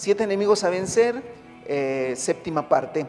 siete 0.00 0.24
enemigos 0.24 0.64
a 0.64 0.70
vencer, 0.70 1.22
eh, 1.66 2.14
séptima 2.16 2.70
parte. 2.70 3.06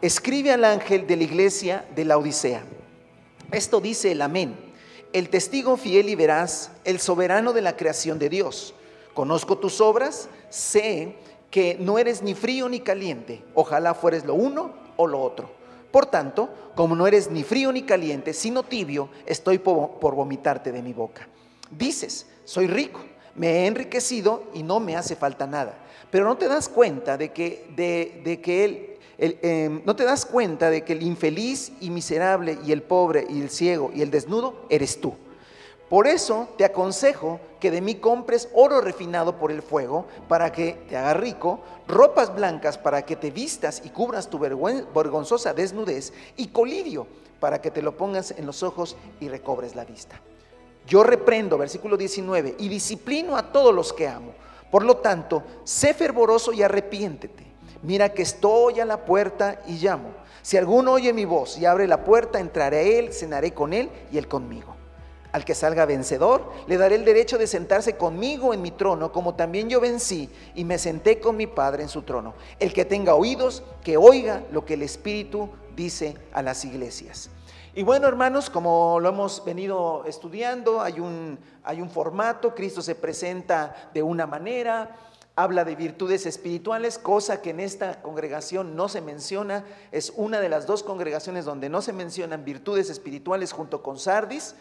Escribe 0.00 0.52
al 0.52 0.64
ángel 0.64 1.04
de 1.04 1.16
la 1.16 1.24
iglesia 1.24 1.84
de 1.96 2.04
la 2.04 2.16
Odisea. 2.16 2.62
Esto 3.50 3.80
dice 3.80 4.12
el 4.12 4.22
amén, 4.22 4.54
el 5.12 5.30
testigo 5.30 5.76
fiel 5.76 6.08
y 6.08 6.14
veraz, 6.14 6.70
el 6.84 7.00
soberano 7.00 7.52
de 7.52 7.62
la 7.62 7.76
creación 7.76 8.20
de 8.20 8.28
Dios. 8.28 8.72
Conozco 9.14 9.58
tus 9.58 9.80
obras, 9.80 10.28
sé 10.48 11.16
que 11.50 11.76
no 11.80 11.98
eres 11.98 12.22
ni 12.22 12.34
frío 12.34 12.68
ni 12.68 12.78
caliente, 12.78 13.42
ojalá 13.54 13.94
fueres 13.94 14.24
lo 14.24 14.34
uno 14.34 14.74
o 14.96 15.08
lo 15.08 15.20
otro. 15.20 15.50
Por 15.90 16.06
tanto, 16.06 16.50
como 16.76 16.94
no 16.94 17.08
eres 17.08 17.32
ni 17.32 17.42
frío 17.42 17.72
ni 17.72 17.82
caliente, 17.82 18.32
sino 18.32 18.62
tibio, 18.62 19.08
estoy 19.26 19.58
por, 19.58 19.98
vomitarte 20.00 20.70
de 20.70 20.82
mi 20.82 20.92
boca. 20.92 21.26
Dices, 21.68 22.28
soy 22.44 22.68
rico, 22.68 23.00
me 23.38 23.50
he 23.50 23.66
enriquecido 23.66 24.44
y 24.52 24.62
no 24.62 24.80
me 24.80 24.96
hace 24.96 25.16
falta 25.16 25.46
nada. 25.46 25.78
Pero 26.10 26.24
no 26.24 26.36
te 26.36 26.48
das 26.48 26.68
cuenta 26.68 27.16
de 27.16 27.32
que, 27.32 27.66
de, 27.76 28.40
que 28.40 28.64
él, 28.64 28.98
em, 29.18 29.82
no 29.84 29.94
te 29.96 30.04
das 30.04 30.26
cuenta 30.26 30.70
de 30.70 30.82
que 30.82 30.92
el 30.92 31.02
infeliz 31.02 31.72
y 31.80 31.90
miserable 31.90 32.58
y 32.64 32.72
el 32.72 32.82
pobre 32.82 33.26
y 33.28 33.40
el 33.40 33.50
ciego 33.50 33.90
y 33.94 34.02
el 34.02 34.10
desnudo 34.10 34.66
eres 34.68 35.00
tú. 35.00 35.14
Por 35.88 36.06
eso 36.06 36.48
te 36.58 36.66
aconsejo 36.66 37.40
que 37.60 37.70
de 37.70 37.80
mí 37.80 37.94
compres 37.94 38.50
oro 38.52 38.82
refinado 38.82 39.38
por 39.38 39.50
el 39.50 39.62
fuego 39.62 40.06
para 40.28 40.52
que 40.52 40.74
te 40.88 40.96
haga 40.98 41.14
rico, 41.14 41.60
ropas 41.86 42.34
blancas 42.34 42.76
para 42.76 43.06
que 43.06 43.16
te 43.16 43.30
vistas 43.30 43.80
y 43.84 43.88
cubras 43.88 44.28
tu 44.28 44.38
vergonzosa 44.38 45.54
desnudez 45.54 46.12
y 46.36 46.48
colirio 46.48 47.06
para 47.40 47.62
que 47.62 47.70
te 47.70 47.80
lo 47.80 47.96
pongas 47.96 48.32
en 48.32 48.44
los 48.44 48.62
ojos 48.62 48.96
y 49.18 49.28
recobres 49.28 49.74
la 49.74 49.86
vista. 49.86 50.20
Yo 50.88 51.02
reprendo, 51.02 51.58
versículo 51.58 51.98
19, 51.98 52.56
y 52.58 52.68
disciplino 52.68 53.36
a 53.36 53.52
todos 53.52 53.74
los 53.74 53.92
que 53.92 54.08
amo. 54.08 54.32
Por 54.70 54.84
lo 54.84 54.96
tanto, 54.96 55.42
sé 55.64 55.92
fervoroso 55.92 56.52
y 56.52 56.62
arrepiéntete. 56.62 57.44
Mira 57.82 58.08
que 58.08 58.22
estoy 58.22 58.80
a 58.80 58.86
la 58.86 59.04
puerta 59.04 59.60
y 59.66 59.76
llamo. 59.76 60.08
Si 60.40 60.56
alguno 60.56 60.92
oye 60.92 61.12
mi 61.12 61.26
voz 61.26 61.58
y 61.58 61.66
abre 61.66 61.86
la 61.86 62.04
puerta, 62.04 62.40
entraré 62.40 62.78
a 62.78 62.82
él, 62.82 63.12
cenaré 63.12 63.52
con 63.52 63.74
él 63.74 63.90
y 64.10 64.16
él 64.16 64.28
conmigo. 64.28 64.76
Al 65.30 65.44
que 65.44 65.54
salga 65.54 65.84
vencedor, 65.84 66.50
le 66.66 66.78
daré 66.78 66.94
el 66.94 67.04
derecho 67.04 67.36
de 67.36 67.46
sentarse 67.46 67.96
conmigo 67.96 68.54
en 68.54 68.62
mi 68.62 68.70
trono, 68.70 69.12
como 69.12 69.34
también 69.34 69.68
yo 69.68 69.80
vencí 69.80 70.30
y 70.54 70.64
me 70.64 70.78
senté 70.78 71.20
con 71.20 71.36
mi 71.36 71.46
Padre 71.46 71.82
en 71.82 71.90
su 71.90 72.00
trono. 72.00 72.32
El 72.58 72.72
que 72.72 72.86
tenga 72.86 73.14
oídos, 73.14 73.62
que 73.84 73.98
oiga 73.98 74.42
lo 74.50 74.64
que 74.64 74.74
el 74.74 74.82
Espíritu 74.82 75.50
dice 75.76 76.16
a 76.32 76.40
las 76.40 76.64
iglesias. 76.64 77.30
Y 77.78 77.84
bueno, 77.84 78.08
hermanos, 78.08 78.50
como 78.50 78.98
lo 78.98 79.10
hemos 79.10 79.44
venido 79.44 80.02
estudiando, 80.04 80.80
hay 80.80 80.98
un, 80.98 81.38
hay 81.62 81.80
un 81.80 81.88
formato, 81.88 82.52
Cristo 82.52 82.82
se 82.82 82.96
presenta 82.96 83.90
de 83.94 84.02
una 84.02 84.26
manera, 84.26 84.96
habla 85.36 85.64
de 85.64 85.76
virtudes 85.76 86.26
espirituales, 86.26 86.98
cosa 86.98 87.40
que 87.40 87.50
en 87.50 87.60
esta 87.60 88.02
congregación 88.02 88.74
no 88.74 88.88
se 88.88 89.00
menciona, 89.00 89.64
es 89.92 90.12
una 90.16 90.40
de 90.40 90.48
las 90.48 90.66
dos 90.66 90.82
congregaciones 90.82 91.44
donde 91.44 91.68
no 91.68 91.80
se 91.80 91.92
mencionan 91.92 92.44
virtudes 92.44 92.90
espirituales 92.90 93.52
junto 93.52 93.80
con 93.80 93.96
Sardis. 93.96 94.56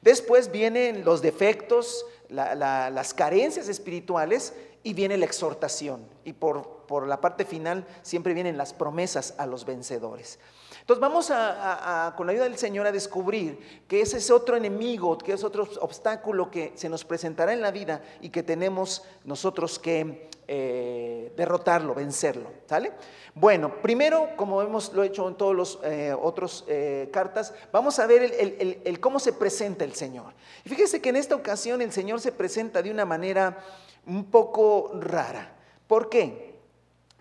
Después 0.00 0.52
vienen 0.52 1.04
los 1.04 1.22
defectos, 1.22 2.06
las 2.28 3.14
carencias 3.14 3.68
espirituales 3.68 4.54
y 4.84 4.94
viene 4.94 5.16
la 5.16 5.26
exhortación. 5.26 6.06
Y 6.24 6.34
por, 6.34 6.86
por 6.86 7.08
la 7.08 7.20
parte 7.20 7.44
final 7.44 7.84
siempre 8.02 8.32
vienen 8.32 8.56
las 8.56 8.72
promesas 8.72 9.34
a 9.38 9.46
los 9.46 9.64
vencedores. 9.64 10.38
Entonces 10.90 11.08
vamos 11.08 11.30
a, 11.30 12.12
con 12.16 12.26
la 12.26 12.32
ayuda 12.32 12.46
del 12.46 12.58
Señor 12.58 12.84
a 12.84 12.90
descubrir 12.90 13.84
que 13.86 14.00
ese 14.00 14.16
es 14.16 14.28
otro 14.28 14.56
enemigo, 14.56 15.16
que 15.18 15.34
es 15.34 15.44
otro 15.44 15.68
obstáculo 15.80 16.50
que 16.50 16.72
se 16.74 16.88
nos 16.88 17.04
presentará 17.04 17.52
en 17.52 17.60
la 17.60 17.70
vida 17.70 18.02
y 18.20 18.30
que 18.30 18.42
tenemos 18.42 19.04
nosotros 19.22 19.78
que 19.78 20.28
eh, 20.48 21.32
derrotarlo, 21.36 21.94
vencerlo. 21.94 22.50
¿Sale? 22.66 22.90
Bueno, 23.36 23.80
primero, 23.80 24.30
como 24.34 24.62
hemos 24.62 24.92
lo 24.92 25.04
hecho 25.04 25.28
en 25.28 25.36
todos 25.36 25.54
los 25.54 25.78
eh, 25.84 26.12
otros 26.20 26.64
eh, 26.66 27.08
cartas, 27.12 27.54
vamos 27.70 28.00
a 28.00 28.08
ver 28.08 28.98
cómo 28.98 29.20
se 29.20 29.32
presenta 29.32 29.84
el 29.84 29.94
Señor. 29.94 30.32
Y 30.64 30.70
fíjese 30.70 31.00
que 31.00 31.10
en 31.10 31.16
esta 31.16 31.36
ocasión 31.36 31.82
el 31.82 31.92
Señor 31.92 32.20
se 32.20 32.32
presenta 32.32 32.82
de 32.82 32.90
una 32.90 33.04
manera 33.04 33.58
un 34.08 34.24
poco 34.24 34.90
rara. 34.94 35.52
¿Por 35.86 36.08
qué? 36.08 36.49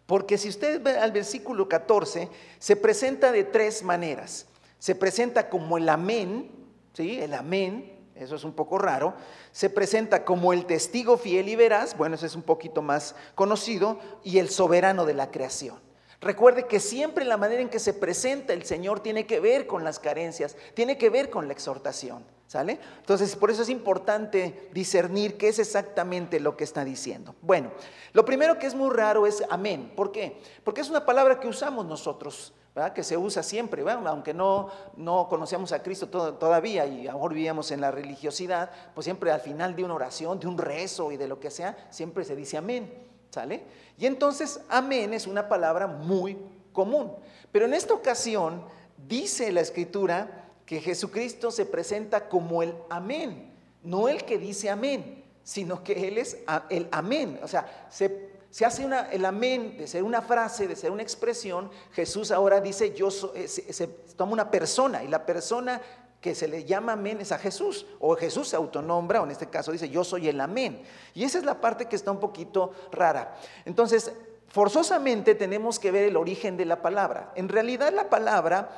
Porque 0.10 0.40
si 0.40 0.50
usted 0.50 0.82
ve 0.82 0.98
al 0.98 1.12
versículo 1.12 1.70
14, 1.70 2.30
se 2.58 2.76
presenta 2.76 3.32
de 3.32 3.44
tres 3.44 3.84
maneras. 3.84 4.48
Se 4.80 4.96
presenta 4.96 5.50
como 5.50 5.78
el 5.78 5.88
amén, 5.88 6.50
¿sí? 6.94 7.22
El 7.22 7.36
amén, 7.36 7.96
eso 8.16 8.36
es 8.36 8.44
un 8.44 8.54
poco 8.54 8.80
raro. 8.80 9.14
Se 9.52 9.70
presenta 9.70 10.26
como 10.26 10.52
el 10.52 10.66
testigo 10.66 11.16
fiel 11.16 11.48
y 11.48 11.56
veraz, 11.56 11.96
bueno, 11.96 12.16
eso 12.16 12.26
es 12.26 12.36
un 12.36 12.42
poquito 12.42 12.82
más 12.82 13.14
conocido, 13.36 14.00
y 14.24 14.40
el 14.40 14.50
soberano 14.50 15.06
de 15.06 15.14
la 15.14 15.30
creación. 15.30 15.80
Recuerde 16.22 16.66
que 16.66 16.80
siempre 16.80 17.24
la 17.24 17.38
manera 17.38 17.62
en 17.62 17.70
que 17.70 17.78
se 17.78 17.94
presenta 17.94 18.54
el 18.54 18.66
Señor 18.66 19.02
tiene 19.02 19.28
que 19.28 19.40
ver 19.40 19.68
con 19.68 19.84
las 19.84 20.00
carencias, 20.00 20.58
tiene 20.74 20.98
que 20.98 21.12
ver 21.12 21.30
con 21.30 21.46
la 21.46 21.54
exhortación. 21.54 22.26
¿Sale? 22.50 22.80
Entonces, 22.98 23.36
por 23.36 23.52
eso 23.52 23.62
es 23.62 23.70
importante 23.70 24.72
discernir 24.74 25.38
qué 25.38 25.50
es 25.50 25.60
exactamente 25.60 26.40
lo 26.40 26.58
que 26.58 26.64
está 26.64 26.84
diciendo. 26.84 27.36
Bueno, 27.44 27.70
lo 28.12 28.26
primero 28.26 28.58
que 28.58 28.66
es 28.66 28.74
muy 28.74 28.90
raro 28.90 29.28
es 29.28 29.44
amén. 29.52 29.94
¿Por 29.96 30.12
qué? 30.12 30.42
Porque 30.64 30.82
es 30.82 30.90
una 30.90 31.06
palabra 31.06 31.40
que 31.40 31.48
usamos 31.48 31.86
nosotros, 31.86 32.52
¿verdad? 32.74 32.94
que 32.94 33.04
se 33.04 33.16
usa 33.16 33.44
siempre, 33.44 33.84
aunque 33.88 34.34
no, 34.34 34.72
no 34.98 35.28
conocíamos 35.30 35.72
a 35.74 35.84
Cristo 35.84 36.08
todavía 36.08 36.88
y 36.88 37.08
ahora 37.08 37.36
vivíamos 37.36 37.70
en 37.70 37.82
la 37.82 37.92
religiosidad, 37.92 38.72
pues 38.96 39.06
siempre 39.06 39.32
al 39.32 39.42
final 39.42 39.76
de 39.76 39.84
una 39.84 39.94
oración, 39.94 40.40
de 40.40 40.48
un 40.48 40.58
rezo 40.58 41.12
y 41.12 41.18
de 41.18 41.28
lo 41.28 41.40
que 41.40 41.52
sea, 41.52 41.78
siempre 41.92 42.26
se 42.26 42.36
dice 42.36 42.58
amén. 42.58 42.92
¿Sale? 43.30 43.64
Y 44.00 44.08
entonces, 44.08 44.62
amén 44.70 45.14
es 45.14 45.28
una 45.28 45.48
palabra 45.48 45.86
muy 45.86 46.36
común. 46.74 47.14
Pero 47.52 47.66
en 47.66 47.76
esta 47.76 47.94
ocasión 47.94 48.64
dice 49.08 49.52
la 49.52 49.62
escritura 49.62 50.39
que 50.70 50.82
Jesucristo 50.82 51.50
se 51.50 51.66
presenta 51.66 52.30
como 52.30 52.62
el 52.62 52.76
amén, 52.92 53.52
no 53.82 54.08
el 54.08 54.24
que 54.24 54.38
dice 54.38 54.70
amén, 54.70 55.26
sino 55.44 55.84
que 55.84 56.08
Él 56.08 56.20
es 56.20 56.38
el 56.70 56.88
amén. 56.92 57.40
O 57.42 57.48
sea, 57.48 57.88
se, 57.90 58.30
hace 58.64 58.86
una, 58.86 59.10
el 59.10 59.26
amén 59.26 59.78
de 59.80 59.88
ser 59.88 60.04
una 60.04 60.22
frase, 60.22 60.68
de 60.68 60.76
ser 60.76 60.92
una 60.92 61.02
expresión, 61.02 61.72
Jesús 61.94 62.30
ahora 62.30 62.62
dice, 62.62 62.94
yo 62.94 63.10
eh, 63.34 63.48
se, 63.48 63.88
toma 64.16 64.34
una 64.34 64.52
persona 64.52 65.04
y 65.04 65.08
la 65.08 65.26
persona 65.26 65.82
que 66.22 66.36
se 66.36 66.48
le 66.48 66.64
llama 66.66 66.92
amén 66.92 67.20
es 67.20 67.32
a 67.32 67.40
Jesús, 67.40 67.88
o 68.00 68.16
Jesús 68.16 68.50
se 68.50 68.56
autonombra, 68.56 69.22
o 69.22 69.24
en 69.24 69.32
este 69.32 69.50
caso 69.50 69.72
dice, 69.72 69.90
yo 69.90 70.04
soy 70.04 70.30
el 70.30 70.40
amén. 70.40 70.84
Y 71.16 71.24
esa 71.24 71.40
es 71.40 71.46
la 71.46 71.60
parte 71.60 71.88
que 71.88 71.96
está 71.96 72.12
un 72.12 72.20
poquito 72.20 72.74
rara. 72.92 73.36
Entonces, 73.66 74.12
forzosamente 74.50 75.34
tenemos 75.34 75.80
que 75.80 75.90
ver 75.90 76.04
el 76.04 76.16
origen 76.16 76.58
de 76.58 76.66
la 76.66 76.84
palabra. 76.84 77.32
En 77.34 77.50
realidad 77.50 77.92
la 77.92 78.08
palabra 78.08 78.70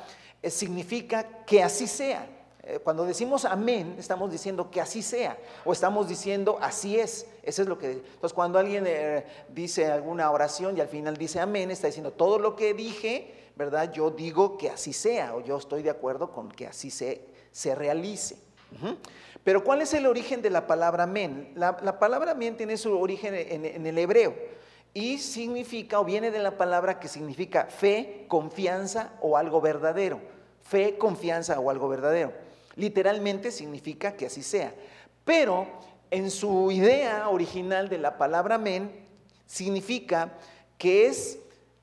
significa 0.50 1.44
que 1.44 1.62
así 1.62 1.86
sea. 1.86 2.26
Eh, 2.64 2.78
cuando 2.78 3.04
decimos 3.04 3.44
amén, 3.44 3.96
estamos 3.98 4.30
diciendo 4.30 4.70
que 4.70 4.80
así 4.80 5.02
sea, 5.02 5.36
o 5.64 5.72
estamos 5.72 6.08
diciendo 6.08 6.58
así 6.60 6.98
es. 6.98 7.26
Eso 7.42 7.62
es 7.62 7.68
lo 7.68 7.78
que. 7.78 7.90
Entonces, 7.90 8.32
cuando 8.32 8.58
alguien 8.58 8.84
eh, 8.86 9.24
dice 9.48 9.86
alguna 9.86 10.30
oración 10.30 10.76
y 10.76 10.80
al 10.80 10.88
final 10.88 11.16
dice 11.16 11.40
amén, 11.40 11.70
está 11.70 11.88
diciendo 11.88 12.12
todo 12.12 12.38
lo 12.38 12.54
que 12.54 12.72
dije, 12.72 13.50
¿verdad? 13.56 13.92
Yo 13.92 14.10
digo 14.10 14.56
que 14.56 14.70
así 14.70 14.92
sea, 14.92 15.34
o 15.34 15.40
yo 15.40 15.56
estoy 15.56 15.82
de 15.82 15.90
acuerdo 15.90 16.30
con 16.30 16.50
que 16.50 16.66
así 16.66 16.90
se, 16.90 17.26
se 17.50 17.74
realice. 17.74 18.36
Pero, 19.44 19.64
¿cuál 19.64 19.82
es 19.82 19.92
el 19.92 20.06
origen 20.06 20.40
de 20.40 20.48
la 20.48 20.66
palabra 20.66 21.02
amén? 21.02 21.52
La, 21.56 21.98
palabra 21.98 22.30
amén 22.30 22.56
tiene 22.56 22.78
su 22.78 22.98
origen 22.98 23.34
en 23.34 23.86
el 23.86 23.98
hebreo 23.98 24.34
y 24.94 25.18
significa 25.18 26.00
o 26.00 26.04
viene 26.04 26.30
de 26.30 26.38
la 26.38 26.56
palabra 26.56 27.00
que 27.00 27.08
significa 27.08 27.66
fe, 27.66 28.26
confianza 28.28 29.12
o 29.20 29.36
algo 29.36 29.60
verdadero. 29.60 30.20
Fe, 30.72 30.96
confianza 30.96 31.60
o 31.60 31.68
algo 31.68 31.86
verdadero. 31.86 32.32
Literalmente 32.76 33.50
significa 33.50 34.16
que 34.16 34.24
así 34.24 34.42
sea. 34.42 34.72
Pero 35.22 35.66
en 36.10 36.30
su 36.30 36.70
idea 36.70 37.28
original 37.28 37.90
de 37.90 37.98
la 37.98 38.16
palabra 38.16 38.54
amén, 38.54 38.90
significa 39.46 40.32
que 40.78 41.08
es 41.08 41.38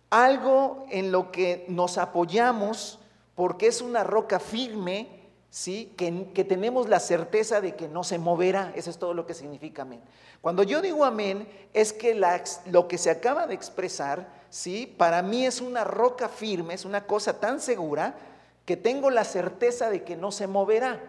algo 0.10 0.88
en 0.90 1.12
lo 1.12 1.31
que 1.31 1.66
nos 1.68 2.00
apoyamos 2.00 2.98
porque 3.36 3.68
es 3.68 3.80
una 3.84 4.04
roca 4.04 4.40
firme 4.40 5.19
¿sí? 5.52 5.94
Que, 5.96 6.44
tenemos 6.44 6.90
la 6.90 7.00
certeza 7.00 7.62
de 7.62 7.75
que 7.75 7.88
no 7.88 8.04
se 8.04 8.18
moverá. 8.18 8.72
Eso 8.75 8.90
es 8.90 8.98
todo 8.98 9.13
lo 9.13 9.28
que 9.28 9.36
significa 9.36 9.84
amén. 9.84 10.02
Cuando 10.42 10.63
yo 10.63 10.81
digo 10.81 11.06
amén, 11.06 11.48
es 11.74 11.94
que 11.94 12.19
lo 12.66 12.88
que 12.88 12.98
se 12.98 13.12
acaba 13.12 13.46
de 13.46 13.54
expresar, 13.54 14.28
¿sí? 14.50 14.92
para 14.98 15.22
mí 15.22 15.46
es 15.46 15.62
una 15.62 15.84
roca 15.84 16.28
firme, 16.28 16.74
es 16.74 16.86
una 16.86 17.06
cosa 17.06 17.40
tan 17.40 17.60
segura 17.60 18.16
que 18.69 18.77
tengo 18.77 19.10
la 19.10 19.24
certeza 19.24 19.89
de 19.89 20.04
que 20.04 20.16
no 20.16 20.31
se 20.31 20.45
moverá. 20.45 21.01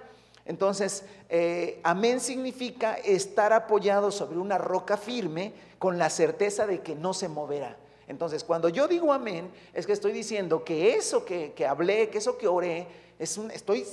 Entonces, 0.46 1.04
eh, 1.28 1.78
amén 1.82 2.18
significa 2.18 2.94
estar 2.94 3.52
apoyado 3.52 4.10
sobre 4.10 4.38
una 4.38 4.56
roca 4.56 4.96
firme 4.96 5.52
con 5.78 5.98
la 5.98 6.08
certeza 6.08 6.66
de 6.66 6.80
que 6.80 6.94
no 6.94 7.12
se 7.12 7.28
moverá. 7.28 7.76
Entonces, 8.08 8.44
cuando 8.44 8.70
yo 8.70 8.88
digo 8.88 9.12
amén, 9.12 9.50
es 9.74 9.86
que 9.86 9.92
estoy 9.92 10.12
diciendo 10.12 10.64
que 10.64 10.94
eso 10.94 11.26
que, 11.26 11.52
que 11.52 11.66
hablé, 11.66 12.08
que 12.08 12.16
eso 12.16 12.38
que 12.38 12.48
oré, 12.48 12.86
estoy, 13.18 13.84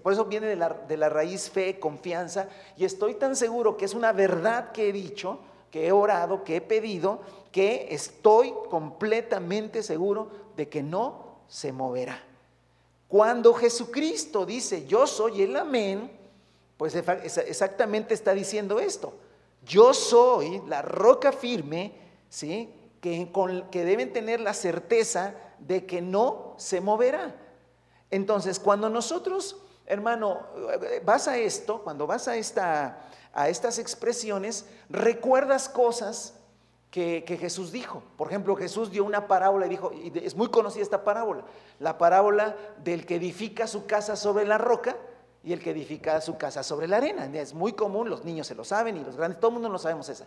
por 0.00 0.12
eso 0.12 0.26
viene 0.26 0.46
de 0.46 0.54
la, 0.54 0.68
de 0.68 0.96
la 0.96 1.08
raíz 1.08 1.50
fe, 1.50 1.80
confianza, 1.80 2.46
y 2.76 2.84
estoy 2.84 3.14
tan 3.14 3.34
seguro 3.34 3.76
que 3.76 3.84
es 3.84 3.94
una 3.94 4.12
verdad 4.12 4.70
que 4.70 4.90
he 4.90 4.92
dicho, 4.92 5.40
que 5.72 5.88
he 5.88 5.90
orado, 5.90 6.44
que 6.44 6.54
he 6.54 6.60
pedido, 6.60 7.20
que 7.50 7.88
estoy 7.90 8.54
completamente 8.70 9.82
seguro 9.82 10.30
de 10.56 10.68
que 10.68 10.84
no 10.84 11.40
se 11.48 11.72
moverá. 11.72 12.22
Cuando 13.12 13.52
Jesucristo 13.52 14.46
dice, 14.46 14.86
yo 14.86 15.06
soy 15.06 15.42
el 15.42 15.54
amén, 15.54 16.10
pues 16.78 16.94
exactamente 16.94 18.14
está 18.14 18.32
diciendo 18.32 18.80
esto. 18.80 19.12
Yo 19.66 19.92
soy 19.92 20.62
la 20.66 20.80
roca 20.80 21.30
firme, 21.30 21.92
¿sí? 22.30 22.72
Que, 23.02 23.28
deben 23.70 24.14
tener 24.14 24.40
la 24.40 24.54
certeza 24.54 25.34
de 25.58 25.84
que 25.84 26.00
no 26.00 26.54
se 26.56 26.80
moverá. 26.80 27.36
Entonces, 28.10 28.58
cuando 28.58 28.88
nosotros, 28.88 29.58
hermano, 29.84 30.46
vas 31.04 31.28
a 31.28 31.36
esto, 31.36 31.82
cuando 31.82 32.06
vas 32.06 32.28
a, 32.28 32.36
esta, 32.36 33.10
a 33.34 33.50
estas 33.50 33.78
expresiones, 33.78 34.64
recuerdas 34.88 35.68
cosas 35.68 36.32
que, 36.92 37.38
Jesús 37.40 37.72
dijo. 37.72 38.02
Por 38.18 38.28
ejemplo, 38.28 38.54
Jesús 38.54 38.90
dio 38.90 39.02
una 39.04 39.26
parábola 39.26 39.64
y 39.64 39.70
dijo, 39.70 39.92
y 39.94 40.12
es 40.22 40.36
muy 40.36 40.48
conocida 40.48 40.82
esta 40.82 41.02
parábola, 41.02 41.42
la 41.80 41.96
parábola 41.96 42.54
del 42.84 43.06
que 43.06 43.16
edifica 43.16 43.66
su 43.66 43.86
casa 43.86 44.14
sobre 44.14 44.44
la 44.44 44.58
roca 44.58 44.94
y 45.42 45.54
el 45.54 45.60
que 45.60 45.70
edifica 45.70 46.20
su 46.20 46.36
casa 46.36 46.62
sobre 46.62 46.86
la 46.86 46.98
arena. 46.98 47.24
Es 47.32 47.54
muy 47.54 47.72
común, 47.72 48.10
los 48.10 48.26
niños 48.26 48.46
se 48.46 48.54
lo 48.54 48.62
saben 48.62 48.98
y 48.98 49.04
los 49.04 49.16
grandes, 49.16 49.40
todo 49.40 49.48
el 49.48 49.54
mundo 49.54 49.70
lo 49.70 49.78
sabemos 49.78 50.10
esa. 50.10 50.26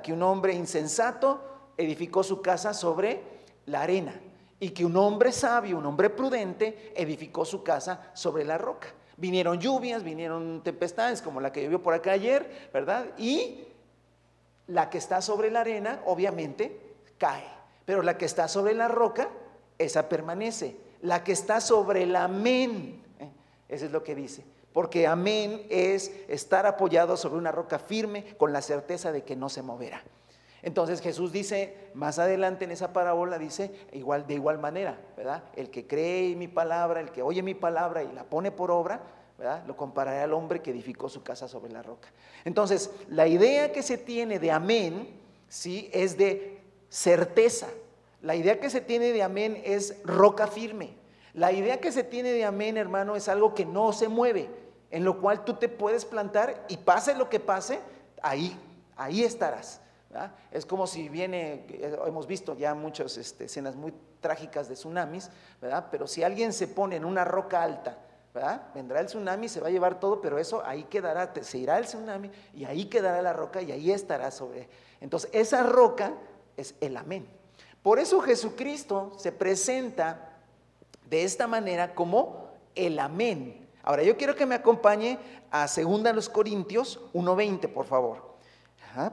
Que 0.00 0.12
un 0.12 0.22
hombre 0.22 0.54
insensato 0.54 1.40
edificó 1.76 2.22
su 2.22 2.40
casa 2.40 2.72
sobre 2.72 3.20
la 3.66 3.82
arena 3.82 4.14
y 4.60 4.70
que 4.70 4.84
un 4.84 4.96
hombre 4.96 5.32
sabio, 5.32 5.76
un 5.76 5.86
hombre 5.86 6.08
prudente, 6.08 6.92
edificó 6.94 7.44
su 7.44 7.64
casa 7.64 8.12
sobre 8.14 8.44
la 8.44 8.58
roca. 8.58 8.86
Vinieron 9.16 9.58
lluvias, 9.58 10.04
vinieron 10.04 10.62
tempestades 10.62 11.20
como 11.20 11.40
la 11.40 11.50
que 11.50 11.64
llovió 11.64 11.82
por 11.82 11.94
acá 11.94 12.12
ayer, 12.12 12.70
¿verdad? 12.72 13.06
Y 13.18 13.64
la 14.70 14.88
que 14.88 14.98
está 14.98 15.20
sobre 15.20 15.50
la 15.50 15.60
arena, 15.60 16.00
obviamente, 16.06 16.78
cae. 17.18 17.44
Pero 17.84 18.02
la 18.02 18.16
que 18.16 18.24
está 18.24 18.48
sobre 18.48 18.74
la 18.74 18.88
roca, 18.88 19.28
esa 19.78 20.08
permanece. 20.08 20.76
La 21.02 21.24
que 21.24 21.32
está 21.32 21.60
sobre 21.60 22.04
el 22.04 22.14
amén, 22.14 23.02
¿eh? 23.18 23.30
eso 23.68 23.86
es 23.86 23.92
lo 23.92 24.04
que 24.04 24.14
dice. 24.14 24.44
Porque 24.72 25.06
amén 25.06 25.66
es 25.70 26.12
estar 26.28 26.66
apoyado 26.66 27.16
sobre 27.16 27.38
una 27.38 27.50
roca 27.50 27.78
firme 27.78 28.36
con 28.36 28.52
la 28.52 28.62
certeza 28.62 29.10
de 29.10 29.24
que 29.24 29.34
no 29.34 29.48
se 29.48 29.62
moverá. 29.62 30.02
Entonces 30.62 31.00
Jesús 31.00 31.32
dice, 31.32 31.90
más 31.94 32.18
adelante 32.18 32.64
en 32.64 32.70
esa 32.70 32.92
parábola, 32.92 33.38
dice, 33.38 33.74
igual, 33.92 34.26
de 34.26 34.34
igual 34.34 34.58
manera, 34.58 35.00
¿verdad? 35.16 35.44
El 35.56 35.70
que 35.70 35.86
cree 35.86 36.36
mi 36.36 36.48
palabra, 36.48 37.00
el 37.00 37.10
que 37.10 37.22
oye 37.22 37.42
mi 37.42 37.54
palabra 37.54 38.04
y 38.04 38.12
la 38.12 38.24
pone 38.24 38.52
por 38.52 38.70
obra, 38.70 39.00
lo 39.66 39.76
compararé 39.76 40.20
al 40.20 40.34
hombre 40.34 40.60
que 40.60 40.70
edificó 40.70 41.08
su 41.08 41.22
casa 41.22 41.48
sobre 41.48 41.72
la 41.72 41.82
roca. 41.82 42.08
Entonces, 42.44 42.90
la 43.08 43.26
idea 43.26 43.72
que 43.72 43.82
se 43.82 43.96
tiene 43.96 44.38
de 44.38 44.50
amén, 44.50 45.18
¿sí? 45.48 45.90
Es 45.92 46.16
de 46.16 46.60
certeza. 46.88 47.68
La 48.20 48.34
idea 48.34 48.60
que 48.60 48.68
se 48.68 48.80
tiene 48.80 49.12
de 49.12 49.22
amén 49.22 49.60
es 49.64 49.96
roca 50.04 50.46
firme. 50.46 50.94
La 51.32 51.52
idea 51.52 51.80
que 51.80 51.92
se 51.92 52.04
tiene 52.04 52.32
de 52.32 52.44
amén, 52.44 52.76
hermano, 52.76 53.16
es 53.16 53.28
algo 53.28 53.54
que 53.54 53.64
no 53.64 53.92
se 53.92 54.08
mueve, 54.08 54.48
en 54.90 55.04
lo 55.04 55.20
cual 55.20 55.44
tú 55.44 55.54
te 55.54 55.68
puedes 55.68 56.04
plantar 56.04 56.66
y 56.68 56.76
pase 56.76 57.14
lo 57.14 57.28
que 57.28 57.40
pase, 57.40 57.80
ahí, 58.22 58.58
ahí 58.96 59.22
estarás. 59.22 59.80
Es 60.50 60.66
como 60.66 60.88
si 60.88 61.08
viene, 61.08 61.66
hemos 62.06 62.26
visto 62.26 62.56
ya 62.56 62.74
muchas 62.74 63.16
este, 63.16 63.44
escenas 63.44 63.76
muy 63.76 63.94
trágicas 64.20 64.68
de 64.68 64.74
tsunamis, 64.74 65.30
¿verdad? 65.62 65.86
pero 65.90 66.08
si 66.08 66.24
alguien 66.24 66.52
se 66.52 66.66
pone 66.66 66.96
en 66.96 67.04
una 67.04 67.24
roca 67.24 67.62
alta, 67.62 67.96
Vendrá 68.74 69.00
el 69.00 69.06
tsunami, 69.06 69.48
se 69.48 69.60
va 69.60 69.68
a 69.68 69.70
llevar 69.70 69.98
todo, 69.98 70.20
pero 70.20 70.38
eso 70.38 70.62
ahí 70.64 70.84
quedará, 70.84 71.32
se 71.42 71.58
irá 71.58 71.78
el 71.78 71.86
tsunami 71.86 72.30
y 72.54 72.64
ahí 72.64 72.84
quedará 72.84 73.20
la 73.22 73.32
roca 73.32 73.60
y 73.60 73.72
ahí 73.72 73.90
estará 73.90 74.30
sobre. 74.30 74.68
Entonces, 75.00 75.30
esa 75.32 75.64
roca 75.64 76.14
es 76.56 76.74
el 76.80 76.96
amén. 76.96 77.26
Por 77.82 77.98
eso 77.98 78.20
Jesucristo 78.20 79.12
se 79.16 79.32
presenta 79.32 80.38
de 81.08 81.24
esta 81.24 81.48
manera 81.48 81.94
como 81.94 82.50
el 82.76 82.98
amén. 83.00 83.68
Ahora, 83.82 84.04
yo 84.04 84.16
quiero 84.16 84.36
que 84.36 84.46
me 84.46 84.54
acompañe 84.54 85.18
a 85.50 85.66
2 85.66 86.28
Corintios 86.28 87.00
1.20, 87.12 87.72
por 87.72 87.86
favor, 87.86 88.36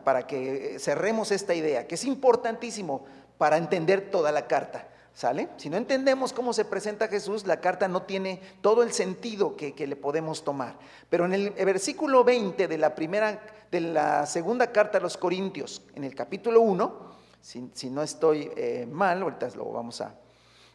para 0.04 0.28
que 0.28 0.78
cerremos 0.80 1.32
esta 1.32 1.56
idea, 1.56 1.88
que 1.88 1.96
es 1.96 2.04
importantísimo 2.04 3.06
para 3.40 3.58
entender 3.58 4.12
toda 4.12 4.32
la 4.32 4.46
carta. 4.48 4.88
¿Sale? 5.18 5.50
Si 5.58 5.68
no 5.68 5.78
entendemos 5.78 6.32
cómo 6.32 6.54
se 6.54 6.64
presenta 6.64 7.08
Jesús, 7.08 7.48
la 7.48 7.60
carta 7.60 7.88
no 7.88 8.04
tiene 8.04 8.40
todo 8.62 8.84
el 8.84 8.94
sentido 8.94 9.56
que, 9.58 9.74
le 9.76 9.96
podemos 9.96 10.44
tomar. 10.44 10.78
Pero 11.10 11.26
en 11.26 11.34
el 11.34 11.50
versículo 11.50 12.24
20 12.24 12.68
de 12.68 12.78
la 12.78 12.94
primera, 12.94 13.42
de 13.72 13.82
la 13.82 14.28
segunda 14.28 14.72
carta 14.72 15.00
a 15.00 15.02
los 15.02 15.18
Corintios, 15.18 15.82
en 15.96 16.04
el 16.04 16.14
capítulo 16.14 16.62
1, 16.62 17.16
si, 17.42 17.90
no 17.90 18.04
estoy 18.04 18.52
eh, 18.56 18.88
mal, 18.92 19.24
ahorita 19.24 19.50
lo 19.56 19.72
vamos 19.72 20.02
a. 20.02 20.14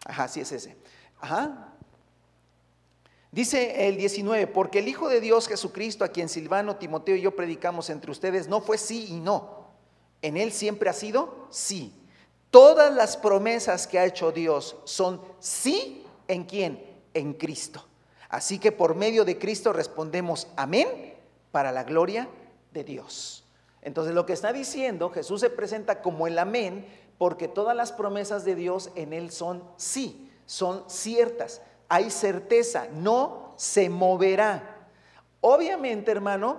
Ajá, 0.07 0.27
sí 0.27 0.41
es 0.41 0.51
ese. 0.51 0.77
Ajá. 1.21 1.75
Dice 3.31 3.87
el 3.87 3.97
19, 3.97 4.49
porque 4.49 4.81
el 4.81 4.89
Hijo 4.89 5.09
de 5.09 5.21
Dios 5.21 5.47
Jesucristo, 5.47 6.05
a 6.05 6.09
quien 6.09 6.29
Silvano, 6.29 6.75
Timoteo 6.75 7.15
y 7.15 7.21
yo 7.21 7.37
predicamos 7.37 7.91
entre 7.91 8.11
ustedes, 8.11 8.49
no 8.49 8.61
fue 8.61 8.77
sí 8.77 9.07
y 9.09 9.21
no. 9.21 9.69
En 10.21 10.37
él 10.37 10.51
siempre 10.51 10.91
ha 10.91 10.95
sido 10.95 11.47
sí 11.51 12.02
Todas 12.53 12.93
las 12.93 13.17
promesas 13.17 13.87
que 13.87 13.99
ha 13.99 14.05
hecho 14.05 14.31
Dios 14.31 14.77
son 14.85 15.23
sí 15.39 16.05
en 16.29 16.45
quién? 16.45 16.85
En 17.15 17.33
Cristo. 17.33 17.83
Así 18.29 18.59
que 18.59 18.71
por 18.71 18.95
medio 18.95 19.25
de 19.25 19.39
Cristo 19.39 19.73
respondemos 19.73 20.49
amén 20.55 21.15
para 21.51 21.73
la 21.73 21.83
gloria 21.83 22.29
de 22.71 22.85
Dios. 22.85 23.47
Entonces 23.81 24.15
lo 24.15 24.27
que 24.27 24.35
está 24.35 24.53
diciendo, 24.53 25.09
Jesús 25.09 25.41
se 25.41 25.49
presenta 25.49 26.03
como 26.03 26.27
el 26.27 26.39
amén 26.39 26.87
porque 27.17 27.49
todas 27.49 27.75
las 27.75 27.91
promesas 27.91 28.45
de 28.45 28.55
Dios 28.55 28.91
en 28.97 29.15
él 29.15 29.33
son 29.33 29.65
sí, 29.79 30.31
son 30.45 30.85
ciertas. 30.89 31.63
Hay 31.89 32.11
certeza, 32.11 32.87
no 32.93 33.55
se 33.57 33.89
moverá. 33.89 34.89
Obviamente, 35.41 36.11
hermano, 36.11 36.59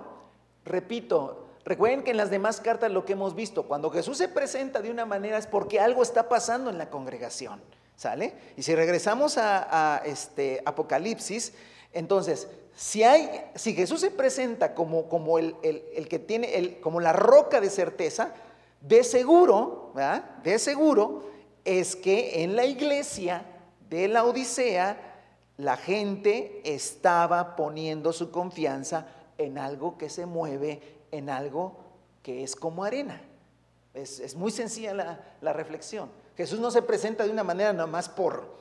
repito, 0.64 1.43
Recuerden 1.64 2.02
que 2.02 2.10
en 2.10 2.18
las 2.18 2.30
demás 2.30 2.60
cartas 2.60 2.92
lo 2.92 3.04
que 3.04 3.14
hemos 3.14 3.34
visto, 3.34 3.62
cuando 3.62 3.90
Jesús 3.90 4.18
se 4.18 4.28
presenta 4.28 4.82
de 4.82 4.90
una 4.90 5.06
manera 5.06 5.38
es 5.38 5.46
porque 5.46 5.80
algo 5.80 6.02
está 6.02 6.28
pasando 6.28 6.68
en 6.68 6.76
la 6.76 6.90
congregación, 6.90 7.62
¿sale? 7.96 8.34
Y 8.56 8.62
si 8.62 8.74
regresamos 8.74 9.38
a, 9.38 10.02
este 10.04 10.62
Apocalipsis, 10.66 11.54
entonces, 11.92 12.48
si, 12.76 13.02
Jesús 13.74 14.00
se 14.00 14.10
presenta 14.10 14.74
como, 14.74 15.08
como 15.08 15.38
el, 15.38 15.56
que 16.10 16.18
tiene, 16.18 16.56
el, 16.56 16.80
como 16.80 17.00
la 17.00 17.14
roca 17.14 17.62
de 17.62 17.70
certeza, 17.70 18.34
de 18.82 19.02
seguro, 19.02 19.92
¿verdad? 19.94 20.22
De 20.42 20.58
seguro 20.58 21.30
es 21.64 21.96
que 21.96 22.42
en 22.42 22.56
la 22.56 22.66
iglesia 22.66 23.46
de 23.88 24.08
la 24.08 24.24
Odisea 24.24 24.98
la 25.56 25.76
gente 25.78 26.60
estaba 26.64 27.56
poniendo 27.56 28.12
su 28.12 28.30
confianza 28.30 29.06
en 29.38 29.56
algo 29.56 29.96
que 29.96 30.10
se 30.10 30.26
mueve 30.26 31.03
en 31.16 31.30
algo 31.30 31.76
que 32.22 32.42
es 32.42 32.56
como 32.56 32.84
arena. 32.84 33.22
Es, 33.92 34.34
muy 34.34 34.50
sencilla 34.50 34.92
la, 35.40 35.52
reflexión. 35.52 36.10
Jesús 36.36 36.58
no 36.58 36.70
se 36.70 36.82
presenta 36.82 37.24
de 37.24 37.30
una 37.30 37.44
manera 37.44 37.72
nada 37.72 37.86
más 37.86 38.08
por, 38.08 38.56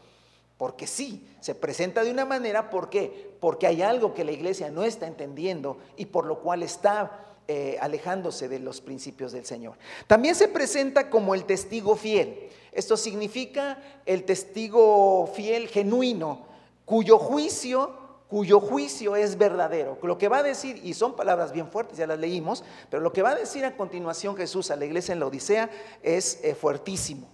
porque 0.57 0.86
sí, 0.86 1.27
se 1.39 1.55
presenta 1.55 2.03
de 2.03 2.12
una 2.12 2.24
manera, 2.24 2.69
¿por 2.69 2.89
qué? 2.89 3.36
Porque 3.39 3.65
hay 3.65 3.81
algo 3.81 4.13
que 4.13 4.24
la 4.24 4.31
iglesia 4.31 4.69
no 4.69 4.83
está 4.83 5.07
entendiendo 5.07 5.79
y 5.98 6.05
por 6.05 6.25
lo 6.25 6.39
cual 6.39 6.62
está 6.62 7.36
eh, 7.48 7.77
alejándose 7.81 8.48
de 8.48 8.60
los 8.60 8.79
principios 8.79 9.31
del 9.31 9.45
Señor. 9.45 9.75
También 10.05 10.36
se 10.36 10.48
presenta 10.48 11.10
como 11.10 11.33
el 11.33 11.45
testigo 11.45 11.95
fiel. 11.95 12.50
Esto 12.72 12.95
significa 12.95 13.81
el 14.05 14.24
testigo 14.24 15.25
fiel 15.33 15.67
genuino, 15.67 16.45
cuyo 16.86 17.17
juicio 17.17 18.02
cuyo 18.27 18.60
juicio 18.60 19.15
es 19.15 19.38
verdadero. 19.38 19.98
Lo 20.01 20.18
que 20.18 20.27
va 20.27 20.38
a 20.38 20.44
decir, 20.44 20.80
y 20.84 20.94
son 20.94 21.15
palabras 21.15 21.51
bien 21.51 21.70
fuertes, 21.70 21.98
ya 21.98 22.08
las 22.08 22.20
leímos, 22.20 22.63
pero 22.89 23.01
lo 23.01 23.13
que 23.13 23.22
va 23.22 23.32
a 23.32 23.36
decir 23.36 23.63
a 23.65 23.75
continuación 23.77 24.36
Jesús 24.36 24.72
a 24.72 24.75
la 24.75 24.86
iglesia 24.86 25.13
en 25.13 25.20
la 25.20 25.27
Odisea 25.27 25.70
es 26.01 26.39
eh, 26.44 26.56
fuertísimo. 26.56 27.30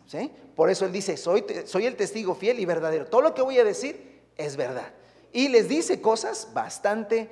Por 0.56 0.70
eso 0.70 0.86
él 0.86 0.92
dice, 0.92 1.16
soy, 1.16 1.46
soy 1.66 1.86
el 1.86 1.96
testigo 1.96 2.36
fiel 2.36 2.60
y 2.60 2.66
verdadero. 2.66 3.06
Todo 3.06 3.22
lo 3.22 3.34
que 3.34 3.42
voy 3.42 3.58
a 3.60 3.64
decir 3.64 4.22
es 4.36 4.58
verdad. 4.58 4.92
Y 5.32 5.48
les 5.48 5.70
dice 5.70 6.02
cosas 6.02 6.50
bastante 6.54 7.30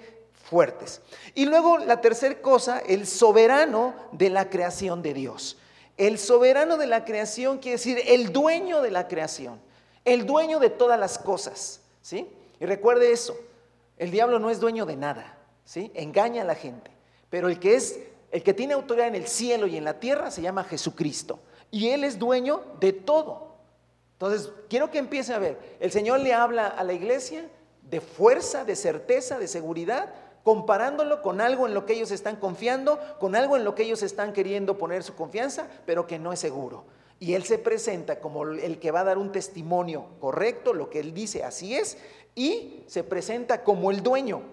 fuertes. 0.50 1.02
Y 1.36 1.46
luego 1.46 1.78
la 1.78 2.00
tercera 2.00 2.42
cosa, 2.42 2.80
el 2.80 3.06
soberano 3.06 3.94
de 4.14 4.30
la 4.30 4.50
creación 4.50 5.02
de 5.02 5.14
Dios. 5.14 5.58
El 5.98 6.20
soberano 6.20 6.78
de 6.78 6.86
la 6.86 7.06
creación 7.06 7.58
quiere 7.58 7.78
decir 7.78 8.00
el 8.06 8.32
dueño 8.32 8.82
de 8.82 8.92
la 8.92 9.08
creación, 9.08 9.60
el 10.06 10.26
dueño 10.26 10.60
de 10.60 10.70
todas 10.70 11.00
las 11.00 11.18
cosas. 11.18 11.82
¿sí? 12.02 12.28
Y 12.60 12.66
recuerde 12.66 13.12
eso, 13.12 13.36
el 13.98 14.12
diablo 14.12 14.40
no 14.40 14.50
es 14.50 14.60
dueño 14.60 14.86
de 14.86 14.96
nada, 14.96 15.38
¿sí? 15.66 15.92
Engaña 15.96 16.44
a 16.44 16.46
la 16.46 16.56
gente. 16.56 16.92
Pero 17.30 17.50
el 17.50 17.60
que 17.60 17.76
es, 17.76 18.00
el 18.32 18.44
que 18.44 18.54
tiene 18.54 18.74
autoridad 18.74 19.08
en 19.08 19.16
el 19.16 19.28
cielo 19.28 19.68
y 19.68 19.78
en 19.78 19.84
la 19.84 20.00
tierra 20.00 20.32
se 20.32 20.42
llama 20.42 20.64
Jesucristo. 20.64 21.40
Y 21.72 21.90
Él 21.90 22.04
es 22.04 22.20
dueño 22.20 22.64
de 22.80 22.94
todo. 22.94 23.56
Entonces, 24.14 24.52
quiero 24.70 24.90
que 24.90 24.98
empiece 24.98 25.34
a 25.34 25.40
ver. 25.40 25.78
El 25.80 25.92
Señor 25.92 26.20
le 26.22 26.34
habla 26.34 26.68
a 26.68 26.84
la 26.84 26.94
iglesia 26.94 27.50
de 27.84 28.02
fuerza, 28.02 28.66
de 28.66 28.76
certeza, 28.76 29.38
de 29.38 29.48
seguridad, 29.48 30.14
comparándolo 30.44 31.22
con 31.22 31.42
algo 31.42 31.68
en 31.68 31.74
lo 31.74 31.86
que 31.86 31.94
ellos 31.94 32.12
están 32.12 32.38
confiando, 32.38 33.00
con 33.20 33.36
algo 33.36 33.58
en 33.58 33.64
lo 33.64 33.76
que 33.76 33.84
ellos 33.84 34.02
están 34.02 34.34
queriendo 34.34 34.78
poner 34.78 35.04
su 35.04 35.14
confianza, 35.16 35.68
pero 35.86 36.08
que 36.08 36.20
no 36.20 36.32
es 36.32 36.40
seguro. 36.40 36.86
Y 37.20 37.34
él 37.34 37.44
se 37.44 37.58
presenta 37.58 38.20
como 38.20 38.44
el 38.44 38.80
que 38.80 38.92
va 38.92 39.02
a 39.02 39.06
dar 39.06 39.18
un 39.18 39.32
testimonio 39.32 40.06
correcto, 40.20 40.74
lo 40.74 40.90
que 40.90 41.00
él 41.00 41.14
dice 41.14 41.44
así 41.44 41.76
es, 41.76 41.98
y 42.38 42.84
se 42.86 43.04
presenta 43.04 43.64
como 43.64 43.90
el 43.90 44.04
dueño 44.04 44.44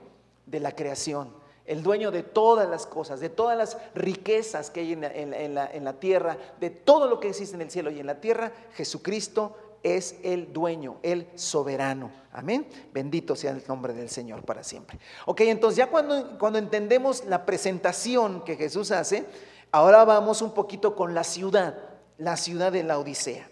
de 0.46 0.58
la 0.58 0.72
creación, 0.72 1.28
el 1.66 1.82
dueño 1.82 2.10
de 2.10 2.22
todas 2.22 2.66
las 2.66 2.86
cosas, 2.86 3.20
de 3.20 3.28
todas 3.28 3.58
las 3.58 3.76
riquezas 3.94 4.70
que 4.70 4.80
hay 4.80 4.92
en 4.94 5.84
la, 5.84 5.92
tierra, 6.00 6.38
de 6.58 6.70
todo 6.70 7.06
lo 7.06 7.20
que 7.20 7.28
existe 7.28 7.54
en 7.54 7.60
el 7.60 7.70
cielo 7.70 7.90
y 7.90 8.00
en 8.00 8.06
la 8.06 8.22
tierra, 8.22 8.52
Jesucristo 8.72 9.56
es 9.82 10.16
el 10.22 10.50
dueño, 10.50 10.96
el 11.02 11.28
soberano. 11.34 12.10
Amén. 12.32 12.66
Bendito 12.90 13.36
sea 13.36 13.50
el 13.50 13.62
nombre 13.68 13.92
del 13.92 14.08
Señor 14.08 14.46
para 14.46 14.64
siempre. 14.64 14.98
Ok, 15.26 15.42
entonces 15.42 15.76
ya 15.76 15.90
cuando, 15.90 16.38
cuando 16.38 16.58
entendemos 16.58 17.26
la 17.26 17.44
presentación 17.44 18.44
que 18.44 18.56
Jesús 18.56 18.92
hace, 18.92 19.26
ahora 19.72 20.06
vamos 20.06 20.40
un 20.40 20.54
poquito 20.54 20.96
con 20.96 21.12
la 21.12 21.22
ciudad, 21.22 21.76
la 22.16 22.38
ciudad 22.38 22.72
de 22.72 22.82
la 22.82 22.98
Odisea. 22.98 23.46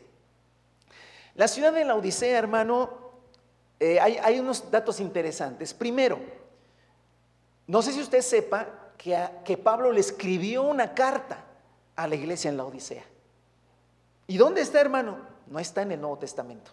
La 1.35 1.49
ciudad 1.49 1.75
de 1.75 1.85
la 1.85 1.97
Odisea, 1.97 2.39
hermano, 2.39 3.02
eh, 3.83 4.01
hay, 4.01 4.39
unos 4.39 4.71
datos 4.71 5.01
interesantes. 5.01 5.75
Primero, 5.75 6.19
no 7.67 7.83
sé 7.83 7.93
si 7.93 8.01
usted 8.01 8.21
sepa 8.21 8.69
que, 8.97 9.19
que 9.45 9.57
Pablo 9.57 9.93
le 9.93 10.01
escribió 10.01 10.63
una 10.63 10.95
carta 10.95 11.45
a 11.97 12.07
la 12.07 12.15
iglesia 12.15 12.49
en 12.49 12.57
la 12.57 12.65
Odisea. 12.65 13.05
¿Y 14.27 14.37
dónde 14.37 14.61
está, 14.61 14.81
hermano? 14.81 15.33
no 15.53 15.59
está 15.59 15.83
en 15.83 15.93
el 15.93 16.01
Nuevo 16.01 16.19
Testamento. 16.19 16.71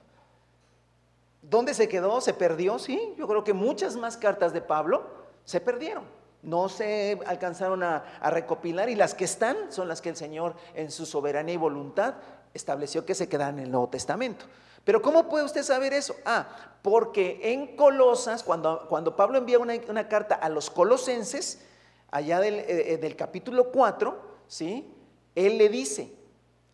¿Dónde 1.41 1.73
se 1.73 1.87
quedó? 1.87 2.21
¿Se 2.21 2.33
perdió? 2.33 2.79
Sí, 2.79 3.13
yo 3.17 3.27
creo 3.27 3.43
que 3.43 3.53
muchas 3.53 3.95
más 3.95 4.17
cartas 4.17 4.53
de 4.53 4.61
Pablo 4.61 5.07
se 5.45 5.59
perdieron. 5.59 6.05
No 6.41 6.69
se 6.69 7.19
alcanzaron 7.25 7.83
a, 7.83 8.03
recopilar 8.23 8.89
y 8.89 8.95
las 8.95 9.13
que 9.13 9.25
están 9.25 9.71
son 9.71 9.87
las 9.87 10.01
que 10.01 10.09
el 10.09 10.15
Señor 10.15 10.55
en 10.73 10.89
su 10.91 11.05
soberanía 11.05 11.55
y 11.55 11.57
voluntad 11.57 12.15
estableció 12.53 13.05
que 13.05 13.15
se 13.15 13.27
quedan 13.27 13.59
en 13.59 13.65
el 13.65 13.71
Nuevo 13.71 13.89
Testamento. 13.89 14.45
Pero 14.83 15.01
¿cómo 15.01 15.29
puede 15.29 15.45
usted 15.45 15.63
saber 15.63 15.93
eso? 15.93 16.15
Ah, 16.25 16.47
porque 16.81 17.39
en 17.43 17.75
Colosas, 17.75 18.43
cuando, 18.43 18.87
cuando 18.87 19.15
Pablo 19.15 19.37
envía 19.37 19.59
una, 19.59 20.07
carta 20.07 20.35
a 20.35 20.49
los 20.49 20.69
colosenses, 20.69 21.65
allá 22.11 22.39
del, 22.39 22.55
eh, 22.59 22.97
del 22.99 23.15
capítulo 23.15 23.71
4, 23.71 24.19
¿sí? 24.47 24.91
Él 25.35 25.57
le 25.57 25.69
dice, 25.69 26.13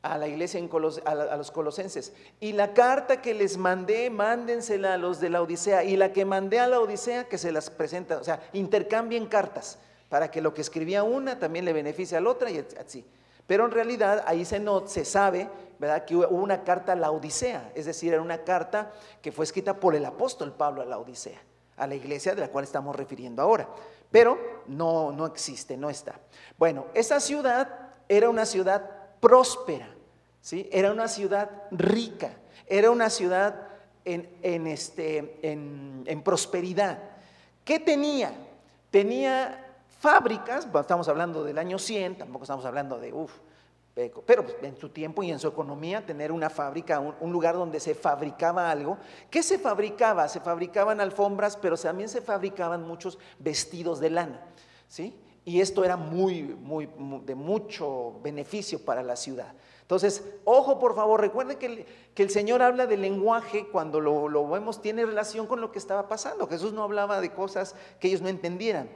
a 0.06 0.18
la 0.20 0.28
iglesia 0.28 0.60
en 0.60 0.70
a, 1.06 1.36
los 1.36 1.52
colosenses. 1.52 2.14
Y 2.40 2.54
la 2.54 2.74
carta 2.74 3.22
que 3.22 3.34
les 3.34 3.58
mandé, 3.58 4.10
mándensela 4.10 4.94
a 4.94 4.98
los 4.98 5.20
de 5.20 5.30
la 5.30 5.42
Odisea. 5.42 5.84
Y 5.84 5.98
la 5.98 6.14
que 6.14 6.26
mandé 6.26 6.60
a 6.60 6.68
la 6.68 6.80
Odisea, 6.80 7.26
que 7.26 7.38
se 7.38 7.52
las 7.52 7.70
presenta. 7.70 8.18
O 8.18 8.24
sea, 8.24 8.42
intercambien 8.54 9.26
cartas 9.26 9.80
para 10.10 10.30
que 10.30 10.42
lo 10.42 10.54
que 10.54 10.62
escribía 10.62 11.04
una 11.04 11.40
también 11.40 11.66
le 11.66 11.74
beneficie 11.74 12.18
a 12.18 12.22
la 12.22 12.30
otra 12.30 12.52
y 12.52 12.64
así. 12.80 13.04
Pero 13.48 13.66
en 13.66 13.72
realidad 13.72 14.24
ahí 14.28 14.46
se, 14.46 14.64
se 14.88 15.06
sabe, 15.06 15.50
¿verdad?, 15.80 16.06
que 16.06 16.16
hubo 16.16 16.28
una 16.28 16.64
carta 16.64 16.94
a 16.94 16.96
la 16.96 17.12
Odisea. 17.12 17.72
Es 17.76 17.86
decir, 17.86 18.14
era 18.14 18.22
una 18.22 18.44
carta 18.44 18.92
que 19.22 19.32
fue 19.32 19.46
escrita 19.46 19.80
por 19.80 19.96
el 19.96 20.06
apóstol 20.06 20.54
Pablo 20.54 20.82
a 20.82 20.86
la 20.86 20.98
Odisea, 20.98 21.42
a 21.78 21.88
la 21.88 21.96
iglesia 21.96 22.34
de 22.34 22.42
la 22.42 22.48
cual 22.50 22.64
estamos 22.64 22.96
refiriendo 22.96 23.42
ahora. 23.42 23.68
Pero 24.12 24.64
no, 24.68 25.12
no 25.12 25.26
existe, 25.26 25.78
no 25.78 25.90
está. 25.90 26.20
Bueno, 26.58 26.88
esa 26.94 27.20
ciudad 27.20 27.92
era 28.08 28.30
una 28.30 28.46
ciudad 28.46 28.90
próspera. 29.20 29.96
Era 30.52 30.92
una 30.92 31.08
ciudad 31.08 31.50
rica, 31.72 32.32
era 32.68 32.92
una 32.92 33.10
ciudad 33.10 33.68
en, 34.04 34.68
este, 34.68 35.40
en, 35.42 36.22
prosperidad. 36.24 37.00
¿Qué 37.64 37.80
tenía? 37.80 38.32
Tenía 38.92 39.65
fábricas, 40.06 40.68
estamos 40.80 41.08
hablando 41.08 41.44
del 41.44 41.58
año 41.58 41.80
100, 41.80 42.20
tampoco 42.20 42.44
estamos 42.44 42.64
hablando 42.64 43.00
de, 43.00 43.12
uff, 43.12 43.32
pero 44.28 44.44
pues, 44.44 44.56
en 44.62 44.78
su 44.78 44.90
tiempo 44.90 45.24
y 45.24 45.32
en 45.32 45.40
su 45.40 45.48
economía, 45.48 46.06
tener 46.06 46.32
una 46.32 46.52
fábrica, 46.52 47.00
un, 47.00 47.32
lugar 47.32 47.56
donde 47.56 47.80
se 47.80 47.96
fabricaba 47.96 48.70
algo. 48.70 49.00
¿Qué 49.32 49.42
se 49.42 49.58
fabricaba? 49.58 50.28
Se 50.28 50.42
fabricaban 50.42 51.02
alfombras, 51.02 51.58
pero 51.58 51.76
también 51.76 52.08
se 52.08 52.22
fabricaban 52.22 52.88
muchos 52.88 53.18
vestidos 53.40 54.00
de 54.00 54.12
lana. 54.12 54.42
¿sí? 54.88 55.18
Y 55.44 55.60
esto 55.60 55.84
era 55.84 55.98
muy, 55.98 56.44
muy, 56.44 56.88
de 57.26 57.34
mucho 57.34 58.20
beneficio 58.22 58.86
para 58.86 59.02
la 59.02 59.16
ciudad. 59.16 59.54
Entonces, 59.82 60.24
ojo 60.44 60.78
por 60.78 60.96
favor, 60.96 61.20
recuerde 61.20 61.58
que 61.58 61.88
el, 62.16 62.30
Señor 62.30 62.62
habla 62.62 62.86
del 62.86 63.02
lenguaje 63.02 63.68
cuando 63.72 64.00
lo, 64.02 64.48
vemos, 64.50 64.84
tiene 64.84 65.04
relación 65.04 65.48
con 65.48 65.62
lo 65.62 65.72
que 65.72 65.80
estaba 65.80 66.08
pasando. 66.08 66.48
Jesús 66.48 66.74
no 66.74 66.84
hablaba 66.84 67.22
de 67.22 67.32
cosas 67.32 67.76
que 68.00 68.08
ellos 68.08 68.22
no 68.22 68.30
entendieran. 68.30 68.90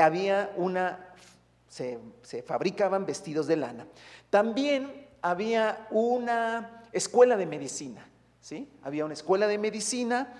Había 0.00 0.52
una, 0.56 1.14
se, 1.68 1.98
fabricaban 2.46 3.06
vestidos 3.06 3.46
de 3.46 3.56
lana. 3.56 3.86
También 4.30 5.08
había 5.22 5.86
una 5.90 6.82
escuela 6.92 7.36
de 7.36 7.46
medicina, 7.46 8.06
¿sí? 8.40 8.68
Había 8.82 9.04
una 9.04 9.14
escuela 9.14 9.46
de 9.46 9.58
medicina. 9.58 10.34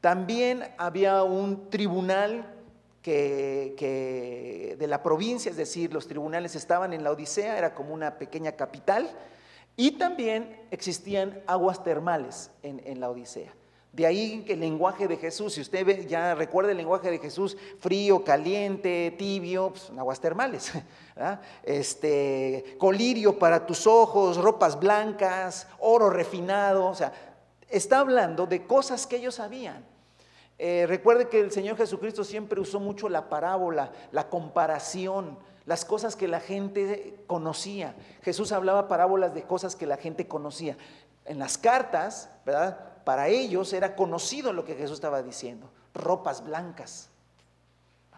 También 0.00 0.64
había 0.78 1.22
un 1.22 1.68
tribunal 1.70 2.54
que, 3.02 4.76
de 4.78 4.86
la 4.86 5.02
provincia, 5.02 5.50
es 5.50 5.56
decir, 5.56 5.92
los 5.92 6.06
tribunales 6.06 6.54
estaban 6.54 6.92
en 6.92 7.04
la 7.04 7.12
Odisea, 7.12 7.58
era 7.58 7.74
como 7.74 7.94
una 7.94 8.18
pequeña 8.18 8.52
capital, 8.52 9.10
y 9.76 9.92
también 9.92 10.60
existían 10.70 11.42
aguas 11.46 11.82
termales 11.82 12.50
en, 12.62 13.00
la 13.00 13.10
Odisea. 13.10 13.52
De 13.92 14.06
ahí 14.06 14.44
que 14.46 14.52
el 14.52 14.60
lenguaje 14.60 15.08
de 15.08 15.16
Jesús, 15.16 15.54
si 15.54 15.60
usted 15.60 16.06
ya 16.06 16.34
recuerda 16.34 16.70
el 16.70 16.76
lenguaje 16.76 17.10
de 17.10 17.18
Jesús, 17.18 17.56
frío, 17.80 18.22
caliente, 18.22 19.14
tibio, 19.18 19.70
pues, 19.70 19.90
aguas 19.96 20.20
termales. 20.20 20.72
Este, 21.64 22.76
colirio 22.78 23.38
para 23.38 23.66
tus 23.66 23.86
ojos, 23.86 24.38
ropas 24.38 24.80
blancas, 24.80 25.66
oro 25.78 26.08
refinado. 26.08 26.86
O 26.86 26.94
sea, 26.94 27.12
está 27.68 27.98
hablando 27.98 28.46
de 28.46 28.66
cosas 28.66 29.06
que 29.06 29.16
ellos 29.16 29.34
sabían. 29.34 29.84
Eh, 30.58 30.86
recuerde 30.88 31.28
que 31.28 31.40
el 31.40 31.50
Señor 31.50 31.76
Jesucristo 31.76 32.24
siempre 32.24 32.58
usó 32.58 32.80
mucho 32.80 33.10
la 33.10 33.28
parábola, 33.28 33.92
la 34.12 34.30
comparación 34.30 35.36
las 35.70 35.84
cosas 35.84 36.16
que 36.16 36.26
la 36.26 36.40
gente 36.40 37.22
conocía. 37.28 37.94
Jesús 38.22 38.50
hablaba 38.50 38.88
parábolas 38.88 39.34
de 39.34 39.44
cosas 39.44 39.76
que 39.76 39.86
la 39.86 39.96
gente 39.96 40.26
conocía. 40.26 40.76
En 41.24 41.38
las 41.38 41.58
cartas, 41.58 42.28
¿verdad? 42.44 42.89
Para 43.04 43.28
ellos 43.28 43.72
era 43.72 43.96
conocido 43.96 44.52
lo 44.52 44.64
que 44.64 44.74
Jesús 44.74 44.94
estaba 44.94 45.22
diciendo. 45.22 45.70
Ropas 45.94 46.44
blancas. 46.44 47.08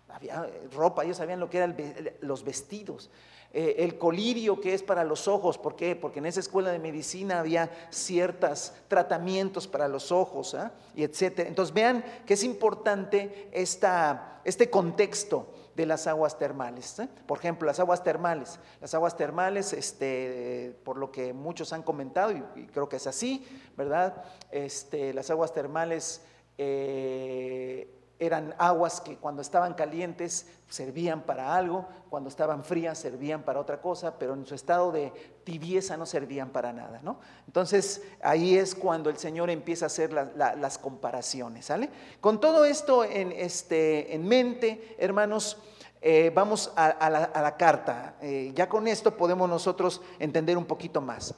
Había 0.08 0.46
ropa, 0.74 1.04
ellos 1.04 1.16
sabían 1.16 1.40
lo 1.40 1.48
que 1.48 1.56
eran 1.56 1.74
los 2.20 2.44
vestidos. 2.44 3.10
Eh, 3.54 3.76
el 3.84 3.98
colirio 3.98 4.60
que 4.60 4.72
es 4.72 4.82
para 4.82 5.04
los 5.04 5.28
ojos, 5.28 5.58
¿por 5.58 5.76
qué? 5.76 5.94
Porque 5.94 6.20
en 6.20 6.26
esa 6.26 6.40
escuela 6.40 6.70
de 6.70 6.78
medicina 6.78 7.40
había 7.40 7.70
ciertos 7.90 8.72
tratamientos 8.88 9.66
para 9.66 9.88
los 9.88 10.10
ojos, 10.10 10.54
¿ah? 10.54 10.72
y 10.94 11.02
etcétera. 11.02 11.48
Entonces 11.48 11.74
vean 11.74 12.02
que 12.26 12.34
es 12.34 12.44
importante 12.44 13.48
esta, 13.52 14.40
este 14.44 14.70
contexto 14.70 15.48
de 15.74 15.86
las 15.86 16.06
aguas 16.06 16.38
termales. 16.38 16.98
¿eh? 16.98 17.08
Por 17.26 17.38
ejemplo, 17.38 17.66
las 17.66 17.80
aguas 17.80 18.02
termales. 18.02 18.58
Las 18.80 18.94
aguas 18.94 19.16
termales, 19.16 19.72
este, 19.72 20.78
por 20.84 20.98
lo 20.98 21.10
que 21.10 21.32
muchos 21.32 21.72
han 21.72 21.82
comentado, 21.82 22.32
y, 22.32 22.66
creo 22.66 22.88
que 22.88 22.96
es 22.96 23.06
así, 23.06 23.46
¿verdad? 23.76 24.22
Este, 24.50 25.14
las 25.14 25.30
aguas 25.30 25.52
termales 25.52 26.22
eh, 26.58 28.01
eran 28.22 28.54
aguas 28.56 29.00
que 29.00 29.16
cuando 29.16 29.42
estaban 29.42 29.74
calientes 29.74 30.46
servían 30.68 31.22
para 31.22 31.56
algo, 31.56 31.88
cuando 32.08 32.28
estaban 32.28 32.62
frías 32.62 32.96
servían 32.96 33.42
para 33.42 33.58
otra 33.58 33.80
cosa, 33.80 34.16
pero 34.16 34.34
en 34.34 34.46
su 34.46 34.54
estado 34.54 34.92
de 34.92 35.12
tibieza 35.42 35.96
no 35.96 36.06
servían 36.06 36.50
para 36.50 36.72
nada, 36.72 37.00
¿no? 37.02 37.18
Entonces 37.48 38.02
ahí 38.22 38.56
es 38.56 38.76
cuando 38.76 39.10
el 39.10 39.16
Señor 39.16 39.50
empieza 39.50 39.86
a 39.86 39.88
hacer 39.88 40.12
las 40.12 40.78
comparaciones, 40.78 41.66
¿sale? 41.66 41.90
Con 42.20 42.40
todo 42.40 42.64
esto 42.64 43.02
en, 43.02 43.32
este, 43.32 44.14
en 44.14 44.28
mente, 44.28 44.94
hermanos, 44.98 45.58
eh, 46.00 46.30
vamos 46.32 46.72
a, 46.76 47.10
la, 47.10 47.56
carta. 47.56 48.14
Eh, 48.22 48.52
ya 48.54 48.68
con 48.68 48.86
esto 48.86 49.16
podemos 49.16 49.48
nosotros 49.48 50.00
entender 50.20 50.56
un 50.56 50.64
poquito 50.64 51.00
más. 51.00 51.34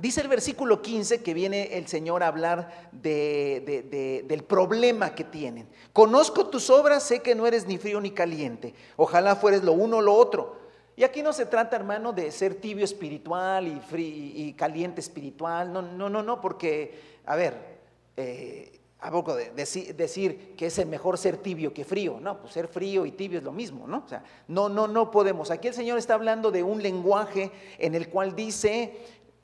Dice 0.00 0.22
el 0.22 0.28
versículo 0.28 0.80
15 0.80 1.22
que 1.22 1.34
viene 1.34 1.76
el 1.76 1.86
Señor 1.86 2.22
a 2.22 2.28
hablar 2.28 2.88
del 2.90 4.44
problema 4.44 5.14
que 5.14 5.24
tienen. 5.24 5.68
Conozco 5.92 6.46
tus 6.46 6.70
obras, 6.70 7.02
sé 7.02 7.20
que 7.20 7.34
no 7.34 7.46
eres 7.46 7.66
ni 7.66 7.76
frío 7.76 8.00
ni 8.00 8.10
caliente. 8.10 8.72
Ojalá 8.96 9.36
fueres 9.36 9.62
lo 9.62 9.72
uno 9.72 9.98
o 9.98 10.00
lo 10.00 10.14
otro. 10.14 10.56
Y 10.96 11.04
aquí 11.04 11.22
no 11.22 11.34
se 11.34 11.44
trata, 11.44 11.76
hermano, 11.76 12.14
de 12.14 12.32
ser 12.32 12.54
tibio 12.54 12.84
espiritual 12.84 13.68
y, 13.68 14.42
y 14.46 14.54
caliente 14.54 15.02
espiritual. 15.02 15.70
No, 15.70 15.82
no, 15.82 16.08
no, 16.08 16.22
no, 16.22 16.40
porque, 16.40 16.98
a 17.26 17.36
ver, 17.36 17.80
eh, 18.16 18.80
a 19.02 19.10
poco 19.10 19.34
de 19.34 19.50
decir, 19.52 20.54
que 20.56 20.66
es 20.66 20.78
el 20.78 20.86
mejor 20.86 21.16
ser 21.16 21.38
tibio 21.38 21.72
que 21.72 21.84
frío. 21.84 22.20
No, 22.20 22.38
pues 22.38 22.52
ser 22.52 22.68
frío 22.68 23.06
y 23.06 23.12
tibio 23.12 23.38
es 23.38 23.44
lo 23.44 23.52
mismo, 23.52 23.86
¿no? 23.86 24.02
O 24.04 24.08
sea, 24.08 24.22
no, 24.48 24.68
no, 24.68 24.86
no 24.88 25.10
podemos. 25.10 25.50
Aquí 25.50 25.68
el 25.68 25.74
Señor 25.74 25.98
está 25.98 26.14
hablando 26.14 26.50
de 26.50 26.62
un 26.62 26.82
lenguaje 26.82 27.50
en 27.78 27.94
el 27.94 28.10
cual 28.10 28.36
dice 28.36 28.98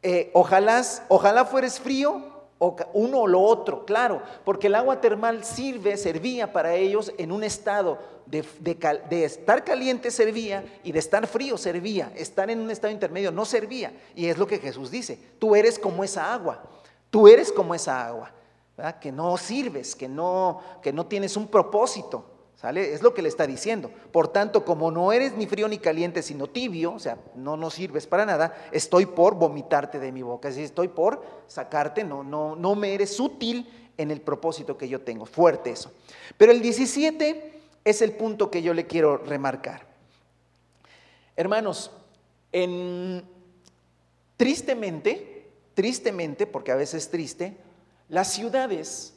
eh, 0.09 0.31
ojalá, 0.35 1.45
fueres 1.45 1.81
frío 1.81 2.23
uno 2.93 3.23
o 3.23 3.27
lo 3.27 3.43
otro, 3.43 3.85
claro, 3.85 4.23
porque 4.45 4.69
el 4.69 4.77
agua 4.77 5.01
termal 5.01 5.43
sirve, 5.45 5.97
servía 5.97 6.53
para 6.53 6.77
ellos 6.77 7.13
en 7.19 7.33
un 7.33 7.43
estado 7.43 7.99
de, 8.25 8.45
de, 9.11 9.25
estar 9.25 9.65
caliente 9.65 10.13
servía 10.13 10.65
y 10.85 10.93
de 10.93 11.01
estar 11.01 11.27
frío 11.27 11.59
servía, 11.59 12.13
estar 12.15 12.49
en 12.49 12.61
un 12.61 12.71
estado 12.71 12.93
intermedio 12.93 13.33
no 13.33 13.45
servía. 13.45 13.93
Y 14.15 14.27
es 14.27 14.39
lo 14.39 14.47
que 14.47 14.61
Jesús 14.61 14.93
dice, 14.93 15.19
tú 15.41 15.57
eres 15.57 15.77
como 15.77 16.05
esa 16.05 16.33
agua, 16.33 16.63
tú 17.11 17.27
eres 17.27 17.51
como 17.51 17.75
esa 17.75 18.07
agua, 18.07 18.31
que 19.01 19.11
no 19.11 19.37
sirves, 19.37 19.97
que 19.97 20.07
no, 20.07 20.61
que 20.83 20.93
no 20.93 21.07
tienes 21.07 21.37
un 21.37 21.49
propósito. 21.49 22.36
Es 22.75 23.03
lo 23.03 23.15
que 23.15 23.23
le 23.23 23.29
está 23.29 23.47
diciendo. 23.47 23.91
Por 24.13 24.29
tanto, 24.29 24.65
como 24.65 24.91
no 24.91 25.13
eres 25.13 25.37
ni 25.37 25.47
frío 25.47 25.69
ni 25.69 25.79
caliente, 25.79 26.23
sino 26.23 26.49
tibio, 26.49 26.95
o 26.95 26.99
sea, 26.99 27.19
no 27.35 27.57
nos 27.57 27.75
sirves 27.75 28.07
para 28.07 28.27
nada, 28.27 28.57
estoy 28.73 29.07
por 29.07 29.35
vomitarte 29.35 29.99
de 29.99 30.13
mi 30.13 30.23
boca. 30.23 30.49
Es 30.49 30.55
decir, 30.55 30.67
estoy 30.67 30.89
por 30.89 31.23
sacarte, 31.47 32.03
no, 32.03 32.25
no, 32.25 32.57
no 32.57 32.75
me 32.75 32.95
eres 32.95 33.21
útil 33.21 33.69
en 33.97 34.11
el 34.11 34.21
propósito 34.21 34.77
que 34.77 34.89
yo 34.89 35.01
tengo. 35.01 35.27
Fuerte 35.27 35.71
eso. 35.71 35.93
Pero 36.37 36.53
el 36.53 36.61
17 36.61 37.61
es 37.85 38.03
el 38.03 38.13
punto 38.13 38.51
que 38.51 38.63
yo 38.63 38.75
le 38.75 38.87
quiero 38.87 39.17
remarcar. 39.19 39.87
Hermanos, 41.37 41.91
en, 42.53 43.23
tristemente, 44.37 45.51
tristemente, 45.75 46.47
porque 46.47 46.73
a 46.73 46.77
veces 46.77 47.05
es 47.05 47.11
triste, 47.11 47.57
las 48.09 48.33
ciudades 48.33 49.16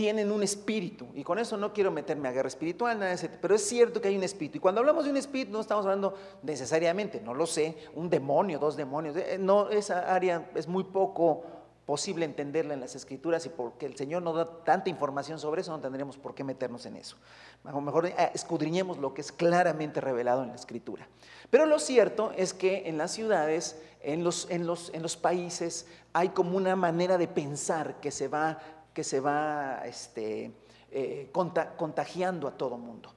tienen 0.00 0.32
un 0.32 0.42
espíritu, 0.42 1.08
y 1.12 1.22
con 1.22 1.38
eso 1.38 1.58
no 1.58 1.74
quiero 1.74 1.90
meterme 1.90 2.26
a 2.26 2.32
guerra 2.32 2.48
espiritual, 2.48 2.98
nada 2.98 3.14
pero 3.38 3.54
es 3.54 3.68
cierto 3.68 4.00
que 4.00 4.08
hay 4.08 4.16
un 4.16 4.22
espíritu. 4.22 4.56
Y 4.56 4.58
cuando 4.58 4.80
hablamos 4.80 5.04
de 5.04 5.10
un 5.10 5.18
espíritu 5.18 5.52
no 5.52 5.60
estamos 5.60 5.84
hablando 5.84 6.14
necesariamente, 6.42 7.20
no 7.20 7.34
lo 7.34 7.44
sé, 7.44 7.76
un 7.94 8.08
demonio, 8.08 8.58
dos 8.58 8.78
demonios, 8.78 9.14
eh, 9.18 9.36
no, 9.38 9.68
esa 9.68 10.14
área 10.14 10.50
es 10.54 10.66
muy 10.66 10.84
poco 10.84 11.42
posible 11.84 12.24
entenderla 12.24 12.72
en 12.72 12.80
las 12.80 12.94
escrituras 12.94 13.44
y 13.44 13.50
porque 13.50 13.84
el 13.84 13.94
Señor 13.94 14.22
no 14.22 14.32
da 14.32 14.64
tanta 14.64 14.88
información 14.88 15.38
sobre 15.38 15.60
eso, 15.60 15.70
no 15.70 15.80
tendríamos 15.80 16.16
por 16.16 16.34
qué 16.34 16.44
meternos 16.44 16.86
en 16.86 16.96
eso. 16.96 17.18
A 17.64 17.78
mejor 17.78 18.06
eh, 18.06 18.14
escudriñemos 18.32 18.96
lo 18.96 19.12
que 19.12 19.20
es 19.20 19.30
claramente 19.30 20.00
revelado 20.00 20.44
en 20.44 20.48
la 20.48 20.54
escritura. 20.54 21.08
Pero 21.50 21.66
lo 21.66 21.78
cierto 21.78 22.32
es 22.38 22.54
que 22.54 22.88
en 22.88 22.96
las 22.96 23.10
ciudades, 23.10 23.78
en 24.00 24.24
los, 24.24 24.48
en 24.48 24.66
los, 24.66 24.90
en 24.94 25.02
los 25.02 25.18
países, 25.18 25.86
hay 26.14 26.30
como 26.30 26.56
una 26.56 26.74
manera 26.74 27.18
de 27.18 27.28
pensar 27.28 28.00
que 28.00 28.10
se 28.10 28.28
va 28.28 28.79
que 28.92 29.04
se 29.04 29.20
va 29.20 29.82
este, 29.84 30.52
eh, 30.90 31.30
contagiando 31.76 32.48
a 32.48 32.56
todo 32.56 32.76
mundo. 32.76 33.12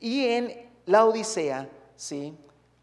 Y 0.00 0.26
en 0.26 0.70
la 0.86 1.04
Odisea, 1.04 1.68
¿sí? 1.96 2.36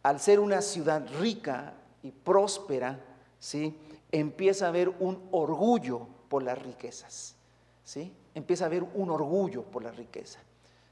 al 0.03 0.19
ser 0.19 0.39
una 0.39 0.61
ciudad 0.61 1.07
rica 1.19 1.73
y 2.03 2.11
próspera, 2.11 2.99
¿sí? 3.39 3.77
empieza 4.11 4.65
a 4.65 4.69
haber 4.69 4.89
un 4.99 5.27
orgullo 5.31 6.07
por 6.29 6.43
las 6.43 6.61
riquezas. 6.61 7.35
¿sí? 7.83 8.13
Empieza 8.33 8.65
a 8.65 8.67
haber 8.67 8.83
un 8.83 9.09
orgullo 9.09 9.63
por 9.63 9.83
la 9.83 9.91
riqueza. 9.91 10.39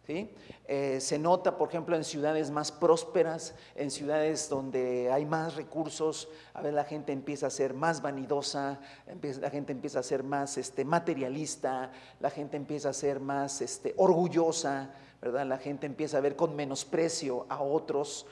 Eh, 0.07 0.99
se 0.99 1.17
nota, 1.17 1.57
por 1.57 1.69
ejemplo, 1.69 1.95
en 1.95 2.03
ciudades 2.03 2.51
más 2.51 2.71
prósperas, 2.71 3.55
en 3.75 3.89
ciudades 3.89 4.49
donde 4.49 5.09
hay 5.11 5.25
más 5.25 5.55
recursos, 5.55 6.27
a 6.53 6.61
ver, 6.61 6.73
la 6.73 6.83
gente 6.83 7.13
empieza 7.13 7.47
a 7.47 7.49
ser 7.49 7.73
más 7.73 8.01
vanidosa, 8.01 8.79
la 9.39 9.49
gente 9.49 9.71
empieza 9.71 9.99
a 9.99 10.03
ser 10.03 10.23
más 10.23 10.57
este, 10.57 10.83
materialista, 10.83 11.91
la 12.19 12.29
gente 12.29 12.57
empieza 12.57 12.89
a 12.89 12.93
ser 12.93 13.19
más 13.19 13.61
este, 13.61 13.93
orgullosa, 13.97 14.91
¿verdad? 15.21 15.45
La 15.45 15.57
gente 15.57 15.85
empieza 15.85 16.17
a 16.17 16.21
ver 16.21 16.35
con 16.35 16.55
menosprecio 16.55 17.45
a 17.49 17.61
otros, 17.61 18.25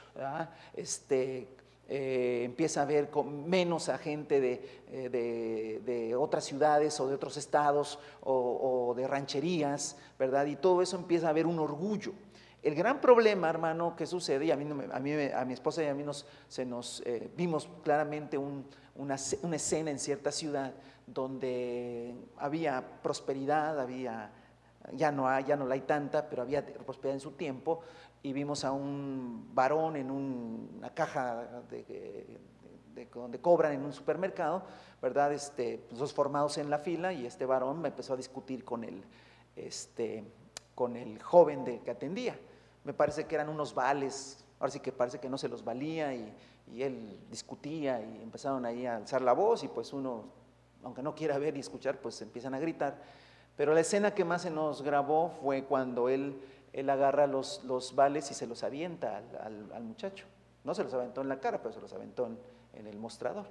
Este, 0.76 1.48
eh, 1.94 2.44
empieza 2.46 2.84
a 2.84 2.86
ver 2.86 3.10
con 3.10 3.50
menos 3.50 3.92
gente 4.02 4.62
eh, 4.88 5.10
de, 5.86 6.16
otras 6.16 6.46
ciudades 6.46 6.98
o 7.02 7.08
de 7.10 7.16
otros 7.16 7.36
estados 7.36 8.00
o, 8.22 8.94
de 8.96 9.06
rancherías, 9.06 9.98
¿verdad? 10.18 10.46
Y 10.46 10.56
todo 10.56 10.82
eso 10.82 10.96
empieza 10.96 11.28
a 11.28 11.32
haber 11.32 11.46
un 11.46 11.60
orgullo. 11.60 12.14
El 12.64 12.76
gran 12.76 13.02
problema, 13.02 13.50
hermano, 13.50 13.94
que 13.98 14.06
sucede, 14.06 14.46
y 14.46 14.52
a 14.52 14.56
mí, 14.56 14.66
a, 14.90 15.00
mí 15.02 15.12
a 15.34 15.44
mi 15.44 15.54
esposa 15.54 15.84
y 15.84 15.88
a 15.88 15.94
mí 15.94 16.04
nos, 16.04 16.26
se 16.48 16.66
nos 16.66 17.04
eh, 17.06 17.30
vimos 17.36 17.68
claramente 17.84 18.38
una, 18.38 18.64
una, 19.44 19.56
escena 19.58 19.92
en 19.92 20.00
cierta 20.00 20.32
ciudad 20.32 20.74
donde 21.06 22.16
había 22.38 23.02
prosperidad, 23.04 23.78
había, 23.78 24.32
ya 24.94 25.12
no 25.12 25.28
hay, 25.28 25.46
ya 25.46 25.56
no 25.56 25.66
la 25.66 25.76
hay 25.76 25.82
tanta, 25.82 26.30
pero 26.30 26.42
había 26.42 26.66
prosperidad 26.66 27.16
en 27.16 27.20
su 27.20 27.32
tiempo, 27.32 27.82
y 28.24 28.34
vimos 28.34 28.64
a 28.64 28.72
un 28.72 29.50
varón 29.54 29.96
en 29.96 30.12
una 30.12 30.94
caja 30.94 31.64
de, 31.70 32.40
donde 33.14 33.40
cobran 33.40 33.74
en 33.74 33.84
un 33.84 33.94
supermercado, 33.94 34.64
¿verdad? 35.02 35.34
Este, 35.34 35.80
pues, 35.90 36.00
los 36.00 36.14
formados 36.14 36.58
en 36.58 36.70
la 36.70 36.78
fila 36.78 37.14
y 37.14 37.26
este 37.26 37.46
varón 37.46 37.82
me 37.82 37.88
empezó 37.90 38.14
a 38.14 38.18
discutir 38.18 38.64
con 38.64 38.84
el, 38.84 39.04
este, 39.56 40.24
con 40.76 40.96
el 40.96 41.22
joven 41.22 41.64
de, 41.64 41.80
que 41.80 41.92
atendía. 41.92 42.38
Me 42.84 42.94
parece 42.94 43.26
que 43.26 43.36
eran 43.36 43.50
unos 43.50 43.74
vales, 43.74 44.46
ahora 44.60 44.72
sí 44.72 44.80
que 44.80 44.92
parece 44.92 45.20
que 45.20 45.30
no 45.30 45.38
se 45.38 45.48
los 45.48 45.64
valía 45.64 46.14
y, 46.14 46.32
y 46.72 46.84
él 46.84 47.20
discutía 47.30 48.02
y 48.02 48.22
empezaron 48.22 48.66
ahí 48.66 48.86
a 48.86 48.98
alzar 48.98 49.22
la 49.22 49.34
voz 49.34 49.64
y 49.64 49.68
pues 49.68 49.94
uno, 49.94 50.26
aunque 50.84 51.02
no 51.02 51.16
quiera 51.16 51.38
ver 51.38 51.58
y 51.58 51.60
escuchar, 51.60 52.00
pues 52.00 52.22
empiezan 52.22 52.54
a 52.54 52.60
gritar. 52.60 53.02
Pero 53.62 53.76
la 53.76 53.82
escena 53.82 54.16
que 54.16 54.26
más 54.26 54.42
se 54.42 54.50
nos 54.50 54.82
grabó 54.82 55.30
fue 55.40 55.66
cuando 55.66 56.10
él 56.10 56.42
él 56.74 56.90
agarra 56.90 57.28
los, 57.28 57.64
los 57.64 57.96
vales 57.96 58.32
y 58.32 58.34
se 58.34 58.48
los 58.48 58.64
avienta 58.64 59.22
al, 59.42 59.84
muchacho. 59.84 60.26
No 60.64 60.74
se 60.74 60.84
los 60.84 60.94
aventó 60.94 61.22
en 61.22 61.30
la 61.30 61.40
cara, 61.40 61.62
pero 61.62 61.74
se 61.74 61.82
los 61.82 61.92
aventó 61.94 62.28
en, 62.74 62.88
el 62.88 62.98
mostrador. 62.98 63.46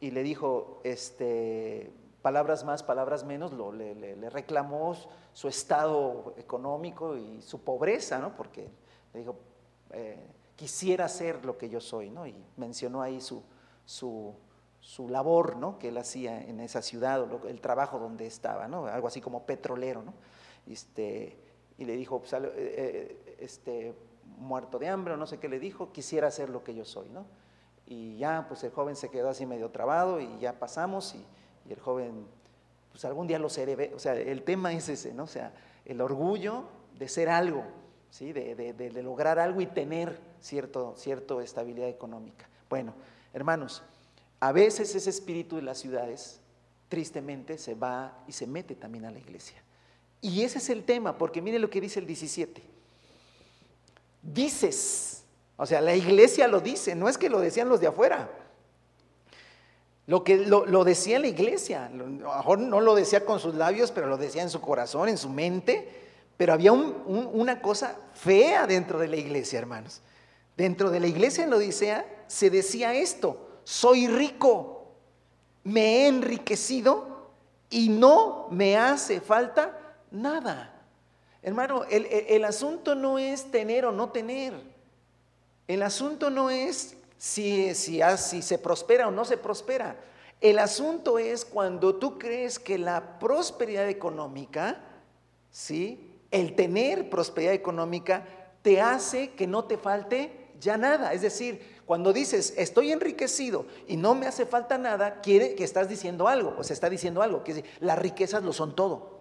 Y 0.00 0.10
le 0.10 0.22
dijo, 0.22 0.80
este, 0.84 1.92
palabras 2.22 2.64
más, 2.64 2.82
palabras 2.82 3.24
menos, 3.24 3.52
lo, 3.52 3.72
le, 3.72 4.28
reclamó 4.30 4.94
su 5.32 5.48
estado 5.48 6.34
económico 6.36 7.16
y 7.16 7.40
su 7.40 7.62
pobreza, 7.62 8.18
¿no? 8.18 8.36
Porque 8.36 8.68
le 9.12 9.20
dijo, 9.20 9.36
eh, 9.90 10.18
quisiera 10.56 11.08
ser 11.08 11.44
lo 11.44 11.56
que 11.56 11.68
yo 11.68 11.80
soy, 11.80 12.10
¿no? 12.10 12.26
Y 12.26 12.34
mencionó 12.56 13.00
ahí 13.00 13.20
su, 13.20 13.42
su, 13.86 14.34
su 14.84 15.08
labor, 15.08 15.56
¿no? 15.56 15.78
Que 15.78 15.88
él 15.88 15.96
hacía 15.96 16.42
en 16.42 16.60
esa 16.60 16.82
ciudad, 16.82 17.22
o 17.22 17.48
el 17.48 17.60
trabajo 17.62 17.98
donde 17.98 18.26
estaba, 18.26 18.68
¿no? 18.68 18.86
Algo 18.86 19.08
así 19.08 19.20
como 19.20 19.46
petrolero, 19.46 20.02
¿no? 20.02 20.12
Este, 20.66 21.38
y 21.78 21.86
le 21.86 21.96
dijo, 21.96 22.18
pues, 22.20 22.34
eh, 22.34 22.38
eh, 22.54 23.36
este, 23.40 23.94
muerto 24.38 24.78
de 24.78 24.88
hambre 24.88 25.14
o 25.14 25.16
no 25.16 25.26
sé 25.26 25.38
qué 25.38 25.48
le 25.48 25.58
dijo, 25.58 25.90
quisiera 25.90 26.30
ser 26.30 26.50
lo 26.50 26.62
que 26.62 26.74
yo 26.74 26.84
soy, 26.84 27.08
¿no? 27.08 27.24
Y 27.86 28.18
ya, 28.18 28.44
pues 28.46 28.62
el 28.62 28.72
joven 28.72 28.94
se 28.94 29.10
quedó 29.10 29.30
así 29.30 29.46
medio 29.46 29.70
trabado 29.70 30.20
y 30.20 30.38
ya 30.38 30.58
pasamos 30.58 31.14
y, 31.14 31.24
el 31.70 31.80
joven, 31.80 32.26
pues 32.92 33.06
algún 33.06 33.26
día 33.26 33.38
lo 33.38 33.48
seré, 33.48 33.90
o 33.94 33.98
sea, 33.98 34.14
el 34.14 34.42
tema 34.42 34.74
es 34.74 34.90
ese, 34.90 35.14
¿no? 35.14 35.22
O 35.22 35.26
sea, 35.26 35.54
el 35.86 36.02
orgullo 36.02 36.64
de 36.98 37.08
ser 37.08 37.30
algo, 37.30 37.64
¿sí? 38.10 38.34
De, 38.34 38.54
de, 38.54 39.02
lograr 39.02 39.38
algo 39.38 39.62
y 39.62 39.66
tener 39.66 40.20
cierto, 40.40 40.92
cierto 40.94 41.40
estabilidad 41.40 41.88
económica. 41.88 42.50
Bueno, 42.68 42.92
hermanos, 43.32 43.82
a 44.44 44.52
veces 44.52 44.94
ese 44.94 45.08
espíritu 45.08 45.56
de 45.56 45.62
las 45.62 45.78
ciudades, 45.78 46.38
tristemente, 46.90 47.56
se 47.56 47.74
va 47.74 48.22
y 48.28 48.32
se 48.32 48.46
mete 48.46 48.74
también 48.74 49.06
a 49.06 49.10
la 49.10 49.18
iglesia. 49.18 49.56
Y 50.20 50.42
ese 50.42 50.58
es 50.58 50.68
el 50.68 50.84
tema, 50.84 51.16
porque 51.16 51.40
mire 51.40 51.58
lo 51.58 51.70
que 51.70 51.80
dice 51.80 51.98
el 51.98 52.06
17. 52.06 52.62
Dices, 54.22 55.22
o 55.56 55.64
sea, 55.64 55.80
la 55.80 55.96
iglesia 55.96 56.46
lo 56.46 56.60
dice, 56.60 56.94
no 56.94 57.08
es 57.08 57.16
que 57.16 57.30
lo 57.30 57.40
decían 57.40 57.70
los 57.70 57.80
de 57.80 57.86
afuera. 57.86 58.30
Lo 60.06 60.24
que 60.24 60.36
lo, 60.36 60.84
decía 60.84 61.18
la 61.18 61.28
iglesia, 61.28 61.88
lo 61.88 62.06
mejor 62.06 62.58
no 62.58 62.82
lo 62.82 62.94
decía 62.94 63.24
con 63.24 63.40
sus 63.40 63.54
labios, 63.54 63.92
pero 63.92 64.08
lo 64.08 64.18
decía 64.18 64.42
en 64.42 64.50
su 64.50 64.60
corazón, 64.60 65.08
en 65.08 65.16
su 65.16 65.30
mente. 65.30 65.88
Pero 66.36 66.52
había 66.52 66.70
una 66.70 67.62
cosa 67.62 67.96
fea 68.12 68.66
dentro 68.66 68.98
de 68.98 69.08
la 69.08 69.16
iglesia, 69.16 69.58
hermanos. 69.58 70.02
Dentro 70.54 70.90
de 70.90 71.00
la 71.00 71.06
iglesia 71.06 71.44
en 71.44 71.54
Odisea 71.54 72.04
se 72.26 72.50
decía 72.50 72.92
esto: 72.92 73.43
soy 73.64 74.06
rico, 74.06 74.94
me 75.64 75.80
he 75.80 76.06
enriquecido 76.08 77.32
y 77.70 77.88
no 77.88 78.48
me 78.50 78.76
hace 78.76 79.20
falta 79.20 79.80
Nada. 80.14 80.72
Hermano, 81.42 81.82
el, 81.90 82.44
asunto 82.44 82.94
no 82.94 83.18
es 83.18 83.50
tener 83.50 83.84
o 83.84 83.90
no 83.90 84.10
tener. 84.10 84.54
El 85.66 85.82
asunto 85.82 86.30
no 86.30 86.50
es 86.50 86.96
si, 87.18 87.74
si, 87.74 88.00
si 88.16 88.42
se 88.42 88.58
prospera 88.58 89.08
o 89.08 89.10
no 89.10 89.24
se 89.24 89.36
prospera. 89.36 89.96
El 90.40 90.60
asunto 90.60 91.18
es 91.18 91.44
cuando 91.44 91.96
tú 91.96 92.16
crees 92.16 92.60
que 92.60 92.78
la 92.78 93.18
prosperidad 93.18 93.88
económica, 93.88 94.80
¿sí? 95.50 96.12
el 96.30 96.54
tener 96.54 97.10
prosperidad 97.10 97.54
económica, 97.54 98.24
te 98.62 98.80
hace 98.80 99.32
que 99.32 99.48
no 99.48 99.64
te 99.64 99.78
falte 99.78 100.52
ya 100.60 100.76
nada. 100.76 101.12
Es 101.12 101.22
decir, 101.22 101.73
cuando 101.86 102.12
dices, 102.12 102.54
estoy 102.56 102.92
enriquecido 102.92 103.66
y 103.86 103.96
no 103.96 104.14
me 104.14 104.26
hace 104.26 104.46
falta 104.46 104.78
nada, 104.78 105.20
quiere 105.20 105.54
que 105.54 105.64
estás 105.64 105.88
diciendo 105.88 106.28
algo, 106.28 106.54
o 106.58 106.64
se 106.64 106.72
está 106.72 106.88
diciendo 106.88 107.22
algo, 107.22 107.44
que 107.44 107.64
las 107.80 107.98
riquezas 107.98 108.42
lo 108.42 108.52
son 108.52 108.74
todo. 108.74 109.20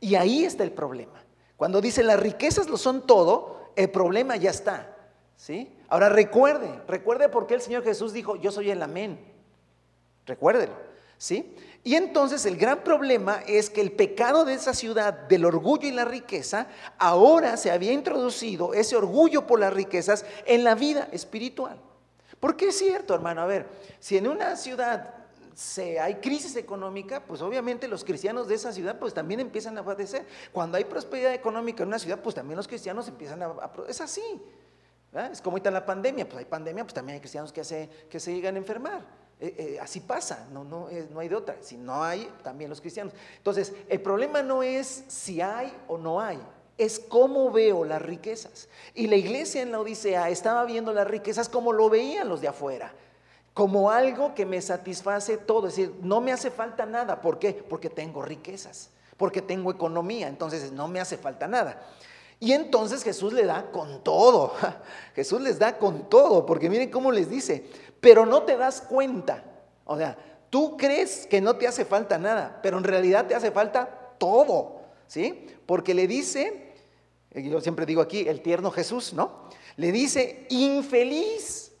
Y 0.00 0.14
ahí 0.14 0.44
está 0.44 0.64
el 0.64 0.72
problema. 0.72 1.22
Cuando 1.56 1.80
dice 1.80 2.02
las 2.02 2.18
riquezas 2.18 2.68
lo 2.68 2.78
son 2.78 3.06
todo, 3.06 3.72
el 3.76 3.90
problema 3.90 4.36
ya 4.36 4.50
está. 4.50 4.96
¿sí? 5.36 5.76
Ahora 5.88 6.08
recuerde, 6.08 6.80
recuerde 6.88 7.28
por 7.28 7.46
qué 7.46 7.54
el 7.54 7.60
Señor 7.60 7.84
Jesús 7.84 8.12
dijo, 8.12 8.36
yo 8.36 8.50
soy 8.50 8.70
el 8.70 8.82
amén. 8.82 9.20
Recuérdelo. 10.24 10.90
¿sí? 11.20 11.54
Y 11.82 11.94
entonces 11.94 12.44
el 12.44 12.56
gran 12.56 12.84
problema 12.84 13.42
es 13.46 13.70
que 13.70 13.80
el 13.80 13.92
pecado 13.92 14.44
de 14.44 14.54
esa 14.54 14.74
ciudad, 14.74 15.14
del 15.28 15.46
orgullo 15.46 15.88
y 15.88 15.92
la 15.92 16.04
riqueza, 16.04 16.66
ahora 16.98 17.56
se 17.56 17.70
había 17.70 17.92
introducido 17.92 18.74
ese 18.74 18.96
orgullo 18.96 19.46
por 19.46 19.60
las 19.60 19.72
riquezas 19.72 20.26
en 20.44 20.62
la 20.62 20.74
vida 20.74 21.08
espiritual. 21.12 21.80
Porque 22.38 22.68
es 22.68 22.78
cierto, 22.78 23.14
hermano, 23.14 23.40
a 23.40 23.46
ver, 23.46 23.66
si 23.98 24.18
en 24.18 24.26
una 24.26 24.56
ciudad 24.56 25.14
se, 25.54 26.00
hay 26.00 26.16
crisis 26.16 26.56
económica, 26.56 27.22
pues 27.24 27.40
obviamente 27.42 27.88
los 27.88 28.04
cristianos 28.04 28.48
de 28.48 28.54
esa 28.54 28.72
ciudad 28.72 28.98
pues 28.98 29.14
también 29.14 29.40
empiezan 29.40 29.76
a 29.78 29.84
padecer. 29.84 30.26
Cuando 30.52 30.76
hay 30.76 30.84
prosperidad 30.84 31.32
económica 31.32 31.82
en 31.82 31.88
una 31.88 31.98
ciudad, 31.98 32.18
pues 32.20 32.34
también 32.34 32.56
los 32.56 32.68
cristianos 32.68 33.08
empiezan 33.08 33.42
a... 33.42 33.54
es 33.88 34.00
así. 34.00 34.22
Es 35.32 35.40
como 35.40 35.54
ahorita 35.54 35.70
la 35.70 35.84
pandemia, 35.84 36.28
pues 36.28 36.38
hay 36.38 36.44
pandemia, 36.44 36.84
pues 36.84 36.94
también 36.94 37.14
hay 37.14 37.20
cristianos 37.20 37.52
que 37.52 37.64
se, 37.64 37.88
que 38.08 38.20
se 38.20 38.32
llegan 38.32 38.54
a 38.54 38.58
enfermar. 38.58 39.02
Eh, 39.40 39.54
eh, 39.56 39.78
así 39.80 40.00
pasa, 40.00 40.46
no, 40.52 40.64
no, 40.64 40.88
no 41.10 41.20
hay 41.20 41.28
de 41.28 41.34
otra. 41.34 41.56
Si 41.62 41.76
no 41.76 42.04
hay, 42.04 42.30
también 42.42 42.68
los 42.68 42.80
cristianos. 42.80 43.14
Entonces, 43.38 43.72
el 43.88 44.00
problema 44.00 44.42
no 44.42 44.62
es 44.62 45.04
si 45.08 45.40
hay 45.40 45.72
o 45.88 45.96
no 45.96 46.20
hay, 46.20 46.38
es 46.76 46.98
cómo 46.98 47.50
veo 47.50 47.84
las 47.84 48.02
riquezas. 48.02 48.68
Y 48.94 49.06
la 49.06 49.16
iglesia 49.16 49.62
en 49.62 49.72
la 49.72 49.80
Odisea 49.80 50.28
estaba 50.30 50.64
viendo 50.64 50.92
las 50.92 51.06
riquezas 51.06 51.48
como 51.48 51.72
lo 51.72 51.90
veían 51.90 52.28
los 52.28 52.40
de 52.40 52.48
afuera, 52.48 52.92
como 53.54 53.90
algo 53.90 54.34
que 54.34 54.46
me 54.46 54.60
satisface 54.62 55.36
todo. 55.36 55.68
Es 55.68 55.76
decir, 55.76 55.94
no 56.02 56.20
me 56.20 56.32
hace 56.32 56.50
falta 56.50 56.84
nada. 56.86 57.20
¿Por 57.20 57.38
qué? 57.38 57.52
Porque 57.52 57.90
tengo 57.90 58.22
riquezas, 58.22 58.90
porque 59.16 59.42
tengo 59.42 59.70
economía, 59.70 60.28
entonces 60.28 60.72
no 60.72 60.88
me 60.88 61.00
hace 61.00 61.18
falta 61.18 61.46
nada. 61.48 61.82
Y 62.42 62.52
entonces 62.52 63.04
Jesús 63.04 63.34
le 63.34 63.44
da 63.44 63.70
con 63.70 64.02
todo. 64.02 64.54
Jesús 65.14 65.42
les 65.42 65.58
da 65.58 65.76
con 65.76 66.08
todo, 66.08 66.46
porque 66.46 66.70
miren 66.70 66.90
cómo 66.90 67.12
les 67.12 67.28
dice, 67.28 67.66
pero 68.00 68.26
no 68.26 68.42
te 68.42 68.56
das 68.56 68.80
cuenta. 68.80 69.44
O 69.84 69.96
sea, 69.96 70.16
tú 70.50 70.76
crees 70.76 71.26
que 71.26 71.40
no 71.40 71.56
te 71.56 71.66
hace 71.66 71.84
falta 71.84 72.18
nada, 72.18 72.60
pero 72.62 72.78
en 72.78 72.84
realidad 72.84 73.26
te 73.26 73.34
hace 73.34 73.50
falta 73.50 74.14
todo, 74.18 74.80
¿sí? 75.06 75.46
Porque 75.66 75.94
le 75.94 76.06
dice, 76.06 76.74
yo 77.32 77.60
siempre 77.60 77.86
digo 77.86 78.02
aquí, 78.02 78.26
el 78.28 78.40
tierno 78.40 78.70
Jesús, 78.70 79.12
¿no? 79.12 79.48
Le 79.76 79.92
dice, 79.92 80.46
infeliz. 80.50 81.72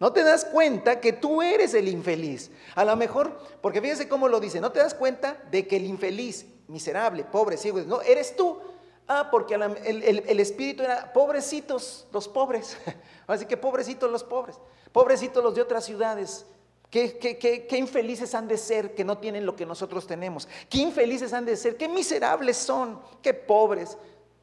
No 0.00 0.12
te 0.12 0.24
das 0.24 0.44
cuenta 0.44 1.00
que 1.00 1.12
tú 1.12 1.40
eres 1.40 1.72
el 1.72 1.88
infeliz. 1.88 2.50
A 2.74 2.84
lo 2.84 2.96
mejor, 2.96 3.38
porque 3.62 3.80
fíjense 3.80 4.08
cómo 4.08 4.28
lo 4.28 4.40
dice, 4.40 4.60
no 4.60 4.72
te 4.72 4.80
das 4.80 4.94
cuenta 4.94 5.42
de 5.50 5.66
que 5.66 5.76
el 5.76 5.86
infeliz, 5.86 6.46
miserable, 6.68 7.24
pobre, 7.24 7.56
ciego, 7.56 7.80
no, 7.82 8.02
eres 8.02 8.36
tú. 8.36 8.58
Ah, 9.06 9.28
porque 9.30 9.54
el, 9.54 10.40
espíritu 10.40 10.82
era 10.82 11.12
pobrecitos 11.12 12.06
los 12.10 12.26
pobres. 12.26 12.76
Así 13.26 13.44
que 13.44 13.56
pobrecitos 13.56 14.10
los 14.10 14.24
pobres. 14.24 14.56
Pobrecitos 14.92 15.44
los 15.44 15.54
de 15.54 15.60
otras 15.60 15.84
ciudades. 15.84 16.46
Qué, 16.90 17.18
qué, 17.18 17.76
infelices 17.76 18.34
han 18.34 18.46
de 18.48 18.56
ser 18.56 18.94
que 18.94 19.04
no 19.04 19.18
tienen 19.18 19.44
lo 19.44 19.56
que 19.56 19.66
nosotros 19.66 20.06
tenemos. 20.06 20.48
Qué 20.70 20.78
infelices 20.78 21.32
han 21.32 21.44
de 21.44 21.56
ser. 21.56 21.76
Qué 21.76 21.88
miserables 21.88 22.56
son. 22.56 23.00
Qué 23.20 23.34
pobres. 23.34 23.98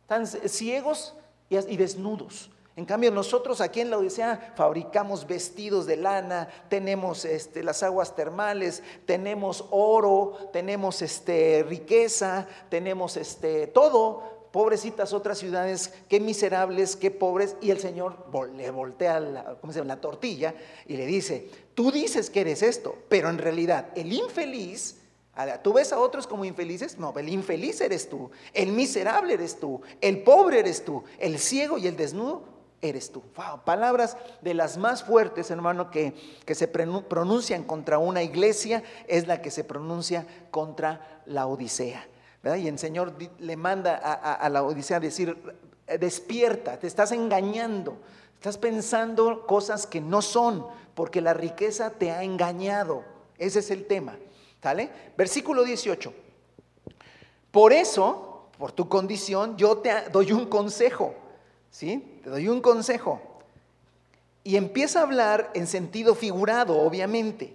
Tan 0.05 0.27
ciegos 0.27 1.15
y, 1.49 1.77
desnudos. 1.77 2.51
En 2.75 2.85
cambio, 2.85 3.09
nosotros 3.09 3.61
aquí 3.61 3.81
en 3.81 3.89
la 3.89 3.97
Odisea 3.97 4.53
fabricamos 4.55 5.25
vestidos 5.25 5.85
de 5.85 5.97
lana, 5.97 6.49
tenemos 6.69 7.25
este, 7.25 7.63
las 7.63 7.83
aguas 7.83 8.15
termales, 8.15 8.83
tenemos 9.05 9.65
oro, 9.71 10.37
tenemos 10.53 11.01
este, 11.01 11.65
riqueza, 11.67 12.47
tenemos 12.69 13.17
este, 13.17 13.67
todo 13.67 14.40
pobrecitas 14.51 15.13
otras 15.13 15.37
ciudades, 15.37 15.93
qué 16.09 16.19
miserables, 16.19 16.95
qué 16.95 17.11
pobres, 17.11 17.55
y 17.61 17.71
el 17.71 17.79
Señor 17.79 18.25
le 18.55 18.69
voltea 18.71 19.19
la, 19.19 19.57
la 19.85 20.01
tortilla 20.01 20.53
y 20.85 20.97
le 20.97 21.05
dice, 21.05 21.49
tú 21.73 21.91
dices 21.91 22.29
que 22.29 22.41
eres 22.41 22.61
esto, 22.61 22.95
pero 23.09 23.29
en 23.29 23.37
realidad 23.37 23.87
el 23.95 24.11
infeliz, 24.11 24.97
tú 25.63 25.73
ves 25.73 25.93
a 25.93 25.99
otros 25.99 26.27
como 26.27 26.45
infelices, 26.45 26.97
no, 26.97 27.13
el 27.17 27.29
infeliz 27.29 27.81
eres 27.81 28.09
tú, 28.09 28.29
el 28.53 28.71
miserable 28.71 29.33
eres 29.33 29.59
tú, 29.59 29.81
el 30.01 30.23
pobre 30.23 30.59
eres 30.59 30.83
tú, 30.83 31.03
el 31.17 31.39
ciego 31.39 31.77
y 31.77 31.87
el 31.87 31.95
desnudo 31.95 32.43
eres 32.81 33.11
tú. 33.11 33.21
palabras 33.63 34.17
de 34.41 34.53
las 34.53 34.77
más 34.77 35.03
fuertes, 35.03 35.51
hermano, 35.51 35.91
que, 35.91 36.13
que 36.45 36.55
se 36.55 36.67
pronuncian 36.67 37.63
contra 37.63 37.99
una 37.99 38.23
iglesia, 38.23 38.83
es 39.07 39.27
la 39.27 39.41
que 39.41 39.51
se 39.51 39.63
pronuncia 39.63 40.25
contra 40.49 41.21
la 41.25 41.47
Odisea. 41.47 42.07
Y 42.43 42.67
el 42.67 42.79
Señor 42.79 43.13
le 43.39 43.55
manda 43.55 43.95
a, 43.95 44.49
la 44.49 44.63
Odisea 44.63 44.97
a 44.97 44.99
decir, 44.99 45.37
despierta, 45.99 46.79
te 46.79 46.87
estás 46.87 47.11
engañando, 47.11 47.97
estás 48.33 48.57
pensando 48.57 49.45
cosas 49.45 49.85
que 49.85 50.01
no 50.01 50.23
son, 50.23 50.65
porque 50.95 51.21
la 51.21 51.35
riqueza 51.35 51.91
te 51.91 52.09
ha 52.11 52.23
engañado. 52.23 53.03
Ese 53.37 53.59
es 53.59 53.69
el 53.69 53.85
tema. 53.85 54.17
¿Sale? 54.61 54.89
Versículo 55.17 55.63
18. 55.63 56.13
Por 57.51 57.73
eso, 57.73 58.47
por 58.57 58.71
tu 58.71 58.87
condición, 58.89 59.57
yo 59.57 59.77
te 59.77 60.09
doy 60.11 60.31
un 60.31 60.45
consejo. 60.47 61.13
¿Sí? 61.69 62.19
Te 62.23 62.29
doy 62.29 62.47
un 62.47 62.61
consejo. 62.61 63.21
Y 64.43 64.55
empieza 64.55 64.99
a 64.99 65.03
hablar 65.03 65.51
en 65.53 65.67
sentido 65.67 66.15
figurado, 66.15 66.79
obviamente. 66.79 67.53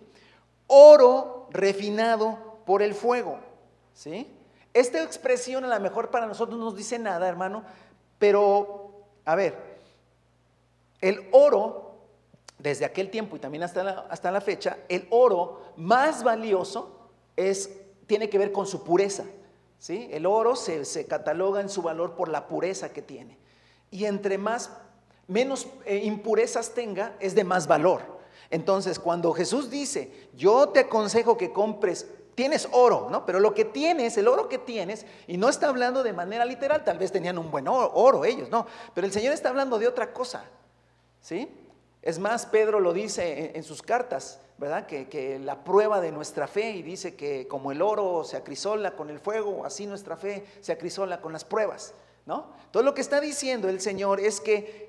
Oro 0.68 1.49
refinado 1.51 2.61
por 2.64 2.83
el 2.83 2.94
fuego. 2.94 3.38
¿Sí? 3.94 4.36
Esta 4.77 5.03
expresión 5.03 5.65
a 5.65 5.69
lo 5.69 5.81
mejor 5.81 6.11
para 6.11 6.27
nosotros 6.27 6.59
no 6.59 6.67
nos 6.67 6.77
dice 6.77 6.99
nada, 6.99 7.27
hermano, 7.27 7.65
pero 8.19 9.07
a 9.25 9.35
ver, 9.35 9.57
el 11.01 11.27
oro, 11.33 11.95
desde 12.59 12.85
aquel 12.85 13.11
tiempo 13.11 13.37
y 13.37 13.39
también 13.39 13.62
hasta 13.62 13.83
la, 13.83 14.07
hasta 14.11 14.31
la 14.31 14.43
fecha, 14.43 14.77
el 14.91 15.07
oro 15.09 15.62
más 15.77 16.23
valioso 16.23 17.09
es, 17.37 17.71
tiene 18.07 18.29
que 18.29 18.37
ver 18.37 18.53
con 18.53 18.67
su 18.67 18.85
pureza. 18.85 19.25
¿sí? 19.79 20.11
El 20.12 20.27
oro 20.27 20.55
se, 20.55 20.85
se 20.85 21.07
cataloga 21.07 21.62
en 21.62 21.71
su 21.71 21.81
valor 21.81 22.15
por 22.15 22.29
la 22.29 22.47
pureza 22.47 22.93
que 22.93 23.01
tiene. 23.01 23.39
Y 23.91 24.05
entre 24.05 24.37
más, 24.37 24.71
menos 25.27 25.69
eh, 25.87 26.03
impurezas 26.05 26.75
tenga, 26.75 27.17
es 27.19 27.35
de 27.35 27.45
más 27.45 27.67
valor. 27.67 28.03
Entonces, 28.51 28.99
cuando 28.99 29.33
Jesús 29.33 29.71
dice, 29.71 30.29
yo 30.35 30.69
te 30.69 30.81
aconsejo 30.81 31.39
que 31.39 31.51
compres 31.51 32.07
tienes 32.37 32.68
oro, 32.70 33.09
¿no? 33.11 33.27
Pero 33.27 33.40
lo 33.40 33.53
que 33.53 33.64
tienes, 33.64 34.16
el 34.18 34.29
oro 34.29 34.49
que 34.49 34.59
tienes, 34.59 35.05
y 35.27 35.38
no 35.38 35.49
está 35.49 35.68
hablando 35.68 36.05
de 36.05 36.12
manera 36.12 36.44
literal, 36.44 36.85
tal 36.85 36.99
vez 36.99 37.11
tenían 37.11 37.38
un 37.38 37.51
buen 37.51 37.66
oro, 37.66 38.25
ellos, 38.25 38.49
no, 38.51 38.66
pero 38.94 39.07
el 39.07 39.12
Señor 39.12 39.33
está 39.33 39.49
hablando 39.49 39.79
de 39.79 39.88
otra 39.88 40.12
cosa, 40.12 40.44
¿sí? 41.20 41.49
Es 42.03 42.20
más, 42.20 42.46
Pedro 42.46 42.79
lo 42.79 42.92
dice 42.92 43.53
en, 43.55 43.64
sus 43.64 43.83
cartas, 43.83 44.38
¿verdad? 44.59 44.87
Que, 44.87 45.09
que, 45.09 45.40
la 45.40 45.64
prueba 45.64 46.01
de 46.01 46.12
nuestra 46.12 46.46
fe, 46.46 46.70
y 46.70 46.83
dice 46.83 47.16
que 47.16 47.49
como 47.49 47.72
el 47.72 47.83
oro 47.83 48.22
se 48.22 48.37
acrisola 48.37 48.92
con 48.92 49.11
el 49.11 49.18
fuego, 49.18 49.64
así 49.64 49.87
nuestra 49.87 50.16
fe 50.16 50.44
se 50.61 50.72
acrisola 50.72 51.20
con 51.20 51.33
las 51.33 51.44
pruebas, 51.44 51.94
¿no? 52.27 52.53
Todo 52.70 52.83
lo 52.83 52.94
que 52.94 53.01
está 53.01 53.20
diciendo 53.20 53.68
el 53.68 53.81
Señor 53.81 54.20
es 54.20 54.40
que 54.40 54.86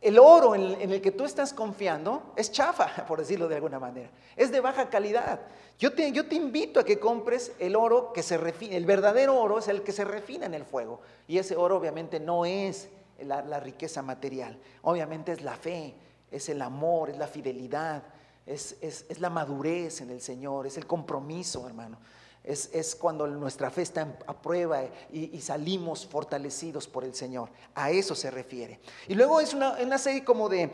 el 0.00 0.18
oro 0.18 0.54
en 0.54 0.92
el 0.92 1.00
que 1.02 1.10
tú 1.10 1.24
estás 1.24 1.52
confiando 1.52 2.32
es 2.34 2.50
chafa, 2.50 3.04
por 3.08 3.18
decirlo 3.18 3.48
de 3.48 3.56
alguna 3.56 3.78
manera. 3.78 4.10
Es 4.34 4.50
de 4.50 4.60
baja 4.60 4.88
calidad. 4.88 5.40
Yo 5.78 5.92
te, 5.92 6.06
invito 6.34 6.80
a 6.80 6.84
que 6.84 6.98
compres 6.98 7.52
el 7.58 7.76
oro 7.76 8.12
que 8.12 8.22
se 8.22 8.36
refina. 8.36 8.76
El 8.76 8.86
verdadero 8.86 9.38
oro 9.38 9.58
es 9.58 9.68
el 9.68 9.82
que 9.82 9.92
se 9.92 10.04
refina 10.04 10.46
en 10.46 10.54
el 10.54 10.64
fuego. 10.64 11.00
Y 11.26 11.38
ese 11.38 11.56
oro 11.56 11.76
obviamente 11.76 12.20
no 12.20 12.44
es 12.44 12.88
la, 13.22 13.60
riqueza 13.60 14.02
material. 14.02 14.58
Obviamente 14.82 15.32
es 15.32 15.42
la 15.42 15.56
fe, 15.56 15.94
es 16.30 16.48
el 16.48 16.62
amor, 16.62 17.10
es 17.10 17.18
la 17.18 17.26
fidelidad, 17.26 18.02
es 18.46 19.20
la 19.20 19.30
madurez 19.30 20.00
en 20.00 20.10
el 20.10 20.20
Señor, 20.20 20.66
es 20.66 20.76
el 20.76 20.86
compromiso, 20.86 21.66
hermano. 21.66 21.98
Es, 22.42 22.96
cuando 22.98 23.26
nuestra 23.26 23.70
fe 23.70 23.82
está 23.82 24.16
a 24.26 24.32
prueba 24.32 24.82
y, 25.12 25.38
salimos 25.40 26.06
fortalecidos 26.06 26.88
por 26.88 27.04
el 27.04 27.14
Señor. 27.14 27.50
A 27.74 27.90
eso 27.90 28.14
se 28.14 28.30
refiere. 28.30 28.80
Y 29.08 29.14
luego 29.14 29.40
es 29.40 29.52
una, 29.52 29.98
serie 29.98 30.24
como 30.24 30.48
de, 30.48 30.72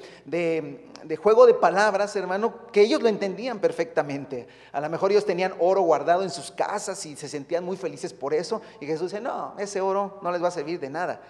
juego 1.21 1.45
de 1.45 1.55
palabras, 1.55 2.15
hermano, 2.15 2.69
que 2.73 2.83
ellos 2.83 3.03
lo 3.03 3.09
entendían 3.09 3.59
perfectamente. 3.59 4.47
A 4.71 4.81
lo 4.81 4.89
mejor 4.89 5.11
ellos 5.11 5.27
tenían 5.27 5.55
oro 5.59 5.83
guardado 5.83 6.23
en 6.23 6.31
sus 6.31 6.53
casas 6.53 7.05
y 7.05 7.17
se 7.17 7.29
sentían 7.29 7.65
muy 7.65 7.77
felices 7.77 8.13
por 8.13 8.33
eso. 8.33 8.63
Y 8.81 8.87
Jesús 8.87 9.11
dice, 9.11 9.21
no, 9.21 9.55
ese 9.59 9.81
oro 9.81 10.21
no 10.23 10.31
les 10.31 10.43
va 10.43 10.49
a 10.49 10.53
servir 10.53 10.79
de 10.79 10.89
nada. 10.89 11.21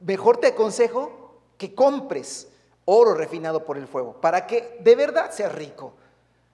Mejor 0.00 0.36
te 0.36 0.48
aconsejo 0.48 1.40
que 1.56 1.74
compres 1.74 2.48
oro 2.84 3.14
refinado 3.14 3.64
por 3.64 3.78
el 3.78 3.86
fuego, 3.86 4.20
para 4.20 4.46
que 4.46 4.78
de 4.80 4.94
verdad 4.94 5.30
sea 5.30 5.48
rico. 5.48 5.94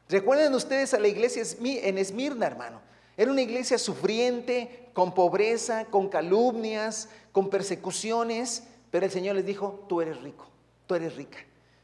Recuerden 0.09 0.55
ustedes 0.55 0.95
a 0.95 1.01
la 1.01 1.09
iglesia 1.09 1.43
en 1.61 1.99
Esmirna, 1.99 2.47
hermano. 2.47 2.92
Era 3.17 3.31
una 3.31 3.43
iglesia 3.43 3.79
sufriente, 3.79 4.89
con 4.93 5.15
pobreza, 5.15 5.87
con 5.87 6.09
calumnias, 6.09 7.09
con 7.33 7.51
persecuciones, 7.51 8.65
pero 8.91 9.07
el 9.07 9.13
Señor 9.13 9.37
les 9.37 9.47
dijo, 9.47 9.85
tú 9.89 10.01
eres 10.01 10.21
rico, 10.23 10.47
tú 10.87 10.95
eres 10.95 11.17
rica. 11.17 11.39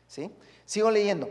¿Sí? 0.07 0.31
Sigo 0.65 0.91
leyendo. 0.91 1.31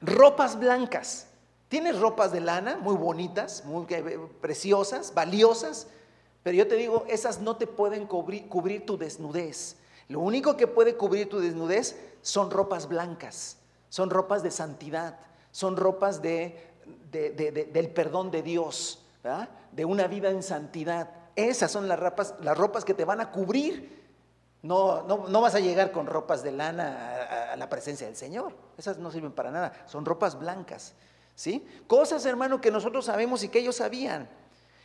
Ropas 0.00 0.58
blancas. 0.58 1.28
Tienes 1.68 1.98
ropas 1.98 2.32
de 2.32 2.40
lana 2.40 2.76
muy 2.76 2.96
bonitas, 2.96 3.64
muy 3.64 3.86
preciosas, 4.40 5.14
valiosas, 5.14 5.86
pero 6.42 6.56
yo 6.56 6.68
te 6.68 6.74
digo, 6.74 7.06
esas 7.08 7.40
no 7.40 7.56
te 7.56 7.66
pueden 7.66 8.06
cubrir, 8.06 8.48
cubrir 8.48 8.84
tu 8.84 8.98
desnudez. 8.98 9.76
Lo 10.08 10.20
único 10.20 10.56
que 10.56 10.66
puede 10.66 10.96
cubrir 10.96 11.28
tu 11.30 11.38
desnudez 11.38 11.96
son 12.20 12.50
ropas 12.50 12.88
blancas, 12.88 13.56
son 13.88 14.10
ropas 14.10 14.42
de 14.42 14.50
santidad, 14.50 15.18
son 15.50 15.76
ropas 15.76 16.20
de 16.20 16.71
del 17.10 17.90
perdón 17.90 18.30
de 18.30 18.42
Dios, 18.42 19.04
de 19.72 19.84
una 19.84 20.06
vida 20.06 20.30
en 20.30 20.42
santidad. 20.42 21.10
Esas 21.36 21.70
son 21.70 21.88
las 21.88 21.98
ropas, 21.98 22.34
las 22.40 22.56
ropas 22.56 22.84
que 22.84 22.94
te 22.94 23.04
van 23.04 23.20
a 23.20 23.30
cubrir. 23.30 24.02
No, 24.62 25.02
no, 25.02 25.40
vas 25.40 25.56
a 25.56 25.60
llegar 25.60 25.90
con 25.90 26.06
ropas 26.06 26.42
de 26.42 26.52
lana 26.52 27.50
a, 27.52 27.56
la 27.56 27.68
presencia 27.68 28.06
del 28.06 28.16
Señor. 28.16 28.52
Esas 28.78 28.98
no 28.98 29.10
sirven 29.10 29.32
para 29.32 29.50
nada. 29.50 29.72
Son 29.86 30.04
ropas 30.04 30.38
blancas. 30.38 30.94
¿sí? 31.34 31.66
Cosas, 31.88 32.24
hermano, 32.26 32.60
que 32.60 32.70
nosotros 32.70 33.04
sabemos 33.06 33.42
y 33.42 33.48
que 33.48 33.58
ellos 33.58 33.76
sabían. 33.76 34.28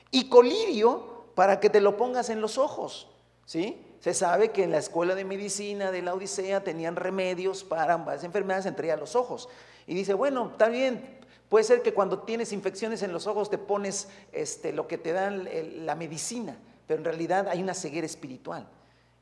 Y 0.09 0.29
colirio 0.29 1.25
para 1.35 1.59
que 1.59 1.69
te 1.69 1.79
lo 1.79 1.95
pongas 1.95 2.29
en 2.29 2.41
los 2.41 2.57
ojos. 2.57 3.07
¿sí? 3.45 3.85
Se 3.99 4.13
sabe 4.13 4.51
que 4.51 4.63
en 4.63 4.71
la 4.71 4.79
escuela 4.79 5.13
de 5.13 5.25
medicina 5.25 5.91
de 5.91 6.01
la 6.01 6.15
Odisea 6.15 6.63
tenían 6.63 6.95
remedios 6.95 7.63
para 7.63 7.97
varias 7.97 8.23
enfermedades, 8.23 8.65
entre 8.65 8.95
los 8.97 9.15
ojos. 9.15 9.47
Y 9.85 9.93
dice, 9.93 10.13
bueno, 10.13 10.49
está 10.51 10.69
bien, 10.69 11.16
puede 11.49 11.63
ser 11.63 11.81
que 11.81 11.93
cuando 11.93 12.19
tienes 12.19 12.51
infecciones 12.53 13.03
en 13.03 13.11
los 13.11 13.27
ojos 13.27 13.49
te 13.49 13.57
pones 13.57 14.07
este, 14.31 14.73
lo 14.73 14.87
que 14.87 14.97
te 14.97 15.13
da 15.13 15.29
la 15.29 15.95
medicina, 15.95 16.57
pero 16.87 16.99
en 16.99 17.05
realidad 17.05 17.47
hay 17.47 17.61
una 17.61 17.73
ceguera 17.73 18.05
espiritual. 18.05 18.67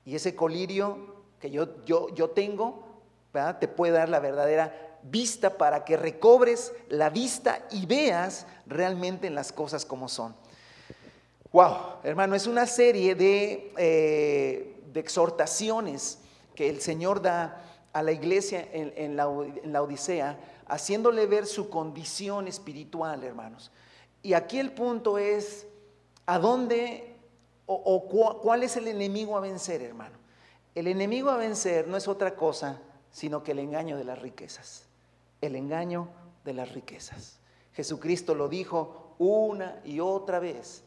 Y 0.05 0.15
ese 0.15 0.35
colirio 0.35 1.23
que 1.39 1.51
yo, 1.51 1.83
yo, 1.85 2.13
yo 2.13 2.29
tengo, 2.29 2.83
te 3.59 3.67
puede 3.67 3.93
dar 3.93 4.09
la 4.09 4.19
verdadera 4.19 4.97
vista 5.03 5.57
para 5.57 5.85
que 5.85 5.97
recobres 5.97 6.73
la 6.89 7.09
vista 7.09 7.65
y 7.71 7.85
veas 7.85 8.47
realmente 8.65 9.29
las 9.29 9.51
cosas 9.51 9.85
como 9.85 10.07
son. 10.09 10.35
Wow, 11.51 11.75
hermano, 12.03 12.35
es 12.35 12.47
una 12.47 12.65
serie 12.65 13.15
eh, 13.77 14.75
de, 14.87 14.99
exhortaciones 14.99 16.19
que 16.55 16.69
el 16.69 16.81
Señor 16.81 17.21
da 17.21 17.61
a 17.93 18.03
la 18.03 18.11
iglesia 18.11 18.67
en, 18.73 19.15
la, 19.15 19.29
Odisea, 19.29 20.37
haciéndole 20.67 21.25
ver 21.27 21.45
su 21.45 21.69
condición 21.69 22.47
espiritual, 22.47 23.23
hermanos. 23.23 23.71
Y 24.21 24.33
aquí 24.33 24.59
el 24.59 24.71
punto 24.71 25.17
es, 25.17 25.67
¿a 26.25 26.39
dónde 26.39 27.15
o, 27.67 28.39
cuál 28.41 28.63
es 28.63 28.77
el 28.77 28.87
enemigo 28.87 29.37
a 29.37 29.41
vencer, 29.41 29.81
hermano? 29.81 30.17
El 30.73 30.87
enemigo 30.87 31.29
a 31.29 31.37
vencer 31.37 31.87
no 31.87 31.97
es 31.97 32.07
otra 32.07 32.35
cosa 32.35 32.81
sino 33.15 33.43
que 33.43 33.53
el 33.53 33.59
engaño 33.59 33.95
de 33.95 34.03
las 34.03 34.19
riquezas. 34.21 34.89
El 35.39 35.55
engaño 35.55 36.09
de 36.43 36.53
las 36.53 36.73
riquezas. 36.73 37.39
Jesucristo 37.71 38.35
lo 38.35 38.49
dijo 38.49 39.15
una 39.19 39.79
y 39.85 40.01
otra 40.01 40.39
vez. 40.39 40.83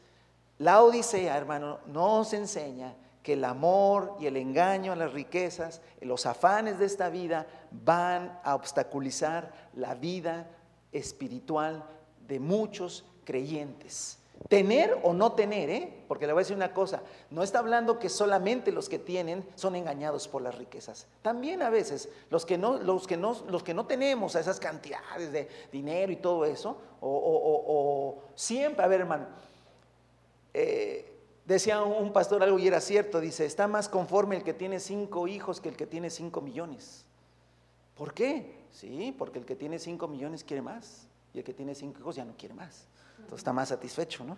La 0.59 0.83
Odisea, 0.83 1.38
hermano, 1.38 1.79
nos 1.87 2.35
enseña 2.35 2.95
que 3.29 3.35
el 3.35 3.45
amor 3.45 4.17
y 4.19 4.25
el 4.25 4.38
engaño 4.38 4.91
a 4.91 4.97
las 4.97 5.12
riquezas, 5.12 5.83
los 6.01 6.25
afanes 6.25 6.79
de 6.79 6.87
esta 6.87 7.11
vida 7.11 7.47
van 7.71 8.41
a 8.43 8.55
obstaculizar 8.55 9.53
la 9.75 9.95
vida 9.95 10.49
espiritual 10.93 11.85
de 12.27 12.41
muchos 12.41 13.05
creyentes. 13.27 14.19
Tener 14.49 14.99
o 15.03 15.12
no 15.12 15.33
tener, 15.33 15.69
¿eh? 15.69 16.05
porque 16.09 16.27
le 16.27 16.33
voy 16.33 16.41
a 16.41 16.45
decir 16.45 16.57
una 16.57 16.73
cosa, 16.73 17.03
no 17.29 17.43
está 17.43 17.59
hablando 17.59 17.99
que 17.99 18.09
solamente 18.09 18.73
los 18.73 18.88
que 18.88 18.99
tienen 18.99 19.47
son 19.57 19.77
engañados 19.77 20.27
por 20.27 20.41
las 20.41 20.57
riquezas. 20.57 21.07
También 21.21 21.61
a 21.61 21.69
veces 21.69 22.09
los 22.31 22.47
que 22.47 22.57
no, 22.57 22.79
los 22.79 23.07
que 23.07 23.19
no, 23.19 23.37
los 23.51 23.62
que 23.62 23.75
no 23.75 23.85
tenemos 23.85 24.37
esas 24.37 24.59
cantidades 24.59 25.33
de 25.33 25.51
dinero 25.71 26.11
y 26.11 26.17
todo 26.17 26.47
eso, 26.47 26.79
o, 27.03 27.07
o 27.11 28.23
siempre, 28.35 28.83
a 28.83 28.88
ver 28.88 29.03
hermano, 29.03 29.27
eh, 30.55 31.18
decía 31.49 31.83
un 31.83 32.13
pastor 32.13 32.43
algo 32.43 32.59
y 32.59 32.69
era 32.69 32.81
cierto, 32.81 33.21
dice, 33.21 33.47
está 33.47 33.67
más 33.67 33.89
conforme 33.89 34.37
el 34.37 34.45
que 34.45 34.53
tiene 34.53 34.79
cinco 34.81 35.27
hijos 35.27 35.63
que 35.63 35.71
el 35.71 35.77
que 35.77 35.87
tiene 35.87 36.11
cinco 36.11 36.43
millones. 36.43 37.07
¿Por 37.97 38.13
qué? 38.13 38.59
Sí, 38.71 39.15
porque 39.17 39.39
el 39.39 39.47
que 39.47 39.57
tiene 39.57 39.79
cinco 39.79 40.09
millones 40.09 40.45
quiere 40.45 40.61
más 40.61 41.09
y 41.33 41.39
el 41.39 41.45
que 41.45 41.55
tiene 41.55 41.75
cinco 41.75 42.01
hijos 42.01 42.17
ya 42.17 42.27
no 42.27 42.35
quiere 42.37 42.55
más. 42.55 42.87
Entonces 43.17 43.39
está 43.39 43.55
más 43.55 43.71
satisfecho, 43.71 44.25
¿no? 44.25 44.37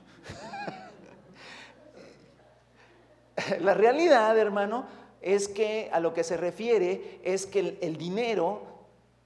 La 3.60 3.74
realidad, 3.74 4.38
hermano, 4.38 4.86
es 5.20 5.48
que 5.48 5.90
a 5.92 5.98
lo 5.98 6.14
que 6.14 6.22
se 6.22 6.36
refiere 6.36 7.20
es 7.24 7.44
que 7.44 7.58
el, 7.58 7.78
el 7.82 7.96
dinero, 7.96 8.62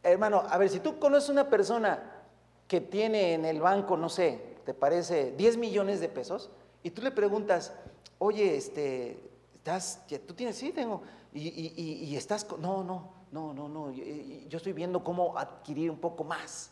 hermano, 0.03 0.42
a 0.49 0.57
ver, 0.57 0.70
si 0.70 0.81
tú 0.81 0.99
conoces 0.99 1.29
una 1.29 1.51
persona 1.51 2.23
que 2.66 2.81
tiene 2.81 3.35
en 3.35 3.44
el 3.44 3.61
banco, 3.61 3.99
no 3.99 4.09
sé, 4.09 4.40
te 4.64 4.73
parece 4.73 5.33
10 5.33 5.59
millones 5.59 6.01
de 6.01 6.09
pesos, 6.09 6.51
y 6.85 6.90
tú 6.90 7.01
le 7.01 7.11
preguntas, 7.11 7.73
oye, 8.18 8.57
este, 8.57 9.18
¿estás, 9.57 10.05
tú 10.27 10.35
tienes, 10.35 10.55
sí, 10.55 10.70
tengo, 10.70 11.03
y, 11.33 12.14
estás, 12.14 12.47
no, 12.59 12.85
no, 12.85 13.14
no, 13.33 13.55
no, 13.55 13.68
no, 13.68 13.90
yo, 13.90 14.59
estoy 14.59 14.75
viendo 14.75 15.03
cómo 15.03 15.37
adquirir 15.37 15.90
un 15.90 15.99
poco 15.99 16.25
más. 16.25 16.70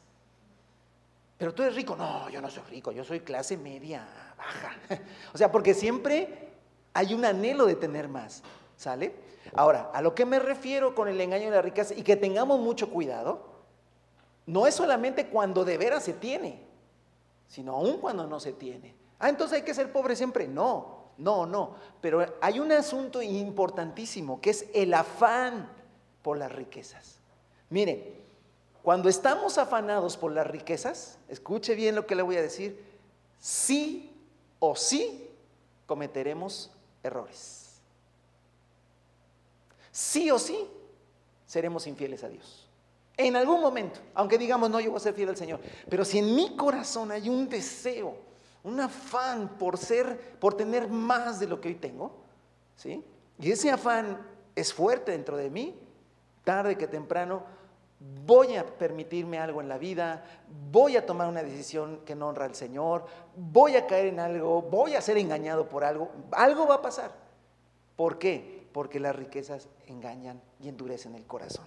Pero 1.39 1.55
tú 1.55 1.63
eres 1.63 1.75
rico, 1.75 1.97
no, 1.97 2.29
yo 2.29 2.43
no 2.43 2.51
soy 2.51 2.63
rico, 2.65 2.93
yo 2.93 3.03
soy 3.05 3.21
clase 3.21 3.57
media, 3.57 4.07
baja. 4.37 4.77
o 5.35 5.39
sea, 5.39 5.51
porque 5.51 5.73
siempre 5.73 6.51
hay 6.93 7.15
un 7.15 7.25
anhelo 7.25 7.65
de 7.65 7.75
tener 7.75 8.07
más, 8.07 8.43
¿sale? 8.77 9.15
Ahora, 9.55 9.91
a 9.95 10.03
lo 10.03 10.15
que 10.15 10.27
me 10.27 10.39
refiero 10.39 10.95
con 10.95 11.09
el 11.09 11.19
engaño 11.23 11.47
de 11.47 11.57
la 11.57 11.63
riqueza 11.63 11.95
y 11.95 12.03
que 12.03 12.17
tengamos 12.17 12.61
mucho 12.61 12.91
cuidado, 12.91 13.47
no 14.45 14.67
es 14.67 14.75
solamente 14.75 15.29
cuando 15.29 15.65
de 15.65 15.79
veras 15.79 16.05
se 16.05 16.13
tiene, 16.13 16.63
sino 17.49 17.73
aún 17.73 17.97
cuando 17.97 18.27
no 18.27 18.39
se 18.39 18.53
tiene. 18.53 19.01
Ah, 19.23 19.29
entonces 19.29 19.59
hay 19.59 19.63
que 19.63 19.73
ser 19.73 19.93
pobre 19.93 20.17
siempre. 20.17 20.49
No, 20.49 21.13
no, 21.17 21.47
no. 21.47 21.77
Pero 22.01 22.27
hay 22.41 22.59
un 22.59 22.73
asunto 22.73 23.23
importantísimo 23.23 24.41
que 24.41 24.51
es 24.51 24.67
el 24.75 24.93
afán 24.93 25.71
por 26.23 26.37
las 26.37 26.51
riquezas. 26.51 27.21
Mire, 27.71 28.21
cuando 28.83 29.09
estamos 29.09 29.59
afanados 29.59 30.17
por 30.17 30.33
las 30.33 30.45
riquezas, 30.49 31.19
escuche 31.29 31.77
bien 31.77 31.95
lo 31.95 32.05
que 32.05 32.17
le 32.17 32.23
voy 32.23 32.37
a 32.37 32.43
decir, 32.43 32.85
sí 33.39 34.13
o 34.59 34.75
sí 34.75 35.31
cometeremos 35.87 36.73
errores. 37.05 37.81
Sí 39.93 40.33
o 40.33 40.39
sí 40.41 40.69
seremos 41.47 41.87
infieles 41.87 42.25
a 42.25 42.29
Dios. 42.29 42.69
En 43.17 43.37
algún 43.37 43.61
momento, 43.61 44.01
aunque 44.15 44.37
digamos, 44.37 44.69
no, 44.69 44.81
yo 44.81 44.91
voy 44.91 44.97
a 44.97 45.01
ser 45.01 45.15
fiel 45.15 45.29
al 45.29 45.37
Señor. 45.37 45.61
Pero 45.89 46.05
si 46.05 46.19
en 46.19 46.35
mi 46.35 46.57
corazón 46.57 47.13
hay 47.13 47.29
un 47.29 47.49
deseo 47.49 48.32
un 48.65 48.81
afán 48.81 49.57
por 49.59 49.79
ser, 49.79 50.39
por 50.39 50.55
tener 50.55 50.89
más 50.89 51.41
de 51.41 51.47
lo 51.47 51.61
que 51.61 51.69
hoy 51.69 51.75
tengo, 51.75 52.13
¿sí? 52.77 53.05
Y 53.39 53.51
ese 53.51 53.71
afán 53.71 54.19
es 54.55 54.73
fuerte 54.73 55.13
dentro 55.13 55.37
de 55.37 55.51
mí, 55.51 55.79
tarde 56.45 56.77
que 56.77 56.87
temprano 56.87 57.43
voy 58.25 58.57
a 58.57 58.67
permitirme 58.67 59.39
algo 59.39 59.61
en 59.61 59.69
la 59.69 59.79
vida, 59.79 60.25
voy 60.71 60.97
a 60.97 61.07
tomar 61.07 61.29
una 61.29 61.43
decisión 61.43 62.01
que 62.05 62.15
no 62.15 62.29
honra 62.29 62.47
al 62.47 62.55
Señor, 62.55 63.07
voy 63.37 63.77
a 63.77 63.87
caer 63.87 64.07
en 64.07 64.21
algo, 64.21 64.63
voy 64.63 64.95
a 64.95 65.01
ser 65.01 65.19
engañado 65.19 65.69
por 65.69 65.85
algo, 65.85 66.11
algo 66.33 66.67
va 66.67 66.77
a 66.77 66.83
pasar. 66.83 67.13
¿Por 67.97 68.19
qué? 68.19 68.67
Porque 68.73 68.99
las 68.99 69.15
riquezas 69.15 69.69
engañan 69.87 70.41
y 70.61 70.69
endurecen 70.69 71.15
el 71.15 71.27
corazón. 71.27 71.67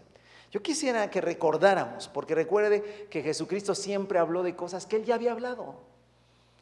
Yo 0.52 0.62
quisiera 0.62 1.10
que 1.10 1.22
recordáramos, 1.22 2.08
porque 2.08 2.36
recuerde 2.36 3.08
que 3.10 3.22
Jesucristo 3.22 3.76
siempre 3.76 4.20
habló 4.20 4.44
de 4.44 4.56
cosas 4.56 4.86
que 4.86 4.96
él 4.98 5.06
ya 5.06 5.16
había 5.16 5.32
hablado. 5.32 5.76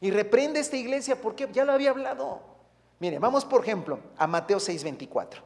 Y 0.04 0.12
reprende 0.12 0.60
esta 0.60 0.76
iglesia 0.76 1.16
porque 1.16 1.48
ya 1.54 1.64
lo 1.64 1.72
había 1.72 1.92
hablado. 1.92 2.42
Mire, 3.00 3.20
vamos 3.20 3.46
por 3.46 3.64
ejemplo 3.64 4.02
a 4.18 4.28
Mateo 4.28 4.58
6:24. 4.58 5.40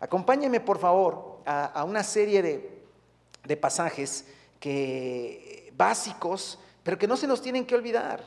Acompáñenme 0.00 0.60
por 0.60 0.78
favor 0.78 1.40
a, 1.46 1.82
una 1.84 2.02
serie 2.02 2.42
de, 2.42 3.56
pasajes 3.56 4.26
que, 4.60 5.72
básicos, 5.74 6.58
pero 6.82 6.98
que 6.98 7.08
no 7.08 7.16
se 7.16 7.26
nos 7.26 7.40
tienen 7.40 7.64
que 7.64 7.74
olvidar. 7.74 8.22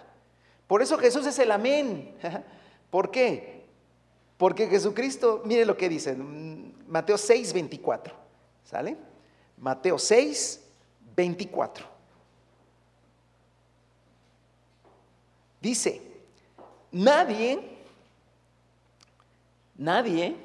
Por 0.66 0.82
eso 0.82 0.98
Jesús 0.98 1.28
es 1.28 1.38
el 1.38 1.52
amén. 1.52 2.18
¿Por 2.90 3.12
qué? 3.12 3.68
Porque 4.38 4.66
Jesucristo, 4.66 5.44
mire 5.46 5.66
lo 5.66 5.78
que 5.78 5.88
dice, 5.88 6.16
Mateo 6.16 7.20
6, 7.20 7.54
24. 7.54 8.12
¿Sale? 8.64 8.98
Mateo 9.60 10.00
6, 10.00 10.62
24. 11.16 11.95
Dice, 15.66 16.00
nadie, 16.92 17.60
nadie, 19.76 20.36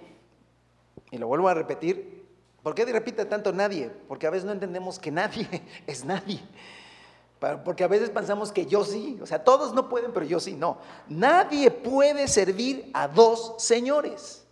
y 1.11 1.19
lo 1.19 1.27
vuelvo 1.27 1.51
a 1.51 1.53
repetir, 1.53 2.27
¿por 2.63 2.75
qué 2.75 2.87
repite 2.87 3.27
tanto 3.27 3.53
nadie? 3.53 3.91
Porque 4.09 4.27
a 4.27 4.31
veces 4.31 4.47
no 4.47 4.53
entendemos 4.53 4.99
que 4.99 5.11
nadie 5.11 5.47
es 5.87 6.07
nadie. 6.07 6.41
Porque 7.67 7.85
a 7.85 7.89
veces 7.89 8.09
pensamos 8.09 8.51
que 8.51 8.65
yo 8.65 8.83
sí, 8.83 9.19
o 9.21 9.27
sea, 9.27 9.45
todos 9.45 9.75
no 9.75 9.91
pueden, 9.91 10.11
pero 10.15 10.25
yo 10.25 10.41
sí, 10.41 10.55
no. 10.55 10.79
Nadie 11.07 11.71
puede 11.71 12.27
servir 12.27 12.91
a 12.95 13.07
dos 13.07 13.57
señores, 13.59 14.47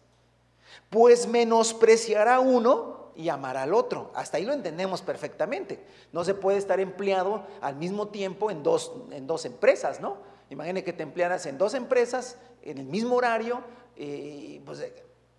pues 0.91 1.27
menospreciará 1.27 2.41
uno 2.41 3.13
y 3.17 3.31
amará 3.31 3.63
al 3.63 3.73
otro. 3.73 4.11
Hasta 4.15 4.37
ahí 4.37 4.45
lo 4.45 4.53
entendemos 4.53 5.01
perfectamente. 5.01 5.83
No 6.13 6.25
se 6.25 6.35
puede 6.35 6.59
estar 6.59 6.79
empleado 6.79 7.47
al 7.63 7.77
mismo 7.77 8.09
tiempo 8.09 8.51
en 8.51 8.63
dos, 8.63 8.93
en 9.13 9.27
dos 9.27 9.47
empresas, 9.47 9.99
¿no? 9.99 10.37
Imagine 10.51 10.83
que 10.83 10.93
te 10.93 11.03
emplearas 11.03 11.47
en 11.47 11.59
dos 11.59 11.75
empresas 11.75 12.37
en 12.63 12.79
el 12.79 12.87
mismo 12.87 13.17
horario, 13.17 13.63
y 13.97 14.61
pues 14.61 14.85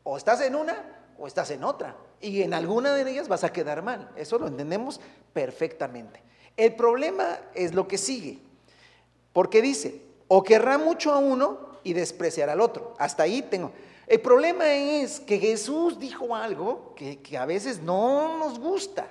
o 0.03 0.17
estás 0.17 0.41
en 0.41 0.55
una 0.55 0.75
o 1.17 1.27
estás 1.27 1.51
en 1.51 1.63
otra. 1.63 1.95
Y 2.21 2.41
en 2.41 2.53
alguna 2.53 2.93
de 2.93 3.09
ellas 3.09 3.27
vas 3.27 3.43
a 3.43 3.53
quedar 3.53 3.81
mal. 3.81 4.11
Eso 4.15 4.37
lo 4.37 4.47
entendemos 4.47 4.99
perfectamente. 5.33 6.21
El 6.57 6.75
problema 6.75 7.39
es 7.53 7.73
lo 7.73 7.87
que 7.87 7.97
sigue. 7.97 8.39
Porque 9.33 9.61
dice, 9.61 10.01
o 10.27 10.43
querrá 10.43 10.77
mucho 10.77 11.13
a 11.13 11.17
uno 11.17 11.69
y 11.83 11.93
despreciar 11.93 12.49
al 12.49 12.61
otro. 12.61 12.93
Hasta 12.97 13.23
ahí 13.23 13.41
tengo. 13.41 13.71
El 14.07 14.21
problema 14.21 14.73
es 14.73 15.19
que 15.19 15.37
Jesús 15.37 15.99
dijo 15.99 16.35
algo 16.35 16.93
que, 16.95 17.37
a 17.37 17.45
veces 17.45 17.79
no 17.79 18.37
nos 18.39 18.59
gusta. 18.59 19.07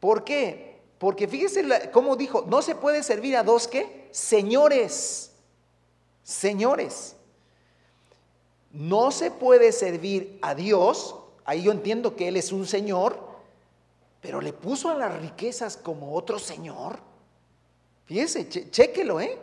¿Por 0.00 0.24
qué? 0.24 0.77
Porque 0.98 1.28
fíjese 1.28 1.90
cómo 1.92 2.16
dijo, 2.16 2.44
no 2.48 2.60
se 2.60 2.74
puede 2.74 3.02
servir 3.02 3.36
a 3.36 3.44
dos 3.44 3.68
que 3.68 4.08
señores, 4.10 5.32
señores. 6.22 7.14
No 8.72 9.10
se 9.10 9.30
puede 9.30 9.72
servir 9.72 10.38
a 10.42 10.54
Dios, 10.54 11.16
ahí 11.44 11.62
yo 11.62 11.72
entiendo 11.72 12.16
que 12.16 12.28
Él 12.28 12.36
es 12.36 12.52
un 12.52 12.66
Señor, 12.66 13.18
pero 14.20 14.40
le 14.40 14.52
puso 14.52 14.90
a 14.90 14.94
las 14.94 15.20
riquezas 15.20 15.76
como 15.76 16.14
otro 16.14 16.38
Señor. 16.38 16.98
Fíjese, 18.04 18.48
chéquelo, 18.48 19.20
¿eh? 19.20 19.38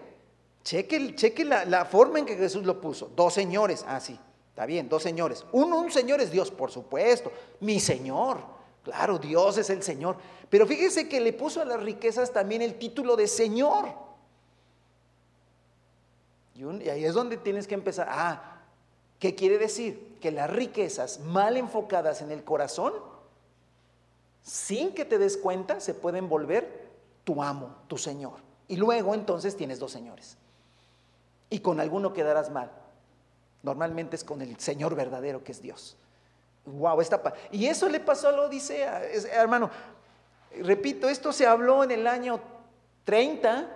Cheque, 0.63 1.15
cheque 1.15 1.45
la, 1.45 1.85
forma 1.85 2.19
en 2.19 2.25
que 2.25 2.35
Jesús 2.35 2.65
lo 2.65 2.81
puso. 2.81 3.11
Dos 3.15 3.33
señores, 3.35 3.85
ah, 3.87 3.99
sí, 3.99 4.19
está 4.49 4.65
bien, 4.65 4.89
dos 4.89 5.03
señores. 5.03 5.45
Uno, 5.51 5.79
un 5.79 5.91
señor 5.91 6.21
es 6.21 6.31
Dios, 6.31 6.49
por 6.49 6.71
supuesto. 6.71 7.31
Mi 7.59 7.79
Señor, 7.79 8.39
claro, 8.85 9.19
Dios 9.19 9.57
es 9.57 9.69
el 9.69 9.83
Señor. 9.83 10.15
Pero 10.49 10.65
fíjese 10.65 11.09
que 11.09 11.19
le 11.19 11.33
puso 11.33 11.61
a 11.61 11.65
las 11.65 11.83
riquezas 11.83 12.31
también 12.31 12.61
el 12.61 12.79
título 12.79 13.17
de 13.17 13.27
Señor. 13.27 13.89
Y, 16.55 16.63
ahí 16.87 17.03
es 17.03 17.13
donde 17.13 17.35
tienes 17.35 17.67
que 17.67 17.73
empezar. 17.73 18.07
Ah, 18.09 18.61
¿qué 19.19 19.35
quiere 19.35 19.57
decir? 19.57 20.17
Que 20.21 20.31
las 20.31 20.49
riquezas 20.49 21.19
mal 21.19 21.57
enfocadas 21.57 22.21
en 22.21 22.31
el 22.31 22.45
corazón, 22.45 22.93
sin 24.41 24.93
que 24.93 25.03
te 25.03 25.17
des 25.17 25.35
cuenta, 25.35 25.81
se 25.81 25.93
pueden 25.93 26.29
volver 26.29 26.89
tu 27.25 27.43
amo, 27.43 27.75
tu 27.87 27.97
Señor. 27.97 28.39
Y 28.69 28.77
luego 28.77 29.13
entonces 29.13 29.57
tienes 29.57 29.79
dos 29.79 29.91
señores 29.91 30.37
y 31.49 31.59
con 31.59 31.79
alguno 31.79 32.13
quedarás 32.13 32.51
mal. 32.51 32.71
Normalmente 33.63 34.15
es 34.15 34.23
con 34.23 34.41
el 34.41 34.59
Señor 34.59 34.95
verdadero 34.95 35.43
que 35.43 35.51
es 35.51 35.61
Dios. 35.61 35.97
Wow, 36.65 36.99
esta 37.01 37.21
y 37.51 37.67
eso 37.67 37.87
le 37.87 37.99
pasó 37.99 38.29
a 38.29 38.31
la 38.31 38.41
Odisea, 38.41 39.03
hermano. 39.31 39.69
Repito, 40.61 41.07
esto 41.09 41.31
se 41.31 41.45
habló 41.45 41.83
en 41.83 41.91
el 41.91 42.07
año 42.07 42.39
30, 43.03 43.67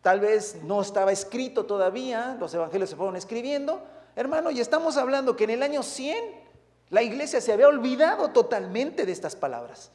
tal 0.00 0.20
vez 0.20 0.62
no 0.62 0.80
estaba 0.80 1.12
escrito 1.12 1.66
todavía, 1.66 2.36
los 2.40 2.54
evangelios 2.54 2.90
se 2.90 2.96
fueron 2.96 3.16
escribiendo, 3.16 3.82
hermano, 4.16 4.50
y 4.50 4.60
estamos 4.60 4.96
hablando 4.96 5.36
que 5.36 5.44
en 5.44 5.50
el 5.50 5.62
año 5.62 5.82
100 5.82 6.42
la 6.90 7.02
iglesia 7.02 7.40
se 7.40 7.52
había 7.52 7.68
olvidado 7.68 8.30
totalmente 8.30 9.04
de 9.04 9.12
estas 9.12 9.36
palabras. 9.36 9.90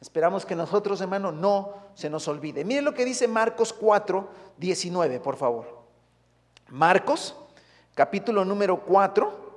Esperamos 0.00 0.46
que 0.46 0.54
nosotros, 0.54 1.00
hermano, 1.00 1.32
no 1.32 1.74
se 1.94 2.08
nos 2.08 2.28
olvide. 2.28 2.64
Miren 2.64 2.84
lo 2.84 2.94
que 2.94 3.04
dice 3.04 3.26
Marcos 3.26 3.72
4, 3.72 4.28
19, 4.56 5.20
por 5.20 5.36
favor. 5.36 5.78
Marcos, 6.68 7.34
capítulo 7.94 8.44
número 8.44 8.84
4, 8.84 9.47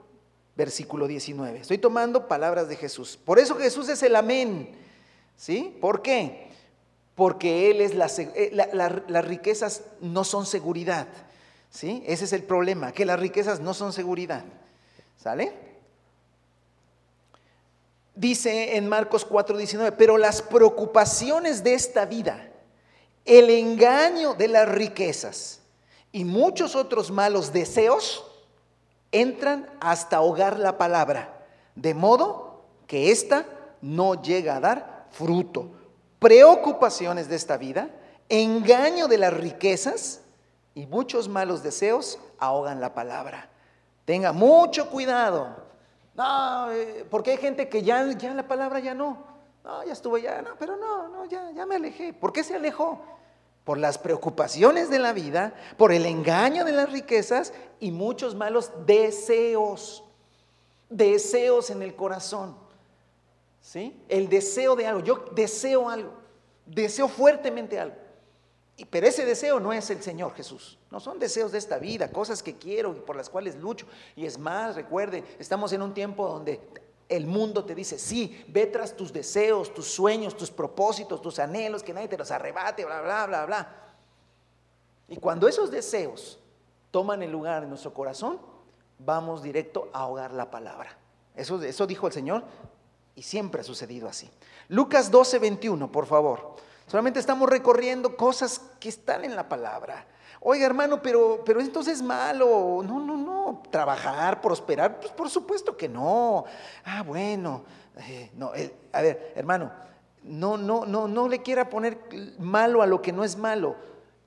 versículo 0.62 1.08
19. 1.08 1.62
Estoy 1.62 1.80
tomando 1.80 2.28
palabras 2.28 2.70
de 2.70 2.76
Jesús. 2.76 3.18
Por 3.26 3.40
eso 3.40 3.56
Jesús 3.56 3.90
es 3.90 4.04
el 4.04 4.16
amén. 4.16 4.70
¿Sí? 5.36 5.76
¿Por 5.82 6.04
qué? 6.04 6.50
Porque 7.16 7.72
Él 7.72 7.82
es 7.82 7.96
la, 7.96 8.06
eh, 8.36 8.52
las 9.08 9.26
riquezas 9.26 9.82
no 10.02 10.24
son 10.24 10.46
seguridad. 10.46 11.08
¿Sí? 11.72 12.04
Ese 12.06 12.26
es 12.26 12.34
el 12.34 12.44
problema, 12.44 12.92
que 12.92 13.06
las 13.06 13.20
riquezas 13.20 13.60
no 13.60 13.74
son 13.74 13.92
seguridad. 13.92 14.46
¿Sale? 15.18 15.52
Dice 18.14 18.76
en 18.76 18.88
Marcos 18.88 19.26
19, 19.28 19.94
pero 19.94 20.20
las 20.20 20.44
preocupaciones 20.44 21.64
de 21.64 21.74
esta 21.74 22.06
vida, 22.06 22.52
el 23.26 23.50
engaño 23.50 24.36
de 24.36 24.48
las 24.48 24.70
riquezas, 24.70 25.62
y 26.12 26.24
muchos 26.24 26.76
otros 26.76 27.10
malos 27.10 27.52
deseos 27.52 28.31
entran 29.12 29.70
hasta 29.80 30.18
ahogar 30.18 30.60
la 30.60 30.78
palabra, 30.78 31.46
de 31.76 31.94
modo 31.94 32.64
que 32.88 33.12
ésta 33.12 33.46
no 33.82 34.22
llega 34.22 34.58
a 34.58 34.60
dar 34.60 35.08
fruto. 35.12 35.70
Preocupaciones 36.20 37.28
de 37.28 37.36
esta 37.36 37.58
vida, 37.58 37.90
engaño 38.30 39.08
de 39.08 39.18
las 39.18 39.34
riquezas 39.34 40.22
y 40.76 40.86
muchos 40.86 41.28
malos 41.28 41.64
deseos 41.64 42.20
ahogan 42.40 42.80
la 42.80 42.94
palabra. 42.94 43.50
Tenga 44.06 44.32
mucho 44.32 44.90
cuidado. 44.90 45.56
No, 46.14 46.72
eh, 46.72 47.06
porque 47.10 47.32
hay 47.32 47.38
gente 47.38 47.70
que 47.70 47.84
ya, 47.84 48.06
ya 48.14 48.34
la 48.34 48.48
palabra 48.48 48.80
ya 48.80 48.94
no. 48.94 49.32
No, 49.64 49.84
ya 49.84 49.94
estuvo 49.94 50.18
ya, 50.18 50.42
no, 50.42 50.52
pero 50.58 50.76
no, 50.76 51.08
no, 51.08 51.26
ya, 51.26 51.52
ya 51.52 51.66
me 51.66 51.76
alejé. 51.76 52.14
¿Por 52.14 52.34
qué 52.34 52.44
se 52.44 52.56
alejó? 52.56 53.00
Por 53.64 53.78
las 53.78 53.98
preocupaciones 53.98 54.90
de 54.90 55.00
la 55.00 55.14
vida, 55.14 55.54
por 55.78 55.92
el 55.92 56.06
engaño 56.06 56.66
de 56.66 56.72
las 56.72 56.92
riquezas 56.92 57.54
y 57.80 57.92
muchos 57.92 58.36
malos 58.36 58.72
deseos, 58.86 60.04
deseos 60.90 61.70
en 61.70 61.82
el 61.82 61.96
corazón. 61.96 62.56
¿Sí? 63.62 63.96
El 64.10 64.28
deseo 64.28 64.76
de 64.76 64.88
algo, 64.88 65.04
yo 65.04 65.26
deseo 65.36 65.90
algo, 65.90 66.12
deseo 66.66 67.08
fuertemente 67.08 67.80
algo. 67.80 67.96
Pero 68.90 69.06
ese 69.06 69.26
deseo 69.26 69.60
no 69.60 69.72
es 69.74 69.90
el 69.92 70.02
Señor 70.02 70.34
Jesús, 70.34 70.80
no 70.90 71.00
son 71.00 71.20
deseos 71.20 71.52
de 71.52 71.60
esta 71.60 71.78
vida, 71.78 72.12
cosas 72.12 72.42
que 72.42 72.58
quiero 72.58 72.96
y 72.96 73.00
por 73.00 73.16
las 73.16 73.30
cuales 73.30 73.56
lucho. 73.56 73.86
Y 74.16 74.26
es 74.26 74.40
más, 74.40 74.76
recuerde, 74.76 75.24
estamos 75.38 75.72
en 75.74 75.84
un 75.84 75.94
tiempo 75.94 76.28
donde 76.28 76.60
el 77.12 77.28
mundo 77.28 77.66
te 77.66 77.76
dice, 77.76 78.00
sí, 78.00 78.46
ve 78.48 78.66
tras 78.66 78.96
tus 78.96 79.12
deseos, 79.12 79.74
tus 79.74 79.88
sueños, 79.88 80.36
tus 80.36 80.50
propósitos, 80.50 81.22
tus 81.22 81.40
anhelos, 81.40 81.84
que 81.84 81.94
nadie 81.94 82.08
te 82.08 82.18
los 82.18 82.32
arrebate, 82.32 82.86
bla, 82.86 83.02
bla, 83.02 83.28
bla, 83.28 83.46
bla. 83.46 83.76
Y 85.10 85.18
cuando 85.18 85.50
esos 85.50 85.70
deseos 85.70 86.40
toman 86.90 87.22
el 87.22 87.30
lugar 87.30 87.64
en 87.64 87.70
nuestro 87.70 87.94
corazón, 87.94 88.40
vamos 88.98 89.44
directo 89.44 89.90
a 89.92 90.00
ahogar 90.00 90.32
la 90.32 90.50
palabra. 90.50 90.98
Eso, 91.36 91.62
eso 91.62 91.86
dijo 91.86 92.08
el 92.08 92.14
Señor 92.14 92.44
y 93.14 93.24
siempre 93.24 93.60
ha 93.60 93.64
sucedido 93.66 94.08
así. 94.08 94.30
Lucas 94.70 95.12
12, 95.12 95.40
21, 95.40 95.92
por 95.92 96.06
favor. 96.06 96.56
Solamente 96.88 97.20
estamos 97.20 97.50
recorriendo 97.50 98.16
cosas 98.16 98.62
que 98.80 98.88
están 98.88 99.26
en 99.26 99.36
la 99.36 99.50
palabra. 99.50 100.08
Oiga, 100.40 100.66
hermano, 100.66 101.02
pero, 101.02 101.42
pero 101.46 101.60
entonces 101.60 101.98
es 101.98 102.02
malo. 102.02 102.82
No, 102.84 103.00
no, 103.00 103.18
no. 103.18 103.62
Trabajar, 103.70 104.42
prosperar, 104.42 105.00
pues 105.00 105.12
por 105.12 105.30
supuesto 105.30 105.76
que 105.76 105.90
no. 105.90 106.46
Ah, 106.86 107.04
bueno. 107.04 107.64
Eh, 107.98 108.32
no, 108.36 108.56
eh, 108.56 108.74
a 108.94 109.02
ver, 109.02 109.34
hermano, 109.36 109.72
no, 110.24 110.58
no, 110.58 110.86
no, 110.86 111.08
no 111.08 111.28
le 111.28 111.42
quiera 111.42 111.70
poner 111.70 112.00
malo 112.40 112.82
a 112.82 112.88
lo 112.88 113.02
que 113.02 113.12
no 113.12 113.24
es 113.24 113.38
malo. 113.38 113.76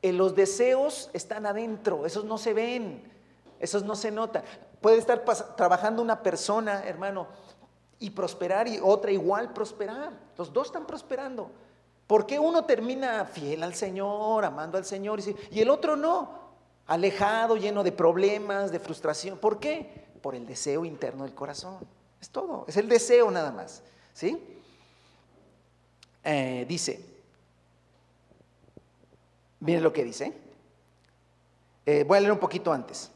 Eh, 0.02 0.12
los 0.12 0.34
deseos 0.34 1.10
están 1.12 1.46
adentro, 1.46 2.04
esos 2.04 2.24
no 2.24 2.36
se 2.36 2.52
ven, 2.52 3.10
esos 3.58 3.84
no 3.84 3.96
se 3.96 4.10
notan. 4.10 4.42
Puede 4.80 4.98
estar 4.98 5.24
trabajando 5.56 6.02
una 6.02 6.22
persona, 6.22 6.84
hermano, 6.84 7.26
y 7.98 8.10
prosperar 8.10 8.68
y 8.68 8.78
otra 8.82 9.12
igual 9.12 9.52
prosperar. 9.52 10.12
Los 10.36 10.52
dos 10.52 10.66
están 10.66 10.86
prosperando. 10.86 11.50
¿Por 12.06 12.26
qué 12.26 12.38
uno 12.38 12.64
termina 12.64 13.24
fiel 13.24 13.62
al 13.62 13.74
Señor, 13.74 14.44
amando 14.44 14.76
al 14.76 14.84
Señor, 14.84 15.20
y 15.50 15.60
el 15.60 15.70
otro 15.70 15.96
no? 15.96 16.44
Alejado, 16.86 17.56
lleno 17.56 17.82
de 17.82 17.92
problemas, 17.92 18.70
de 18.70 18.78
frustración. 18.78 19.38
¿Por 19.38 19.58
qué? 19.58 20.04
Por 20.20 20.34
el 20.34 20.46
deseo 20.46 20.84
interno 20.84 21.24
del 21.24 21.34
corazón. 21.34 21.78
Es 22.20 22.28
todo, 22.28 22.64
es 22.68 22.76
el 22.76 22.88
deseo 22.88 23.30
nada 23.30 23.50
más. 23.52 23.82
¿Sí? 24.12 24.38
Eh, 26.22 26.64
dice, 26.68 27.04
miren 29.60 29.82
lo 29.82 29.92
que 29.92 30.04
dice. 30.04 30.32
Eh, 31.86 32.04
voy 32.06 32.18
a 32.18 32.20
leer 32.20 32.32
un 32.32 32.38
poquito 32.38 32.72
antes. 32.72 33.10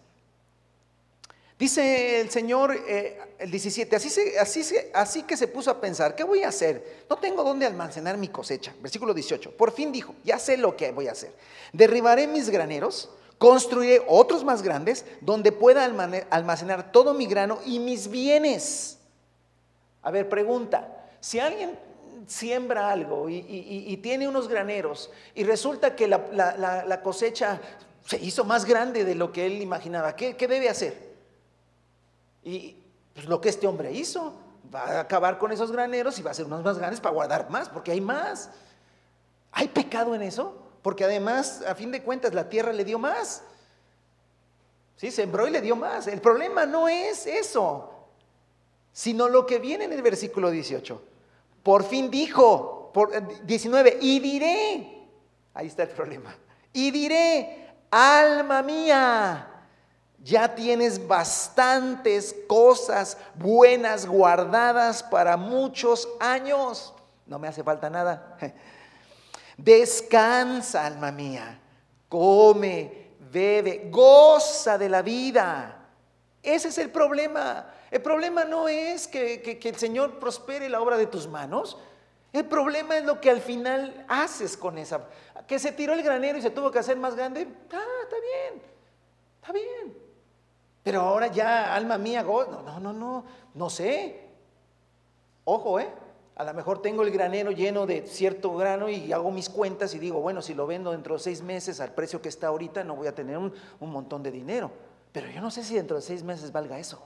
Dice 1.58 2.20
el 2.20 2.30
Señor, 2.30 2.72
eh, 2.86 3.18
el 3.36 3.50
17, 3.50 3.96
así, 3.96 4.08
así, 4.38 4.76
así 4.94 5.22
que 5.24 5.36
se 5.36 5.48
puso 5.48 5.72
a 5.72 5.80
pensar, 5.80 6.14
¿qué 6.14 6.22
voy 6.22 6.44
a 6.44 6.48
hacer? 6.48 7.04
No 7.10 7.16
tengo 7.16 7.42
dónde 7.42 7.66
almacenar 7.66 8.16
mi 8.16 8.28
cosecha. 8.28 8.72
Versículo 8.80 9.12
18, 9.12 9.56
por 9.56 9.72
fin 9.72 9.90
dijo, 9.90 10.14
ya 10.22 10.38
sé 10.38 10.56
lo 10.56 10.76
que 10.76 10.92
voy 10.92 11.08
a 11.08 11.12
hacer. 11.12 11.34
Derribaré 11.72 12.28
mis 12.28 12.48
graneros, 12.48 13.10
construiré 13.38 14.04
otros 14.06 14.44
más 14.44 14.62
grandes, 14.62 15.04
donde 15.20 15.50
pueda 15.50 15.84
almacenar 15.84 16.92
todo 16.92 17.12
mi 17.12 17.26
grano 17.26 17.58
y 17.66 17.80
mis 17.80 18.08
bienes. 18.08 18.98
A 20.02 20.12
ver, 20.12 20.28
pregunta, 20.28 21.08
si 21.18 21.40
alguien 21.40 21.76
siembra 22.28 22.92
algo 22.92 23.28
y, 23.28 23.96
tiene 24.00 24.28
unos 24.28 24.46
graneros 24.46 25.10
y 25.34 25.42
resulta 25.42 25.96
que 25.96 26.06
la, 26.06 27.00
cosecha 27.02 27.60
se 28.06 28.18
hizo 28.18 28.44
más 28.44 28.64
grande 28.64 29.04
de 29.04 29.16
lo 29.16 29.32
que 29.32 29.46
él 29.46 29.60
imaginaba, 29.60 30.14
¿qué, 30.14 30.36
qué 30.36 30.46
debe 30.46 30.68
hacer? 30.68 31.07
Y 32.42 32.76
pues, 33.14 33.26
lo 33.26 33.40
que 33.40 33.48
este 33.48 33.66
hombre 33.66 33.92
hizo, 33.92 34.34
va 34.74 34.82
a 34.82 35.00
acabar 35.00 35.38
con 35.38 35.52
esos 35.52 35.72
graneros 35.72 36.18
y 36.18 36.22
va 36.22 36.30
a 36.30 36.32
hacer 36.32 36.46
unos 36.46 36.62
más 36.62 36.78
grandes 36.78 37.00
para 37.00 37.14
guardar 37.14 37.50
más, 37.50 37.68
porque 37.68 37.92
hay 37.92 38.00
más. 38.00 38.50
¿Hay 39.52 39.68
pecado 39.68 40.14
en 40.14 40.22
eso? 40.22 40.56
Porque 40.82 41.04
además, 41.04 41.62
a 41.66 41.74
fin 41.74 41.90
de 41.90 42.02
cuentas, 42.02 42.34
la 42.34 42.48
tierra 42.48 42.72
le 42.72 42.84
dio 42.84 42.98
más. 42.98 43.42
Sí, 44.96 45.10
sembró 45.10 45.46
y 45.46 45.50
le 45.50 45.60
dio 45.60 45.76
más. 45.76 46.06
El 46.06 46.20
problema 46.20 46.66
no 46.66 46.88
es 46.88 47.26
eso, 47.26 47.92
sino 48.92 49.28
lo 49.28 49.46
que 49.46 49.58
viene 49.58 49.84
en 49.84 49.92
el 49.92 50.02
versículo 50.02 50.50
18. 50.50 51.02
Por 51.62 51.84
fin 51.84 52.10
dijo, 52.10 52.90
por, 52.92 53.10
19, 53.44 53.90
eh, 53.90 53.98
y 54.00 54.20
diré. 54.20 55.08
Ahí 55.54 55.66
está 55.66 55.84
el 55.84 55.90
problema. 55.90 56.34
Y 56.72 56.90
diré, 56.90 57.74
alma 57.90 58.62
mía, 58.62 59.47
ya 60.22 60.54
tienes 60.54 61.06
bastantes 61.06 62.34
cosas 62.48 63.16
buenas 63.34 64.06
guardadas 64.06 65.02
para 65.02 65.36
muchos 65.36 66.08
años. 66.20 66.92
No 67.26 67.38
me 67.38 67.48
hace 67.48 67.62
falta 67.62 67.88
nada. 67.88 68.36
Descansa, 69.56 70.86
alma 70.86 71.12
mía. 71.12 71.60
Come, 72.08 73.12
bebe, 73.30 73.88
goza 73.90 74.76
de 74.76 74.88
la 74.88 75.02
vida. 75.02 75.86
Ese 76.42 76.68
es 76.68 76.78
el 76.78 76.90
problema. 76.90 77.72
El 77.90 78.02
problema 78.02 78.44
no 78.44 78.68
es 78.68 79.06
que, 79.06 79.60
el 79.62 79.76
Señor 79.76 80.18
prospere 80.18 80.68
la 80.68 80.80
obra 80.80 80.96
de 80.96 81.06
tus 81.06 81.28
manos. 81.28 81.78
El 82.32 82.46
problema 82.46 82.98
es 82.98 83.04
lo 83.04 83.20
que 83.20 83.30
al 83.30 83.40
final 83.40 84.04
haces 84.08 84.56
con 84.56 84.78
esa. 84.78 85.08
Que 85.46 85.58
se 85.58 85.72
tiró 85.72 85.92
el 85.94 86.02
granero 86.02 86.38
y 86.38 86.42
se 86.42 86.50
tuvo 86.50 86.70
que 86.70 86.78
hacer 86.78 86.96
más 86.96 87.14
grande. 87.14 87.46
Ah, 87.72 88.02
está 88.04 88.16
bien. 88.20 88.62
Está 89.40 89.52
bien. 89.52 90.07
Pero 90.82 91.02
ahora 91.02 91.26
ya, 91.26 91.74
alma 91.74 91.98
mía, 91.98 92.22
no, 92.22 92.62
no, 92.62 92.80
no, 92.80 92.92
no, 92.92 93.24
no 93.54 93.70
sé. 93.70 94.28
Ojo, 95.44 95.80
¿eh? 95.80 95.88
A 96.38 96.44
lo 96.44 96.54
mejor 96.54 96.80
tengo 96.80 97.02
el 97.02 97.10
granero 97.10 97.50
lleno 97.50 97.84
de 97.84 98.06
cierto 98.06 98.54
grano 98.56 98.88
y 98.88 99.12
hago 99.12 99.32
mis 99.32 99.48
cuentas 99.48 99.92
y 99.94 99.98
digo, 99.98 100.20
bueno, 100.20 100.40
si 100.40 100.54
lo 100.54 100.68
vendo 100.68 100.92
dentro 100.92 101.14
de 101.14 101.20
seis 101.20 101.42
meses 101.42 101.80
al 101.80 101.92
precio 101.92 102.22
que 102.22 102.28
está 102.28 102.46
ahorita, 102.46 102.84
no 102.84 102.94
voy 102.94 103.08
a 103.08 103.14
tener 103.14 103.36
un, 103.36 103.52
montón 103.80 104.22
de 104.22 104.30
dinero. 104.30 104.70
Pero 105.10 105.28
yo 105.30 105.40
no 105.40 105.50
sé 105.50 105.64
si 105.64 105.74
dentro 105.74 105.96
de 105.96 106.02
seis 106.02 106.22
meses 106.22 106.52
valga 106.52 106.78
eso. 106.78 107.02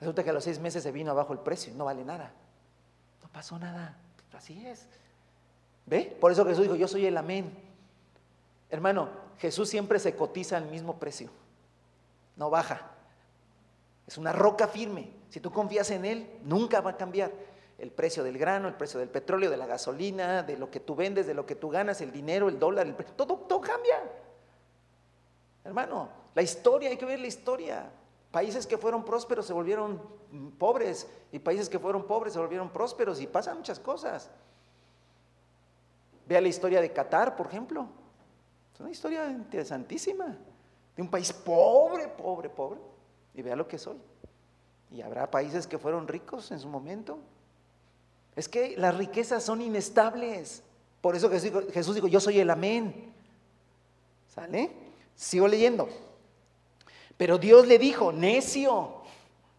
Resulta 0.00 0.24
que 0.24 0.30
a 0.30 0.32
los 0.32 0.42
seis 0.42 0.58
meses 0.58 0.82
se 0.82 0.90
vino 0.90 1.12
abajo 1.12 1.32
el 1.32 1.38
precio 1.38 1.72
no 1.76 1.84
vale 1.84 2.04
nada. 2.04 2.32
No 3.22 3.28
pasó 3.28 3.58
nada. 3.60 3.96
Así 4.36 4.66
es. 4.66 4.86
¿Ve? 5.86 6.16
Por 6.20 6.32
eso 6.32 6.44
Jesús 6.44 6.64
dijo, 6.64 6.74
yo 6.74 6.88
soy 6.88 7.06
el 7.06 7.16
amén. 7.16 7.56
Hermano, 8.70 9.08
Jesús 9.38 9.68
siempre 9.68 10.00
se 10.00 10.16
cotiza 10.16 10.56
al 10.56 10.66
mismo 10.66 10.98
precio. 10.98 11.30
No 12.36 12.50
baja. 12.50 12.90
Es 14.06 14.18
una 14.18 14.32
roca 14.32 14.68
firme. 14.68 15.10
Si 15.30 15.40
tú 15.40 15.50
confías 15.50 15.90
en 15.90 16.04
Él, 16.04 16.38
nunca 16.44 16.80
va 16.80 16.90
a 16.90 16.96
cambiar. 16.96 17.32
El 17.78 17.90
precio 17.90 18.22
del 18.24 18.38
grano, 18.38 18.68
el 18.68 18.74
precio 18.74 18.98
del 19.00 19.08
petróleo, 19.08 19.50
de 19.50 19.56
la 19.56 19.66
gasolina, 19.66 20.42
de 20.42 20.56
lo 20.56 20.70
que 20.70 20.80
tú 20.80 20.94
vendes, 20.94 21.26
de 21.26 21.34
lo 21.34 21.44
que 21.44 21.56
tú 21.56 21.68
ganas, 21.68 22.00
el 22.00 22.10
dinero, 22.10 22.48
el 22.48 22.58
dólar, 22.58 22.86
todo, 23.16 23.36
todo 23.36 23.60
cambia. 23.60 24.02
Hermano, 25.64 26.08
la 26.34 26.42
historia, 26.42 26.88
hay 26.88 26.96
que 26.96 27.04
ver 27.04 27.20
la 27.20 27.26
historia. 27.26 27.90
Países 28.30 28.66
que 28.66 28.78
fueron 28.78 29.04
prósperos 29.04 29.46
se 29.46 29.52
volvieron 29.52 30.00
pobres 30.58 31.06
y 31.32 31.38
países 31.38 31.68
que 31.68 31.78
fueron 31.78 32.06
pobres 32.06 32.32
se 32.34 32.38
volvieron 32.38 32.70
prósperos 32.70 33.20
y 33.20 33.26
pasan 33.26 33.58
muchas 33.58 33.78
cosas. 33.78 34.30
Vea 36.26 36.40
la 36.40 36.48
historia 36.48 36.80
de 36.80 36.92
Qatar, 36.92 37.36
por 37.36 37.46
ejemplo. 37.46 37.86
Es 38.74 38.80
una 38.80 38.90
historia 38.90 39.28
interesantísima. 39.30 40.36
De 40.96 41.02
un 41.02 41.08
país 41.08 41.32
pobre, 41.32 42.08
pobre, 42.08 42.48
pobre. 42.48 42.80
Y 43.34 43.42
vea 43.42 43.54
lo 43.54 43.68
que 43.68 43.78
soy. 43.78 43.98
Y 44.90 45.02
habrá 45.02 45.30
países 45.30 45.66
que 45.66 45.78
fueron 45.78 46.08
ricos 46.08 46.50
en 46.50 46.58
su 46.58 46.68
momento. 46.68 47.18
Es 48.34 48.48
que 48.48 48.76
las 48.76 48.96
riquezas 48.96 49.42
son 49.42 49.60
inestables. 49.60 50.62
Por 51.00 51.16
eso 51.16 51.30
Jesús 51.30 51.94
dijo, 51.94 52.08
yo 52.08 52.20
soy 52.20 52.40
el 52.40 52.50
amén. 52.50 53.12
¿Sale? 54.28 54.70
Sigo 55.14 55.48
leyendo. 55.48 55.88
Pero 57.16 57.38
Dios 57.38 57.66
le 57.66 57.78
dijo, 57.78 58.12
necio, 58.12 58.95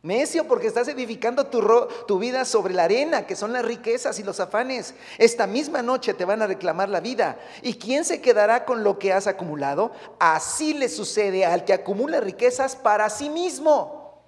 necio 0.03 0.47
porque 0.47 0.67
estás 0.67 0.87
edificando 0.87 1.47
tu, 1.47 2.19
vida 2.19 2.45
sobre 2.45 2.73
la 2.73 2.83
arena, 2.83 3.25
que 3.25 3.35
son 3.35 3.53
las 3.53 3.65
riquezas 3.65 4.19
y 4.19 4.23
los 4.23 4.39
afanes. 4.39 4.93
Esta 5.17 5.47
misma 5.47 5.81
noche 5.81 6.13
te 6.13 6.25
van 6.25 6.41
a 6.41 6.47
reclamar 6.47 6.89
la 6.89 6.99
vida. 6.99 7.39
¿Y 7.61 7.75
quién 7.75 8.05
se 8.05 8.21
quedará 8.21 8.65
con 8.65 8.83
lo 8.83 8.99
que 8.99 9.13
has 9.13 9.27
acumulado? 9.27 9.91
Así 10.19 10.73
le 10.73 10.89
sucede 10.89 11.45
al 11.45 11.65
que 11.65 11.73
acumula 11.73 12.19
riquezas 12.21 12.75
para 12.75 13.09
sí 13.09 13.29
mismo 13.29 14.21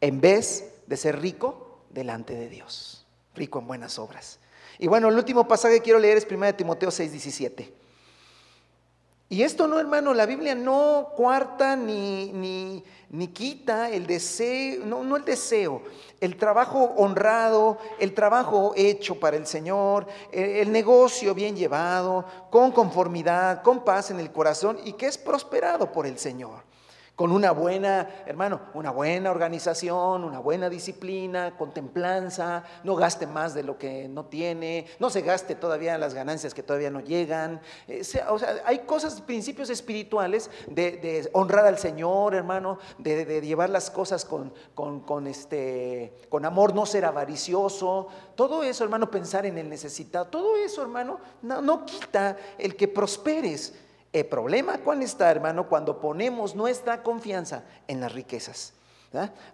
en 0.00 0.20
vez 0.20 0.72
de 0.86 0.96
ser 0.96 1.20
rico 1.20 1.78
delante 1.90 2.34
de 2.34 2.48
Dios, 2.48 3.06
rico 3.34 3.58
en 3.58 3.66
buenas 3.66 3.98
obras. 3.98 4.38
Y 4.78 4.88
bueno, 4.88 5.08
el 5.08 5.16
último 5.16 5.46
pasaje 5.46 5.76
que 5.76 5.82
quiero 5.82 5.98
leer 5.98 6.18
es 6.18 6.26
1 6.28 6.56
Timoteo 6.56 6.90
6, 6.90 7.12
17. 7.12 7.83
Y 9.28 9.42
esto 9.42 9.66
no, 9.66 9.80
hermano, 9.80 10.12
la 10.12 10.26
Biblia 10.26 10.54
no 10.54 11.08
cuarta 11.16 11.76
ni, 11.76 12.30
ni, 12.32 12.84
ni 13.10 13.28
quita 13.28 13.90
el 13.90 14.06
deseo, 14.06 14.84
no, 14.84 15.02
no, 15.02 15.16
el 15.16 15.24
deseo, 15.24 15.82
el 16.20 16.36
trabajo 16.36 16.92
honrado, 16.96 17.78
el 17.98 18.12
trabajo 18.12 18.74
hecho 18.76 19.18
para 19.18 19.36
el 19.36 19.46
Señor, 19.46 20.06
el 20.30 20.70
negocio 20.70 21.34
bien 21.34 21.56
llevado, 21.56 22.24
con 22.50 22.70
conformidad, 22.70 23.62
con 23.62 23.82
paz 23.82 24.10
en 24.10 24.20
el 24.20 24.30
corazón 24.30 24.78
y 24.84 24.92
que 24.92 25.06
es 25.06 25.16
prosperado 25.16 25.90
por 25.90 26.06
el 26.06 26.18
Señor 26.18 26.73
con 27.16 27.30
una 27.30 27.52
buena, 27.52 28.08
hermano, 28.26 28.60
una 28.74 28.90
buena 28.90 29.30
organización, 29.30 30.24
una 30.24 30.40
buena 30.40 30.68
disciplina, 30.68 31.56
contemplanza, 31.56 32.64
no 32.82 32.96
gaste 32.96 33.28
más 33.28 33.54
de 33.54 33.62
lo 33.62 33.78
que 33.78 34.08
no 34.08 34.24
tiene, 34.24 34.86
no 34.98 35.10
se 35.10 35.22
gaste 35.22 35.54
todavía 35.54 35.96
las 35.96 36.12
ganancias 36.12 36.54
que 36.54 36.64
todavía 36.64 36.90
no 36.90 37.00
llegan. 37.00 37.60
Eh, 37.86 38.02
o 38.28 38.38
sea, 38.38 38.62
hay 38.64 38.80
cosas, 38.80 39.20
principios 39.20 39.70
espirituales 39.70 40.50
de, 40.66 41.28
honrar 41.32 41.66
al 41.66 41.78
Señor, 41.78 42.34
hermano, 42.34 42.78
de, 42.98 43.40
llevar 43.42 43.70
las 43.70 43.90
cosas 43.90 44.24
con, 44.24 44.52
con, 44.74 45.26
este, 45.28 46.14
con 46.28 46.44
amor, 46.44 46.74
no 46.74 46.84
ser 46.84 47.04
avaricioso. 47.04 48.08
Todo 48.34 48.64
eso, 48.64 48.82
hermano, 48.82 49.08
pensar 49.08 49.46
en 49.46 49.56
el 49.58 49.68
necesitado, 49.68 50.26
todo 50.26 50.56
eso, 50.56 50.82
hermano, 50.82 51.20
no, 51.42 51.62
no 51.62 51.86
quita 51.86 52.36
el 52.58 52.74
que 52.74 52.88
prosperes. 52.88 53.72
El 54.14 54.26
problema, 54.26 54.78
¿cuál 54.78 55.02
está, 55.02 55.28
hermano? 55.28 55.68
Cuando 55.68 56.00
ponemos 56.00 56.54
nuestra 56.54 57.02
confianza 57.02 57.64
en 57.88 58.00
las 58.00 58.12
riquezas. 58.12 58.72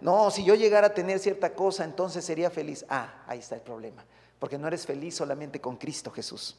No, 0.01 0.29
si 0.29 0.43
yo 0.43 0.53
llegara 0.53 0.87
a 0.87 0.93
tener 0.93 1.17
cierta 1.17 1.55
cosa, 1.55 1.83
entonces 1.83 2.23
sería 2.23 2.51
feliz. 2.51 2.85
Ah, 2.87 3.23
ahí 3.25 3.39
está 3.39 3.55
el 3.55 3.61
problema. 3.61 4.05
Porque 4.37 4.59
no 4.59 4.67
eres 4.67 4.85
feliz 4.85 5.15
solamente 5.15 5.59
con 5.59 5.77
Cristo 5.77 6.11
Jesús. 6.11 6.55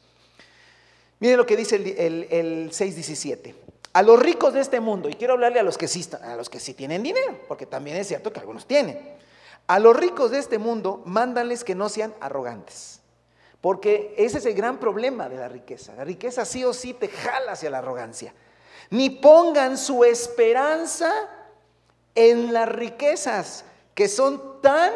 Miren 1.21 1.37
lo 1.37 1.45
que 1.45 1.55
dice 1.55 1.77
el, 1.77 2.27
el, 2.29 2.71
6.17. 2.71 3.55
A 3.93 4.01
los 4.01 4.19
ricos 4.19 4.53
de 4.53 4.59
este 4.59 4.81
mundo, 4.81 5.07
y 5.07 5.13
quiero 5.13 5.35
hablarle 5.35 5.61
a 5.61 5.63
los 5.63 5.77
que 5.77 5.87
sí, 5.87 6.05
a 6.23 6.35
los 6.35 6.49
que 6.49 6.59
sí 6.59 6.73
tienen 6.73 7.03
dinero, 7.03 7.39
porque 7.47 7.65
también 7.65 7.95
es 7.95 8.09
cierto 8.09 8.33
que 8.33 8.41
algunos 8.41 8.67
tienen. 8.67 8.99
A 9.67 9.79
los 9.79 9.95
ricos 9.95 10.31
de 10.31 10.39
este 10.39 10.57
mundo, 10.57 11.01
mándales 11.05 11.63
que 11.63 11.73
no 11.73 11.87
sean 11.87 12.13
arrogantes 12.19 12.99
porque 13.63 14.13
ese 14.17 14.39
es 14.39 14.45
el 14.45 14.55
gran 14.55 14.77
problema 14.77 15.29
de 15.29 15.37
la 15.37 15.47
riqueza. 15.47 15.95
La 15.95 16.03
riqueza 16.03 16.43
sí 16.43 16.65
o 16.65 16.73
sí 16.73 16.93
te 16.93 17.07
jala 17.07 17.53
hacia 17.53 17.69
la 17.69 17.77
arrogancia. 17.77 18.33
Ni 18.89 19.09
pongan 19.09 19.77
su 19.77 20.03
esperanza 20.03 21.09
en 22.13 22.51
las 22.51 22.67
riquezas 22.67 23.63
que 23.95 24.09
son 24.09 24.61
tan 24.61 24.91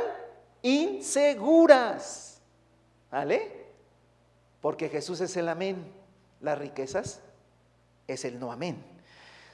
inseguras. 0.64 2.42
¿Vale? 3.10 3.68
Porque 4.60 4.90
Jesús 4.90 5.22
es 5.22 5.38
el 5.38 5.48
amén. 5.48 5.90
Las 6.42 6.60
riquezas 6.60 7.22
es 8.06 8.26
el 8.26 8.38
no 8.38 8.52
amén. 8.52 8.84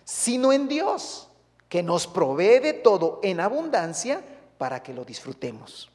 Sino 0.06 0.52
en 0.52 0.68
Dios, 0.68 1.30
que 1.70 1.84
nos 1.84 2.08
provee 2.08 2.58
de 2.58 2.74
todo 2.74 3.20
en 3.22 3.42
abundancia 3.42 4.24
para 4.58 4.82
que 4.82 4.92
lo 4.92 5.06
disfrutemos. 5.06 5.92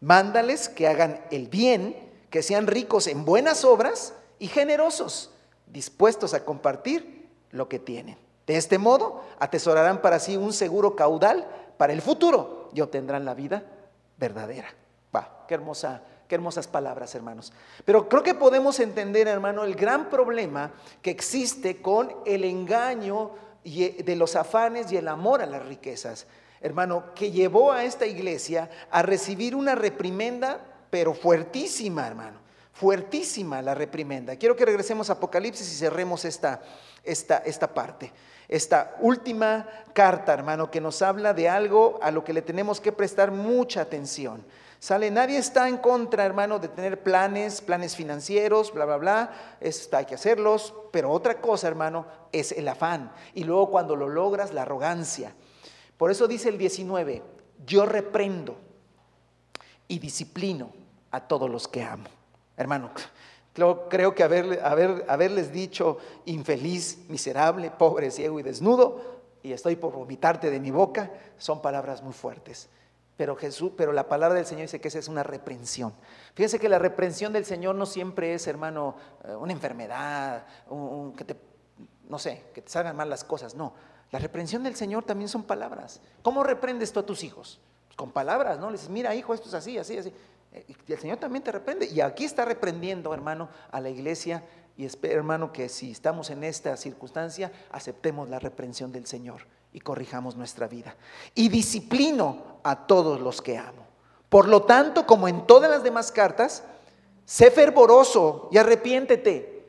Mándales 0.00 0.70
que 0.70 0.88
hagan 0.88 1.22
el 1.30 1.48
bien 1.48 2.13
que 2.34 2.42
sean 2.42 2.66
ricos 2.66 3.06
en 3.06 3.24
buenas 3.24 3.64
obras 3.64 4.12
y 4.40 4.48
generosos, 4.48 5.30
dispuestos 5.68 6.34
a 6.34 6.44
compartir 6.44 7.28
lo 7.52 7.68
que 7.68 7.78
tienen. 7.78 8.18
De 8.44 8.56
este 8.56 8.76
modo, 8.76 9.22
atesorarán 9.38 10.02
para 10.02 10.18
sí 10.18 10.36
un 10.36 10.52
seguro 10.52 10.96
caudal 10.96 11.46
para 11.76 11.92
el 11.92 12.02
futuro 12.02 12.70
y 12.74 12.80
obtendrán 12.80 13.24
la 13.24 13.34
vida 13.34 13.62
verdadera. 14.16 14.66
Va, 15.14 15.44
qué 15.46 15.54
hermosa, 15.54 16.02
qué 16.26 16.34
hermosas 16.34 16.66
palabras, 16.66 17.14
hermanos. 17.14 17.52
Pero 17.84 18.08
creo 18.08 18.24
que 18.24 18.34
podemos 18.34 18.80
entender, 18.80 19.28
hermano, 19.28 19.62
el 19.62 19.76
gran 19.76 20.10
problema 20.10 20.72
que 21.02 21.12
existe 21.12 21.80
con 21.80 22.12
el 22.26 22.42
engaño 22.42 23.30
de 23.62 24.16
los 24.16 24.34
afanes 24.34 24.90
y 24.90 24.96
el 24.96 25.06
amor 25.06 25.40
a 25.40 25.46
las 25.46 25.64
riquezas. 25.64 26.26
Hermano, 26.60 27.14
que 27.14 27.30
llevó 27.30 27.70
a 27.70 27.84
esta 27.84 28.06
iglesia 28.06 28.70
a 28.90 29.02
recibir 29.02 29.54
una 29.54 29.76
reprimenda 29.76 30.73
pero 30.94 31.12
fuertísima, 31.12 32.06
hermano. 32.06 32.38
Fuertísima 32.72 33.60
la 33.60 33.74
reprimenda. 33.74 34.36
Quiero 34.36 34.54
que 34.54 34.64
regresemos 34.64 35.10
a 35.10 35.14
Apocalipsis 35.14 35.72
y 35.72 35.74
cerremos 35.74 36.24
esta, 36.24 36.62
esta, 37.02 37.38
esta 37.38 37.74
parte. 37.74 38.12
Esta 38.46 38.94
última 39.00 39.68
carta, 39.92 40.32
hermano, 40.32 40.70
que 40.70 40.80
nos 40.80 41.02
habla 41.02 41.34
de 41.34 41.48
algo 41.48 41.98
a 42.00 42.12
lo 42.12 42.22
que 42.22 42.32
le 42.32 42.42
tenemos 42.42 42.80
que 42.80 42.92
prestar 42.92 43.32
mucha 43.32 43.80
atención. 43.80 44.46
Sale, 44.78 45.10
nadie 45.10 45.36
está 45.36 45.68
en 45.68 45.78
contra, 45.78 46.24
hermano, 46.24 46.60
de 46.60 46.68
tener 46.68 47.02
planes, 47.02 47.60
planes 47.60 47.96
financieros, 47.96 48.72
bla, 48.72 48.84
bla, 48.84 48.96
bla. 48.96 49.56
Está, 49.60 49.98
hay 49.98 50.04
que 50.04 50.14
hacerlos. 50.14 50.74
Pero 50.92 51.10
otra 51.10 51.40
cosa, 51.40 51.66
hermano, 51.66 52.06
es 52.30 52.52
el 52.52 52.68
afán. 52.68 53.10
Y 53.34 53.42
luego 53.42 53.68
cuando 53.68 53.96
lo 53.96 54.08
logras, 54.08 54.54
la 54.54 54.62
arrogancia. 54.62 55.34
Por 55.98 56.12
eso 56.12 56.28
dice 56.28 56.50
el 56.50 56.56
19, 56.56 57.20
yo 57.66 57.84
reprendo 57.84 58.60
y 59.88 59.98
disciplino 59.98 60.83
a 61.14 61.28
todos 61.28 61.48
los 61.50 61.68
que 61.68 61.82
amo. 61.82 62.08
Hermano, 62.56 62.90
Creo, 63.54 64.16
que 64.16 64.24
haber, 64.24 64.60
haber, 64.64 65.04
haberles 65.08 65.52
dicho 65.52 65.98
infeliz, 66.24 67.08
miserable, 67.08 67.70
pobre, 67.70 68.10
ciego 68.10 68.40
y 68.40 68.42
desnudo, 68.42 69.20
y 69.44 69.52
estoy 69.52 69.76
por 69.76 69.92
vomitarte 69.92 70.50
de 70.50 70.58
mi 70.58 70.72
boca, 70.72 71.12
son 71.38 71.62
palabras 71.62 72.02
muy 72.02 72.12
fuertes. 72.12 72.68
Pero 73.16 73.36
Jesús, 73.36 73.70
pero 73.76 73.92
la 73.92 74.08
palabra 74.08 74.34
del 74.34 74.46
Señor 74.46 74.62
dice 74.62 74.80
que 74.80 74.88
esa 74.88 74.98
es 74.98 75.06
una 75.06 75.22
reprensión. 75.22 75.92
Fíjense 76.34 76.58
que 76.58 76.68
la 76.68 76.80
reprensión 76.80 77.32
del 77.32 77.44
Señor 77.44 77.76
no 77.76 77.86
siempre 77.86 78.34
es, 78.34 78.48
hermano, 78.48 78.96
eh, 79.22 79.36
una 79.36 79.52
enfermedad, 79.52 80.46
que 81.16 81.24
te, 81.24 81.36
no 82.08 82.18
sé, 82.18 82.46
que 82.52 82.60
te 82.60 82.70
salgan 82.72 82.96
mal 82.96 83.08
las 83.08 83.22
cosas. 83.22 83.54
No, 83.54 83.74
la 84.10 84.18
reprensión 84.18 84.64
del 84.64 84.74
Señor 84.74 85.04
también 85.04 85.28
son 85.28 85.44
palabras. 85.44 86.00
¿Cómo 86.22 86.42
reprendes 86.42 86.92
tú 86.92 86.98
a 86.98 87.06
tus 87.06 87.22
hijos? 87.22 87.60
Con 87.94 88.10
palabras, 88.10 88.58
¿no? 88.58 88.66
Le 88.66 88.72
dices, 88.72 88.90
mira, 88.90 89.14
hijo, 89.14 89.32
esto 89.32 89.46
es 89.46 89.54
así, 89.54 89.78
así, 89.78 89.96
así. 89.96 90.12
Y 90.86 90.92
el 90.92 90.98
Señor 90.98 91.18
también 91.18 91.42
te 91.42 91.52
reprende. 91.52 91.86
Y 91.86 92.00
aquí 92.00 92.24
está 92.24 92.44
reprendiendo, 92.44 93.12
hermano, 93.12 93.48
a 93.70 93.80
la 93.80 93.90
iglesia. 93.90 94.44
Y 94.76 94.84
espero, 94.84 95.14
hermano, 95.14 95.52
que 95.52 95.68
si 95.68 95.90
estamos 95.90 96.30
en 96.30 96.44
esta 96.44 96.76
circunstancia, 96.76 97.52
aceptemos 97.70 98.28
la 98.28 98.38
reprensión 98.38 98.92
del 98.92 99.06
Señor 99.06 99.46
y 99.72 99.80
corrijamos 99.80 100.36
nuestra 100.36 100.68
vida. 100.68 100.96
Y 101.34 101.48
disciplino 101.48 102.60
a 102.62 102.86
todos 102.86 103.20
los 103.20 103.42
que 103.42 103.58
amo. 103.58 103.84
Por 104.28 104.48
lo 104.48 104.62
tanto, 104.62 105.06
como 105.06 105.28
en 105.28 105.46
todas 105.46 105.70
las 105.70 105.82
demás 105.82 106.10
cartas, 106.10 106.64
sé 107.24 107.50
fervoroso 107.50 108.48
y 108.52 108.58
arrepiéntete. 108.58 109.64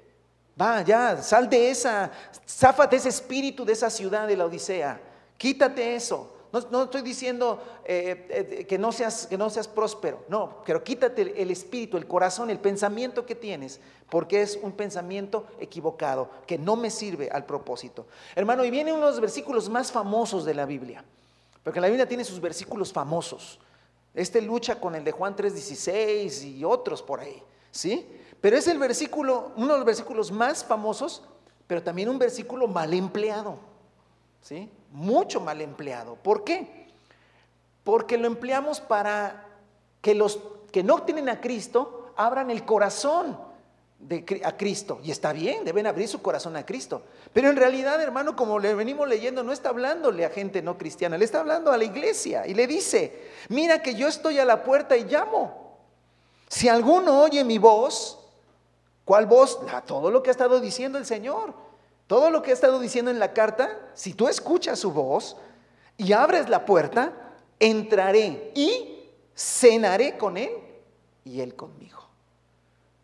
Va, 0.59 0.81
ya, 0.83 1.21
sal 1.21 1.49
de 1.49 1.69
esa, 1.69 2.11
záfate 2.47 2.95
ese 2.95 3.09
espíritu 3.09 3.65
de 3.65 3.73
esa 3.73 3.89
ciudad 3.89 4.27
de 4.27 4.37
la 4.37 4.45
Odisea. 4.45 5.01
Quítate 5.37 5.95
eso. 5.95 6.34
No, 6.71 6.83
estoy 6.83 7.01
diciendo 7.01 7.61
eh, 7.83 8.27
eh, 8.29 8.65
que, 8.65 8.77
no 8.77 8.91
seas, 8.91 9.27
que 9.27 9.37
no 9.37 9.49
seas 9.49 9.67
próspero, 9.67 10.23
no, 10.29 10.61
pero 10.65 10.83
quítate 10.83 11.41
el 11.41 11.51
espíritu, 11.51 11.97
el 11.97 12.07
corazón, 12.07 12.49
el 12.49 12.59
pensamiento 12.59 13.25
que 13.25 13.35
tienes, 13.35 13.81
porque 14.09 14.41
es 14.41 14.57
un 14.61 14.71
pensamiento 14.71 15.45
equivocado, 15.59 16.29
que 16.47 16.57
no 16.57 16.75
me 16.75 16.89
sirve 16.89 17.29
al 17.29 17.45
propósito. 17.45 18.05
Hermano, 18.35 18.63
y 18.63 18.71
viene 18.71 18.93
uno 18.93 19.05
de 19.05 19.11
los 19.11 19.21
versículos 19.21 19.69
más 19.69 19.91
famosos 19.91 20.45
de 20.45 20.53
la 20.53 20.65
Biblia, 20.65 21.03
porque 21.63 21.81
la 21.81 21.87
Biblia 21.87 22.07
tiene 22.07 22.23
sus 22.23 22.39
versículos 22.39 22.93
famosos. 22.93 23.59
Este 24.13 24.41
lucha 24.41 24.79
con 24.79 24.95
el 24.95 25.03
de 25.03 25.11
Juan 25.11 25.35
3:16 25.35 26.43
y 26.43 26.63
otros 26.63 27.01
por 27.01 27.19
ahí, 27.19 27.43
¿sí? 27.69 28.07
Pero 28.39 28.55
es 28.55 28.67
el 28.67 28.77
versículo, 28.77 29.51
uno 29.57 29.73
de 29.73 29.79
los 29.79 29.85
versículos 29.85 30.31
más 30.31 30.63
famosos, 30.63 31.21
pero 31.67 31.83
también 31.83 32.07
un 32.07 32.19
versículo 32.19 32.67
mal 32.67 32.93
empleado, 32.93 33.57
¿sí? 34.45 34.69
mucho 34.91 35.41
mal 35.41 35.59
empleado. 35.59 36.15
¿Por 36.15 36.43
qué? 36.43 36.87
Porque 37.83 38.17
lo 38.17 38.27
empleamos 38.27 38.79
para 38.79 39.47
que 40.01 40.13
los 40.13 40.39
que 40.71 40.83
no 40.83 41.01
tienen 41.03 41.29
a 41.29 41.41
Cristo 41.41 42.11
abran 42.15 42.51
el 42.51 42.63
corazón 42.63 43.37
a 44.43 44.57
Cristo. 44.57 44.99
Y 45.03 45.09
está 45.09 45.33
bien, 45.33 45.65
deben 45.65 45.87
abrir 45.87 46.07
su 46.07 46.21
corazón 46.21 46.55
a 46.57 46.65
Cristo. 46.65 47.01
Pero 47.33 47.49
en 47.49 47.55
realidad, 47.55 47.99
hermano, 48.01 48.35
como 48.35 48.59
le 48.59 48.75
venimos 48.75 49.07
leyendo, 49.07 49.43
no 49.43 49.51
está 49.51 49.69
hablándole 49.69 50.25
a 50.25 50.29
gente 50.29 50.61
no 50.61 50.77
cristiana, 50.77 51.17
le 51.17 51.25
está 51.25 51.39
hablando 51.39 51.71
a 51.71 51.77
la 51.77 51.83
iglesia 51.83 52.45
y 52.45 52.53
le 52.53 52.67
dice, 52.67 53.31
mira 53.49 53.81
que 53.81 53.95
yo 53.95 54.07
estoy 54.07 54.37
a 54.37 54.45
la 54.45 54.63
puerta 54.63 54.95
y 54.95 55.05
llamo. 55.05 55.79
Si 56.47 56.69
alguno 56.69 57.21
oye 57.21 57.43
mi 57.43 57.57
voz, 57.57 58.19
¿cuál 59.05 59.25
voz? 59.25 59.59
todo 59.87 60.11
lo 60.11 60.21
que 60.21 60.29
ha 60.29 60.31
estado 60.31 60.59
diciendo 60.59 60.99
el 60.99 61.05
Señor. 61.05 61.64
Todo 62.07 62.29
lo 62.29 62.41
que 62.41 62.51
ha 62.51 62.53
estado 62.53 62.79
diciendo 62.79 63.09
en 63.09 63.19
la 63.19 63.33
carta, 63.33 63.79
si 63.93 64.13
tú 64.13 64.27
escuchas 64.27 64.79
su 64.79 64.91
voz 64.91 65.37
y 65.97 66.13
abres 66.13 66.49
la 66.49 66.65
puerta, 66.65 67.13
entraré 67.59 68.51
y 68.53 69.09
cenaré 69.35 70.17
con 70.17 70.37
él 70.37 70.51
y 71.23 71.41
él 71.41 71.55
conmigo. 71.55 72.07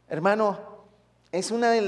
Hermano, 0.07 0.59
es 1.31 1.49
uno 1.49 1.67
de, 1.67 1.81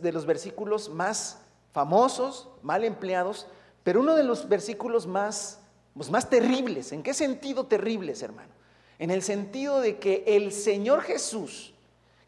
de 0.00 0.12
los 0.12 0.26
versículos 0.26 0.90
más 0.90 1.38
famosos, 1.72 2.48
mal 2.62 2.84
empleados, 2.84 3.46
pero 3.82 4.00
uno 4.00 4.14
de 4.14 4.24
los 4.24 4.48
versículos 4.48 5.06
más, 5.06 5.58
pues 5.94 6.10
más 6.10 6.28
terribles. 6.28 6.92
¿En 6.92 7.02
qué 7.02 7.14
sentido 7.14 7.66
terribles, 7.66 8.22
hermano? 8.22 8.50
En 8.98 9.10
el 9.10 9.22
sentido 9.22 9.80
de 9.80 9.98
que 9.98 10.22
el 10.26 10.52
Señor 10.52 11.02
Jesús, 11.02 11.74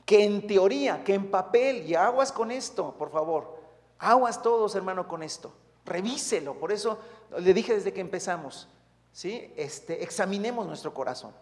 que 0.06 0.24
en 0.24 0.46
teoría, 0.46 1.04
que 1.04 1.14
en 1.14 1.30
papel, 1.30 1.86
y 1.86 1.94
aguas 1.94 2.32
con 2.32 2.50
esto, 2.50 2.94
por 2.98 3.10
favor, 3.10 3.61
Aguas 4.02 4.42
todos, 4.42 4.74
hermano, 4.74 5.06
con 5.06 5.22
esto. 5.22 5.54
Revíselo. 5.84 6.54
Por 6.58 6.72
eso 6.72 6.98
le 7.38 7.54
dije 7.54 7.72
desde 7.72 7.92
que 7.92 8.00
empezamos, 8.00 8.68
¿sí? 9.12 9.52
Este, 9.56 10.02
examinemos 10.02 10.66
nuestro 10.66 10.92
corazón. 10.92 11.32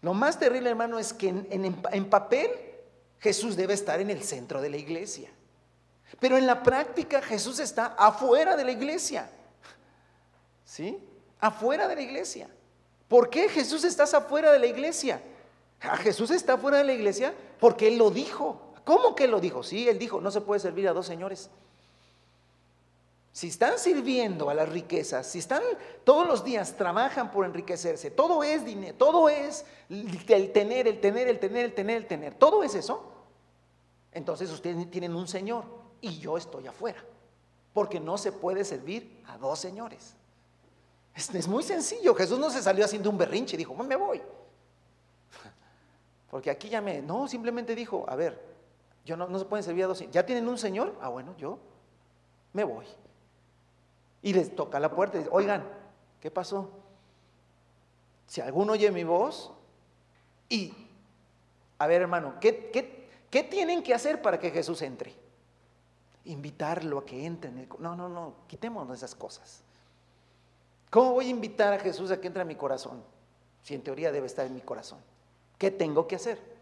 Lo 0.00 0.14
más 0.14 0.38
terrible, 0.38 0.70
hermano, 0.70 1.00
es 1.00 1.12
que 1.12 1.28
en, 1.28 2.04
papel 2.04 2.50
Jesús 3.18 3.56
debe 3.56 3.74
estar 3.74 4.00
en 4.00 4.10
el 4.10 4.22
centro 4.22 4.60
de 4.60 4.70
la 4.70 4.76
iglesia. 4.76 5.28
Pero 6.20 6.38
en 6.38 6.46
la 6.46 6.62
práctica 6.62 7.20
Jesús 7.20 7.58
está 7.58 7.86
afuera 7.98 8.56
de 8.56 8.64
la 8.64 8.70
iglesia. 8.70 9.28
¿Sí? 10.64 11.02
Afuera 11.40 11.88
de 11.88 11.96
la 11.96 12.02
iglesia. 12.02 12.48
¿Por 13.08 13.28
qué 13.28 13.48
Jesús 13.48 13.82
está 13.82 14.04
afuera 14.04 14.52
de 14.52 14.60
la 14.60 14.66
iglesia? 14.66 15.20
Ah, 15.80 15.96
Jesús 15.96 16.30
está 16.30 16.52
afuera 16.52 16.78
de 16.78 16.84
la 16.84 16.92
iglesia 16.92 17.34
porque 17.58 17.88
Él 17.88 17.98
lo 17.98 18.12
dijo. 18.12 18.72
¿Cómo 18.84 19.16
que 19.16 19.24
Él 19.24 19.32
lo 19.32 19.40
dijo? 19.40 19.64
Sí, 19.64 19.88
Él 19.88 19.98
dijo, 19.98 20.20
no 20.20 20.30
se 20.30 20.42
puede 20.42 20.60
servir 20.60 20.86
a 20.86 20.92
dos 20.92 21.06
señores. 21.06 21.50
Si 23.34 23.48
están 23.48 23.80
sirviendo 23.80 24.48
a 24.48 24.54
las 24.54 24.68
riquezas, 24.68 25.26
si 25.26 25.40
están 25.40 25.60
todos 26.04 26.24
los 26.24 26.44
días 26.44 26.76
trabajan 26.76 27.32
por 27.32 27.44
enriquecerse, 27.44 28.12
todo 28.12 28.44
es 28.44 28.64
dinero, 28.64 28.94
todo 28.96 29.28
es 29.28 29.66
el 29.88 30.52
tener, 30.52 30.86
el 30.86 31.00
tener, 31.00 31.26
el 31.26 31.40
tener, 31.40 31.64
el 31.64 31.74
tener, 31.74 31.96
el 31.96 32.06
tener, 32.06 32.34
todo 32.36 32.62
es 32.62 32.76
eso. 32.76 33.12
Entonces 34.12 34.52
ustedes 34.52 34.88
tienen 34.88 35.16
un 35.16 35.26
señor 35.26 35.64
y 36.00 36.16
yo 36.20 36.38
estoy 36.38 36.68
afuera, 36.68 37.04
porque 37.72 37.98
no 37.98 38.18
se 38.18 38.30
puede 38.30 38.64
servir 38.64 39.20
a 39.26 39.36
dos 39.36 39.58
señores. 39.58 40.14
Es, 41.12 41.48
muy 41.48 41.64
sencillo. 41.64 42.14
Jesús 42.14 42.38
no 42.38 42.50
se 42.50 42.62
salió 42.62 42.84
haciendo 42.84 43.10
un 43.10 43.18
berrinche 43.18 43.56
dijo, 43.56 43.74
me 43.74 43.96
voy. 43.96 44.22
Porque 46.30 46.50
aquí 46.50 46.68
ya 46.68 46.80
me, 46.80 47.02
no, 47.02 47.26
simplemente 47.26 47.74
dijo, 47.74 48.04
a 48.08 48.14
ver, 48.14 48.40
yo 49.04 49.16
no, 49.16 49.26
no 49.26 49.40
se 49.40 49.44
pueden 49.44 49.64
servir 49.64 49.84
a 49.84 49.86
dos. 49.88 50.04
¿Ya 50.12 50.24
tienen 50.24 50.46
un 50.46 50.56
señor? 50.56 50.96
Ah, 51.00 51.08
bueno, 51.08 51.36
yo 51.36 51.58
me 52.52 52.62
voy. 52.62 52.86
Y 54.24 54.32
les 54.32 54.56
toca 54.56 54.80
la 54.80 54.90
puerta 54.90 55.18
y 55.18 55.20
dice, 55.20 55.30
oigan, 55.32 55.62
¿qué 56.18 56.30
pasó? 56.30 56.70
Si 58.26 58.40
alguno 58.40 58.72
oye 58.72 58.90
mi 58.90 59.04
voz 59.04 59.52
y, 60.48 60.72
a 61.78 61.86
ver 61.86 62.00
hermano, 62.00 62.36
¿qué, 62.40 62.70
qué, 63.30 63.42
tienen 63.42 63.82
que 63.82 63.92
hacer 63.92 64.22
para 64.22 64.38
que 64.40 64.50
Jesús 64.50 64.80
entre? 64.80 65.14
Invitarlo 66.24 67.00
a 67.00 67.04
que 67.04 67.26
entre. 67.26 67.50
En 67.50 67.58
el, 67.58 67.68
no, 67.78 67.94
no, 67.94 68.08
no, 68.08 68.32
quitémonos 68.48 68.96
esas 68.96 69.14
cosas. 69.14 69.60
¿Cómo 70.88 71.12
voy 71.12 71.26
a 71.26 71.30
invitar 71.30 71.74
a 71.74 71.78
Jesús 71.78 72.10
a 72.10 72.18
que 72.18 72.26
entre 72.26 72.40
a 72.40 72.46
mi 72.46 72.54
corazón? 72.54 73.04
Si 73.62 73.74
en 73.74 73.82
teoría 73.82 74.10
debe 74.10 74.26
estar 74.26 74.46
en 74.46 74.54
mi 74.54 74.62
corazón. 74.62 75.00
¿Qué 75.58 75.70
tengo 75.70 76.08
que 76.08 76.16
hacer? 76.16 76.53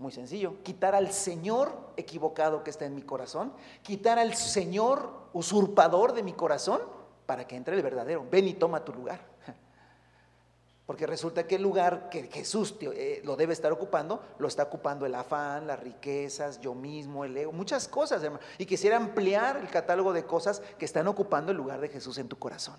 Muy 0.00 0.12
sencillo, 0.12 0.62
quitar 0.62 0.94
al 0.94 1.12
Señor 1.12 1.92
equivocado 1.98 2.64
que 2.64 2.70
está 2.70 2.86
en 2.86 2.94
mi 2.94 3.02
corazón, 3.02 3.52
quitar 3.82 4.18
al 4.18 4.34
Señor 4.34 5.28
usurpador 5.34 6.14
de 6.14 6.22
mi 6.22 6.32
corazón 6.32 6.80
para 7.26 7.46
que 7.46 7.54
entre 7.54 7.76
el 7.76 7.82
verdadero. 7.82 8.26
Ven 8.30 8.48
y 8.48 8.54
toma 8.54 8.82
tu 8.82 8.94
lugar. 8.94 9.20
Porque 10.86 11.06
resulta 11.06 11.46
que 11.46 11.56
el 11.56 11.62
lugar 11.62 12.08
que 12.08 12.28
Jesús 12.28 12.76
eh, 12.80 13.20
lo 13.24 13.36
debe 13.36 13.52
estar 13.52 13.72
ocupando, 13.72 14.24
lo 14.38 14.48
está 14.48 14.62
ocupando 14.62 15.04
el 15.04 15.14
afán, 15.14 15.66
las 15.66 15.78
riquezas, 15.78 16.62
yo 16.62 16.74
mismo, 16.74 17.26
el 17.26 17.36
ego, 17.36 17.52
muchas 17.52 17.86
cosas, 17.86 18.22
hermano. 18.22 18.42
Y 18.56 18.64
quisiera 18.64 18.96
ampliar 18.96 19.58
el 19.58 19.68
catálogo 19.68 20.14
de 20.14 20.24
cosas 20.24 20.62
que 20.78 20.86
están 20.86 21.08
ocupando 21.08 21.52
el 21.52 21.58
lugar 21.58 21.78
de 21.78 21.90
Jesús 21.90 22.16
en 22.16 22.26
tu 22.26 22.38
corazón. 22.38 22.78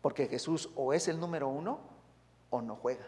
Porque 0.00 0.26
Jesús 0.26 0.68
o 0.74 0.92
es 0.92 1.06
el 1.06 1.20
número 1.20 1.46
uno 1.46 1.78
o 2.50 2.60
no 2.60 2.74
juega 2.74 3.06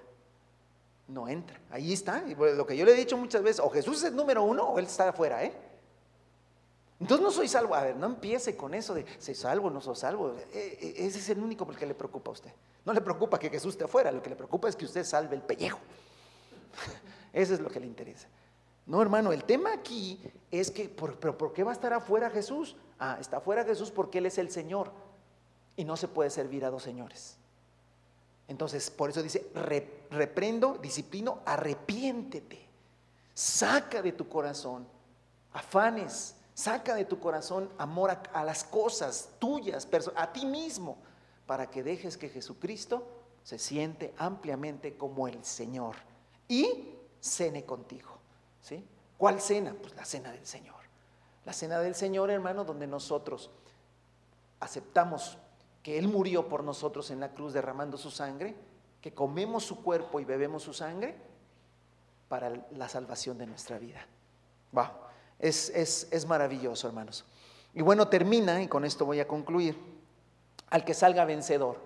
no 1.09 1.29
entra. 1.29 1.61
Ahí 1.71 1.93
está. 1.93 2.23
Lo 2.23 2.67
que 2.67 2.77
yo 2.77 2.85
le 2.85 2.93
he 2.93 2.97
dicho 2.97 3.17
muchas 3.17 3.43
veces, 3.43 3.61
o 3.61 3.71
Jesús 3.71 4.03
es 4.05 4.13
número 4.13 4.43
uno 4.43 4.65
o 4.65 4.79
Él 4.79 4.87
está 4.87 5.09
afuera, 5.09 5.45
¿eh? 5.45 5.53
Entonces 7.01 7.25
no 7.25 7.31
soy 7.31 7.49
salvo. 7.49 7.75
A 7.75 7.83
ver, 7.83 7.97
no 7.97 8.07
empiece 8.07 8.57
con 8.57 8.73
eso 8.75 8.95
de 8.95 9.05
soy 9.19 9.35
salvo 9.35 9.69
no 9.71 9.81
soy 9.81 9.97
salvo. 9.97 10.35
E, 10.53 10.79
e, 10.81 11.07
ese 11.07 11.19
es 11.19 11.29
el 11.29 11.39
único 11.39 11.65
por 11.65 11.75
el 11.75 11.81
que 11.81 11.87
le 11.87 11.95
preocupa 11.95 12.31
a 12.31 12.33
usted. 12.33 12.53
No 12.85 12.93
le 12.93 13.01
preocupa 13.01 13.39
que 13.39 13.51
Jesús 13.51 13.75
esté 13.75 13.85
afuera, 13.85 14.13
lo 14.13 14.23
que 14.23 14.31
le 14.31 14.37
preocupa 14.37 14.69
es 14.69 14.77
que 14.77 14.85
usted 14.85 15.05
salve 15.05 15.37
el 15.37 15.43
pellejo. 15.43 15.79
Eso 17.33 17.55
es 17.55 17.61
lo 17.61 17.69
que 17.69 17.81
le 17.81 17.87
interesa. 17.87 18.29
No, 18.87 19.01
hermano, 19.01 19.33
el 19.33 19.45
tema 19.45 19.73
aquí 19.73 20.21
es 20.51 20.71
que, 20.71 20.89
pero 20.89 21.37
¿por 21.37 21.53
qué 21.53 21.65
va 21.65 21.71
a 21.71 21.75
estar 21.75 21.93
afuera 21.93 22.31
Jesús? 22.31 22.77
Ah, 22.99 23.17
está 23.19 23.39
afuera 23.39 23.65
Jesús 23.65 23.91
porque 23.91 24.19
Él 24.19 24.27
es 24.27 24.39
el 24.39 24.51
Señor 24.51 24.93
y 25.77 25.85
no 25.85 25.97
se 25.97 26.07
puede 26.07 26.31
servir 26.31 26.65
a 26.65 26.71
dos 26.71 26.83
señores. 26.83 27.39
Entonces, 28.49 28.91
por 28.91 29.11
eso 29.11 29.23
dice, 29.23 29.51
reprendo, 30.11 30.79
disciplino, 30.79 31.41
arrepiéntete. 31.47 32.69
Saca 33.35 34.03
de 34.03 34.13
tu 34.13 34.29
corazón 34.29 34.87
afanes, 35.55 36.35
saca 36.53 36.95
de 36.95 37.07
tu 37.07 37.19
corazón 37.19 37.71
amor 37.79 38.11
a, 38.33 38.45
las 38.45 38.65
cosas 38.65 39.31
tuyas, 39.39 39.89
a 40.17 40.33
ti 40.33 40.45
mismo, 40.45 40.99
para 41.47 41.71
que 41.71 41.83
dejes 41.83 42.19
que 42.19 42.29
Jesucristo 42.29 43.07
se 43.43 43.59
siente 43.59 44.13
ampliamente 44.19 44.97
como 44.97 45.29
el 45.29 45.43
Señor 45.45 45.95
y 46.49 46.97
cene 47.21 47.65
contigo. 47.65 48.19
¿sí? 48.61 48.85
¿Cuál 49.17 49.41
cena? 49.41 49.75
Pues 49.81 49.95
la 49.95 50.05
cena 50.05 50.33
del 50.33 50.47
Señor. 50.47 50.75
La 51.45 51.53
cena 51.53 51.79
del 51.79 51.95
Señor, 51.95 52.31
hermano, 52.31 52.65
donde 52.65 52.87
nosotros 52.87 53.51
aceptamos 54.61 55.39
que 55.85 55.99
Él 55.99 56.09
murió 56.09 56.49
por 56.49 56.65
nosotros 56.65 57.11
en 57.11 57.21
la 57.21 57.33
cruz 57.33 57.53
derramando 57.53 57.99
su 57.99 58.11
sangre, 58.11 58.57
que 59.03 59.13
comemos 59.13 59.65
su 59.65 59.83
cuerpo 59.83 60.19
y 60.19 60.25
bebemos 60.25 60.63
su 60.63 60.73
sangre 60.73 61.15
para 62.27 62.51
la 62.73 62.89
salvación 62.89 63.37
de 63.37 63.47
nuestra 63.47 63.79
vida. 63.79 64.01
Wow, 64.73 64.89
es, 65.39 65.69
es, 65.69 66.09
es 66.11 66.27
maravilloso, 66.27 66.89
hermanos. 66.89 67.27
Y 67.75 67.83
bueno, 67.83 68.09
termina, 68.09 68.63
y 68.63 68.67
con 68.67 68.87
esto 68.87 69.05
voy 69.05 69.21
a 69.21 69.29
concluir, 69.29 69.79
al 70.71 70.87
que 70.87 70.95
salga 70.95 71.27
vencedor, 71.27 71.77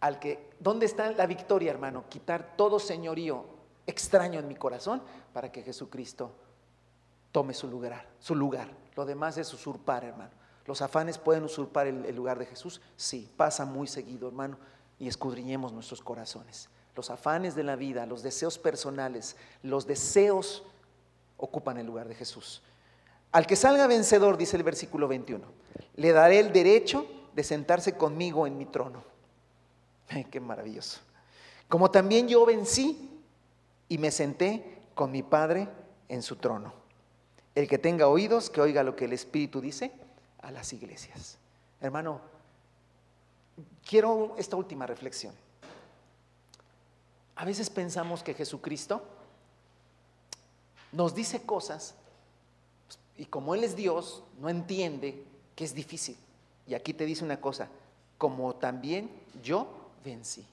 al 0.00 0.18
que, 0.18 0.48
¿dónde 0.58 0.86
está 0.86 1.12
la 1.12 1.26
victoria, 1.26 1.70
hermano? 1.70 2.04
Quitar 2.08 2.56
todo 2.56 2.78
señorío 2.78 3.44
extraño 3.86 4.40
en 4.40 4.48
mi 4.48 4.56
corazón 4.56 5.02
para 5.34 5.52
que 5.52 5.62
Jesucristo 5.62 6.32
tome 7.30 7.52
su 7.52 7.68
lugar, 7.68 8.08
su 8.20 8.34
lugar. 8.34 8.68
Lo 8.96 9.04
demás 9.04 9.36
es 9.36 9.52
usurpar, 9.52 10.02
hermano. 10.02 10.41
¿Los 10.66 10.80
afanes 10.80 11.18
pueden 11.18 11.44
usurpar 11.44 11.86
el, 11.86 12.14
lugar 12.14 12.38
de 12.38 12.46
Jesús? 12.46 12.80
Sí, 12.96 13.28
pasa 13.36 13.64
muy 13.64 13.86
seguido, 13.86 14.28
hermano, 14.28 14.56
y 14.98 15.08
escudriñemos 15.08 15.72
nuestros 15.72 16.00
corazones. 16.00 16.68
Los 16.94 17.10
afanes 17.10 17.54
de 17.54 17.64
la 17.64 17.74
vida, 17.74 18.06
los 18.06 18.22
deseos 18.22 18.58
personales, 18.58 19.36
los 19.62 19.86
deseos 19.86 20.62
ocupan 21.36 21.78
el 21.78 21.86
lugar 21.86 22.06
de 22.06 22.14
Jesús. 22.14 22.62
Al 23.32 23.46
que 23.46 23.56
salga 23.56 23.86
vencedor, 23.86 24.36
dice 24.36 24.56
el 24.56 24.62
versículo 24.62 25.08
21, 25.08 25.44
le 25.96 26.12
daré 26.12 26.38
el 26.38 26.52
derecho 26.52 27.06
de 27.34 27.42
sentarse 27.42 27.96
conmigo 27.96 28.46
en 28.46 28.56
mi 28.56 28.66
trono. 28.66 29.02
Qué 30.30 30.38
maravilloso. 30.38 31.00
Como 31.68 31.90
también 31.90 32.28
yo 32.28 32.44
vencí 32.44 33.20
y 33.88 33.98
me 33.98 34.10
senté 34.10 34.82
con 34.94 35.10
mi 35.10 35.22
Padre 35.22 35.68
en 36.08 36.22
su 36.22 36.36
trono. 36.36 36.74
El 37.54 37.66
que 37.66 37.78
tenga 37.78 38.06
oídos, 38.06 38.50
que 38.50 38.60
oiga 38.60 38.82
lo 38.82 38.94
que 38.94 39.06
el 39.06 39.12
Espíritu 39.14 39.60
dice 39.60 39.92
a 40.42 40.50
las 40.50 40.72
iglesias. 40.72 41.38
Hermano, 41.80 42.20
quiero 43.84 44.34
esta 44.36 44.56
última 44.56 44.86
reflexión. 44.86 45.34
A 47.36 47.44
veces 47.44 47.70
pensamos 47.70 48.22
que 48.22 48.34
Jesucristo 48.34 49.02
nos 50.92 51.14
dice 51.14 51.42
cosas 51.42 51.94
y 53.16 53.26
como 53.26 53.54
Él 53.54 53.64
es 53.64 53.76
Dios, 53.76 54.22
no 54.40 54.48
entiende 54.48 55.24
que 55.54 55.64
es 55.64 55.74
difícil. 55.74 56.16
Y 56.66 56.74
aquí 56.74 56.94
te 56.94 57.04
dice 57.04 57.24
una 57.24 57.40
cosa, 57.40 57.68
como 58.18 58.54
también 58.54 59.10
yo 59.42 59.66
vencí. 60.04 60.46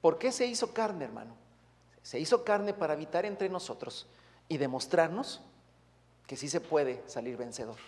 ¿Por 0.00 0.18
qué 0.18 0.32
se 0.32 0.46
hizo 0.46 0.72
carne, 0.72 1.04
hermano? 1.04 1.34
Se 2.02 2.20
hizo 2.20 2.44
carne 2.44 2.72
para 2.72 2.92
habitar 2.92 3.24
entre 3.24 3.48
nosotros 3.48 4.06
y 4.48 4.58
demostrarnos 4.58 5.40
que 6.26 6.36
sí 6.36 6.48
se 6.48 6.60
puede 6.60 7.02
salir 7.06 7.36
vencedor. 7.36 7.78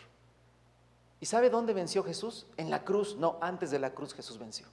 ¿Y 1.20 1.26
sabe 1.26 1.50
dónde 1.50 1.74
venció 1.74 2.04
Jesús? 2.04 2.46
En 2.56 2.70
la 2.70 2.84
cruz. 2.84 3.16
No, 3.16 3.38
antes 3.40 3.70
de 3.70 3.78
la 3.78 3.90
cruz 3.90 4.14
Jesús 4.14 4.38
venció. 4.38 4.66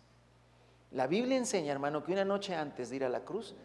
La 0.92 1.08
Biblia 1.08 1.38
enseña, 1.38 1.72
hermano, 1.72 2.04
que 2.04 2.12
una 2.12 2.26
noche 2.26 2.56
antes 2.56 2.90
de 2.90 2.98
ir 2.98 3.04
a 3.04 3.10
la 3.10 3.22
cruz, 3.22 3.56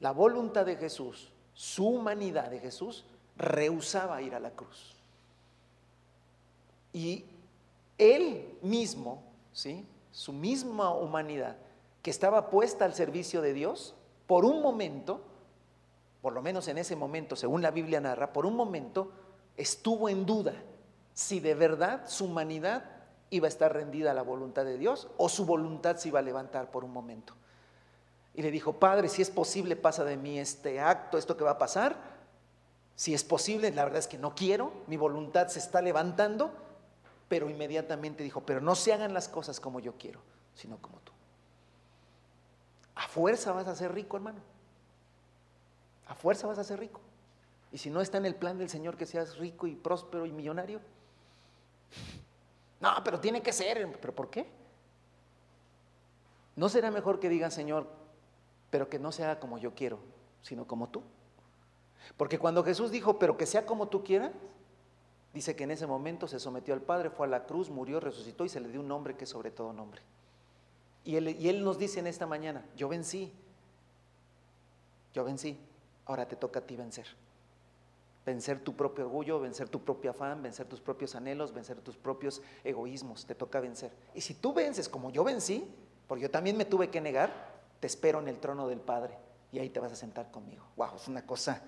la 0.00 0.10
voluntad 0.10 0.66
de 0.66 0.76
Jesús, 0.76 1.32
su 1.54 1.86
humanidad 1.88 2.50
de 2.50 2.58
Jesús, 2.58 3.04
rehusaba 3.36 4.20
ir 4.20 4.34
a 4.34 4.40
la 4.40 4.50
cruz. 4.50 4.94
Y 6.92 7.24
él 7.96 8.58
mismo, 8.62 9.22
¿sí? 9.52 9.86
su 10.10 10.32
misma 10.32 10.92
humanidad, 10.92 11.56
que 12.02 12.10
estaba 12.10 12.50
puesta 12.50 12.84
al 12.84 12.94
servicio 12.94 13.40
de 13.40 13.54
Dios, 13.54 13.94
por 14.26 14.44
un 14.44 14.60
momento, 14.60 15.22
por 16.20 16.32
lo 16.32 16.42
menos 16.42 16.68
en 16.68 16.78
ese 16.78 16.96
momento, 16.96 17.36
según 17.36 17.62
la 17.62 17.70
Biblia 17.70 18.00
narra, 18.00 18.32
por 18.32 18.46
un 18.46 18.56
momento 18.56 19.10
estuvo 19.56 20.08
en 20.08 20.26
duda 20.26 20.54
si 21.14 21.40
de 21.40 21.54
verdad 21.54 22.08
su 22.08 22.26
humanidad 22.26 22.84
iba 23.30 23.46
a 23.46 23.48
estar 23.48 23.72
rendida 23.72 24.10
a 24.10 24.14
la 24.14 24.22
voluntad 24.22 24.64
de 24.64 24.76
Dios 24.76 25.08
o 25.16 25.28
su 25.28 25.46
voluntad 25.46 25.96
se 25.96 26.08
iba 26.08 26.18
a 26.18 26.22
levantar 26.22 26.70
por 26.70 26.84
un 26.84 26.92
momento. 26.92 27.34
Y 28.34 28.42
le 28.42 28.50
dijo, 28.50 28.74
Padre, 28.74 29.08
si 29.08 29.22
es 29.22 29.30
posible, 29.30 29.76
pasa 29.76 30.04
de 30.04 30.16
mí 30.16 30.38
este 30.38 30.80
acto, 30.80 31.18
esto 31.18 31.36
que 31.36 31.44
va 31.44 31.52
a 31.52 31.58
pasar. 31.58 31.96
Si 32.96 33.14
es 33.14 33.22
posible, 33.22 33.70
la 33.70 33.84
verdad 33.84 34.00
es 34.00 34.08
que 34.08 34.18
no 34.18 34.34
quiero, 34.34 34.72
mi 34.88 34.96
voluntad 34.96 35.48
se 35.48 35.60
está 35.60 35.80
levantando, 35.80 36.52
pero 37.28 37.48
inmediatamente 37.48 38.24
dijo, 38.24 38.44
pero 38.44 38.60
no 38.60 38.74
se 38.74 38.92
hagan 38.92 39.14
las 39.14 39.28
cosas 39.28 39.60
como 39.60 39.78
yo 39.78 39.94
quiero, 39.98 40.20
sino 40.54 40.78
como 40.78 40.98
tú. 40.98 41.12
A 42.96 43.08
fuerza 43.08 43.52
vas 43.52 43.68
a 43.68 43.76
ser 43.76 43.92
rico, 43.92 44.16
hermano. 44.16 44.40
A 46.06 46.14
fuerza 46.14 46.46
vas 46.46 46.58
a 46.58 46.64
ser 46.64 46.80
rico. 46.80 47.00
Y 47.72 47.78
si 47.78 47.90
no 47.90 48.00
está 48.00 48.18
en 48.18 48.26
el 48.26 48.36
plan 48.36 48.58
del 48.58 48.68
Señor 48.68 48.96
que 48.96 49.06
seas 49.06 49.38
rico 49.38 49.66
y 49.66 49.74
próspero 49.74 50.26
y 50.26 50.32
millonario, 50.32 50.80
no, 52.80 52.90
pero 53.02 53.20
tiene 53.20 53.42
que 53.42 53.52
ser. 53.52 53.90
¿Pero 54.00 54.14
por 54.14 54.30
qué? 54.30 54.46
¿No 56.56 56.68
será 56.68 56.90
mejor 56.90 57.18
que 57.18 57.28
diga, 57.28 57.50
Señor, 57.50 57.86
pero 58.70 58.88
que 58.88 58.98
no 58.98 59.10
sea 59.10 59.40
como 59.40 59.58
yo 59.58 59.74
quiero, 59.74 59.98
sino 60.42 60.66
como 60.66 60.88
tú? 60.88 61.02
Porque 62.16 62.38
cuando 62.38 62.62
Jesús 62.62 62.90
dijo, 62.90 63.18
pero 63.18 63.36
que 63.36 63.46
sea 63.46 63.64
como 63.66 63.88
tú 63.88 64.04
quieras, 64.04 64.32
dice 65.32 65.56
que 65.56 65.64
en 65.64 65.70
ese 65.70 65.86
momento 65.86 66.28
se 66.28 66.38
sometió 66.38 66.74
al 66.74 66.82
Padre, 66.82 67.10
fue 67.10 67.26
a 67.26 67.30
la 67.30 67.46
cruz, 67.46 67.70
murió, 67.70 68.00
resucitó 68.00 68.44
y 68.44 68.48
se 68.48 68.60
le 68.60 68.68
dio 68.68 68.80
un 68.80 68.88
nombre 68.88 69.16
que 69.16 69.24
es 69.24 69.30
sobre 69.30 69.50
todo 69.50 69.72
nombre. 69.72 70.02
Y 71.04 71.16
él, 71.16 71.28
y 71.28 71.48
él 71.48 71.64
nos 71.64 71.78
dice 71.78 72.00
en 72.00 72.06
esta 72.06 72.26
mañana, 72.26 72.64
yo 72.76 72.88
vencí, 72.88 73.32
yo 75.12 75.24
vencí, 75.24 75.58
ahora 76.04 76.28
te 76.28 76.36
toca 76.36 76.60
a 76.60 76.66
ti 76.66 76.76
vencer 76.76 77.06
vencer 78.24 78.60
tu 78.60 78.74
propio 78.74 79.04
orgullo, 79.04 79.40
vencer 79.40 79.68
tu 79.68 79.82
propio 79.82 80.10
afán, 80.10 80.42
vencer 80.42 80.66
tus 80.66 80.80
propios 80.80 81.14
anhelos, 81.14 81.52
vencer 81.52 81.80
tus 81.80 81.96
propios 81.96 82.42
egoísmos, 82.62 83.26
te 83.26 83.34
toca 83.34 83.60
vencer. 83.60 83.92
Y 84.14 84.20
si 84.20 84.34
tú 84.34 84.52
vences 84.52 84.88
como 84.88 85.10
yo 85.10 85.24
vencí, 85.24 85.68
porque 86.06 86.22
yo 86.22 86.30
también 86.30 86.56
me 86.56 86.64
tuve 86.64 86.90
que 86.90 87.00
negar, 87.00 87.32
te 87.80 87.86
espero 87.86 88.20
en 88.20 88.28
el 88.28 88.38
trono 88.38 88.68
del 88.68 88.80
Padre 88.80 89.16
y 89.52 89.58
ahí 89.58 89.68
te 89.68 89.80
vas 89.80 89.92
a 89.92 89.96
sentar 89.96 90.30
conmigo. 90.30 90.64
Wow, 90.76 90.96
es 90.96 91.08
una 91.08 91.26
cosa 91.26 91.62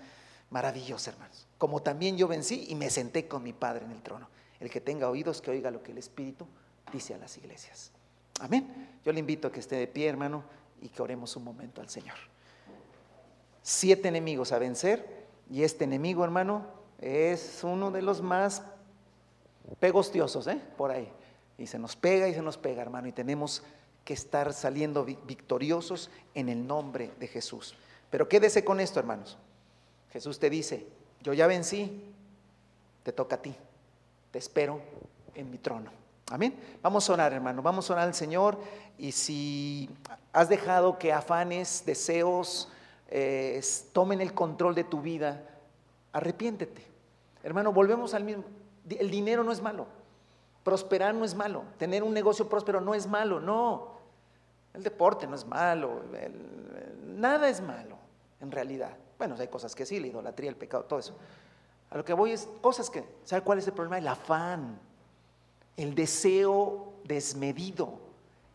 maravillosa, 0.50 1.10
hermanos. 1.10 1.46
Como 1.58 1.82
también 1.82 2.16
yo 2.16 2.28
vencí 2.28 2.66
y 2.68 2.74
me 2.74 2.90
senté 2.90 3.28
con 3.28 3.42
mi 3.42 3.52
Padre 3.52 3.84
en 3.84 3.92
el 3.92 4.02
trono. 4.02 4.28
El 4.58 4.70
que 4.70 4.80
tenga 4.80 5.10
oídos, 5.10 5.42
que 5.42 5.50
oiga 5.50 5.70
lo 5.70 5.82
que 5.82 5.92
el 5.92 5.98
Espíritu 5.98 6.46
dice 6.92 7.14
a 7.14 7.18
las 7.18 7.36
iglesias. 7.36 7.92
Amén. 8.40 8.98
Yo 9.04 9.12
le 9.12 9.20
invito 9.20 9.48
a 9.48 9.52
que 9.52 9.60
esté 9.60 9.76
de 9.76 9.86
pie, 9.86 10.08
hermano, 10.08 10.44
y 10.80 10.88
que 10.88 11.02
oremos 11.02 11.36
un 11.36 11.44
momento 11.44 11.80
al 11.80 11.88
Señor. 11.88 12.16
Siete 13.62 14.08
enemigos 14.08 14.52
a 14.52 14.58
vencer 14.58 15.25
y 15.50 15.62
este 15.62 15.84
enemigo, 15.84 16.24
hermano, 16.24 16.66
es 16.98 17.62
uno 17.62 17.90
de 17.90 18.02
los 18.02 18.22
más 18.22 18.62
pegostiosos, 19.78 20.46
¿eh? 20.46 20.60
Por 20.76 20.90
ahí. 20.90 21.10
Y 21.58 21.66
se 21.66 21.78
nos 21.78 21.96
pega 21.96 22.28
y 22.28 22.34
se 22.34 22.42
nos 22.42 22.56
pega, 22.56 22.82
hermano. 22.82 23.08
Y 23.08 23.12
tenemos 23.12 23.62
que 24.04 24.14
estar 24.14 24.52
saliendo 24.52 25.04
victoriosos 25.04 26.10
en 26.34 26.48
el 26.48 26.66
nombre 26.66 27.12
de 27.18 27.28
Jesús. 27.28 27.74
Pero 28.10 28.28
quédese 28.28 28.64
con 28.64 28.80
esto, 28.80 29.00
hermanos. 29.00 29.36
Jesús 30.12 30.38
te 30.38 30.50
dice, 30.50 30.86
yo 31.22 31.32
ya 31.32 31.46
vencí, 31.46 32.04
te 33.02 33.12
toca 33.12 33.36
a 33.36 33.42
ti. 33.42 33.54
Te 34.30 34.38
espero 34.38 34.80
en 35.34 35.50
mi 35.50 35.58
trono. 35.58 35.90
Amén. 36.30 36.58
Vamos 36.82 37.08
a 37.08 37.12
orar, 37.12 37.32
hermano. 37.32 37.62
Vamos 37.62 37.88
a 37.88 37.94
orar 37.94 38.08
al 38.08 38.14
Señor. 38.14 38.58
Y 38.98 39.12
si 39.12 39.88
has 40.32 40.48
dejado 40.48 40.98
que 40.98 41.12
afanes, 41.12 41.84
deseos, 41.86 42.68
tomen 43.92 44.20
el 44.20 44.34
control 44.34 44.74
de 44.74 44.84
tu 44.84 45.00
vida, 45.00 45.42
arrepiéntete. 46.12 46.84
Hermano, 47.42 47.72
volvemos 47.72 48.14
al 48.14 48.24
mismo. 48.24 48.44
El 48.88 49.10
dinero 49.10 49.44
no 49.44 49.52
es 49.52 49.62
malo. 49.62 49.86
Prosperar 50.64 51.14
no 51.14 51.24
es 51.24 51.34
malo. 51.34 51.64
Tener 51.78 52.02
un 52.02 52.12
negocio 52.12 52.48
próspero 52.48 52.80
no 52.80 52.94
es 52.94 53.06
malo. 53.06 53.40
No. 53.40 53.96
El 54.74 54.82
deporte 54.82 55.26
no 55.26 55.34
es 55.34 55.46
malo. 55.46 56.02
nada 57.04 57.48
es 57.48 57.60
malo, 57.60 57.96
en 58.40 58.50
realidad. 58.50 58.96
Bueno, 59.18 59.36
hay 59.38 59.48
cosas 59.48 59.74
que 59.74 59.86
sí, 59.86 59.98
la 59.98 60.08
idolatría, 60.08 60.50
el 60.50 60.56
pecado, 60.56 60.84
todo 60.84 60.98
eso. 60.98 61.16
A 61.90 61.96
lo 61.96 62.04
que 62.04 62.12
voy 62.12 62.32
es 62.32 62.48
cosas 62.60 62.90
que, 62.90 63.04
¿sabe 63.24 63.42
cuál 63.42 63.58
es 63.58 63.66
el 63.66 63.72
problema? 63.72 63.98
El 63.98 64.08
afán, 64.08 64.78
el 65.76 65.94
deseo 65.94 66.92
desmedido, 67.04 67.94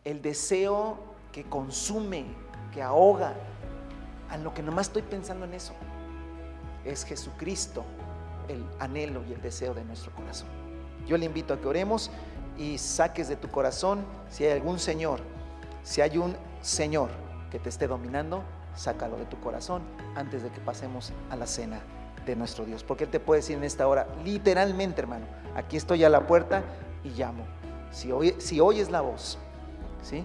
el 0.04 0.22
deseo 0.22 0.98
que 1.32 1.44
consume, 1.44 2.26
que 2.72 2.82
ahoga, 2.82 3.34
a 4.32 4.38
lo 4.38 4.54
que 4.54 4.62
nomás 4.62 4.88
estoy 4.88 5.02
pensando 5.02 5.44
en 5.44 5.54
eso. 5.54 5.74
Es 6.84 7.04
Jesucristo 7.04 7.84
el 8.48 8.64
anhelo 8.80 9.22
y 9.28 9.32
el 9.32 9.42
deseo 9.42 9.74
de 9.74 9.84
nuestro 9.84 10.10
corazón. 10.12 10.48
Yo 11.06 11.16
le 11.16 11.26
invito 11.26 11.54
a 11.54 11.60
que 11.60 11.68
oremos 11.68 12.10
y 12.58 12.78
saques 12.78 13.28
de 13.28 13.36
tu 13.36 13.48
corazón 13.48 14.04
si 14.30 14.44
hay 14.44 14.52
algún 14.52 14.78
Señor, 14.78 15.20
si 15.84 16.00
hay 16.00 16.18
un 16.18 16.36
Señor 16.60 17.10
que 17.50 17.58
te 17.58 17.68
esté 17.68 17.86
dominando, 17.86 18.42
sácalo 18.74 19.16
de 19.16 19.26
tu 19.26 19.38
corazón 19.38 19.82
antes 20.16 20.42
de 20.42 20.50
que 20.50 20.60
pasemos 20.60 21.12
a 21.30 21.36
la 21.36 21.46
cena 21.46 21.80
de 22.24 22.34
nuestro 22.34 22.64
Dios. 22.64 22.82
Porque 22.82 23.04
Él 23.04 23.10
te 23.10 23.20
puede 23.20 23.40
decir 23.40 23.58
en 23.58 23.64
esta 23.64 23.86
hora, 23.86 24.08
literalmente 24.24 25.02
hermano, 25.02 25.26
aquí 25.54 25.76
estoy 25.76 26.04
a 26.04 26.08
la 26.08 26.26
puerta 26.26 26.62
y 27.04 27.10
llamo. 27.10 27.44
Si, 27.90 28.10
si 28.38 28.60
oyes 28.60 28.90
la 28.90 29.02
voz, 29.02 29.38
¿sí? 30.02 30.24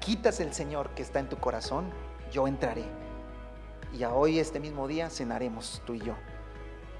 quitas 0.00 0.40
el 0.40 0.54
Señor 0.54 0.88
que 0.90 1.02
está 1.02 1.18
en 1.18 1.28
tu 1.28 1.36
corazón 1.36 1.84
yo 2.30 2.46
entraré. 2.46 2.84
Y 3.92 4.02
a 4.02 4.12
hoy, 4.12 4.38
este 4.38 4.60
mismo 4.60 4.86
día, 4.86 5.10
cenaremos 5.10 5.82
tú 5.86 5.94
y 5.94 6.00
yo. 6.00 6.14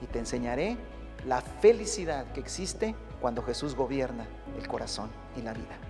y 0.01 0.07
te 0.07 0.21
enseñaré 0.21 0.77
la 1.27 1.41
felicidad 1.41 2.33
que 2.33 2.39
existe 2.39 2.95
cuando 3.21 3.43
Jesús 3.43 3.75
gobierna 3.75 4.27
el 4.57 4.69
corazón 4.69 5.11
y 5.37 5.43
la 5.43 5.53
vida. 5.53 5.88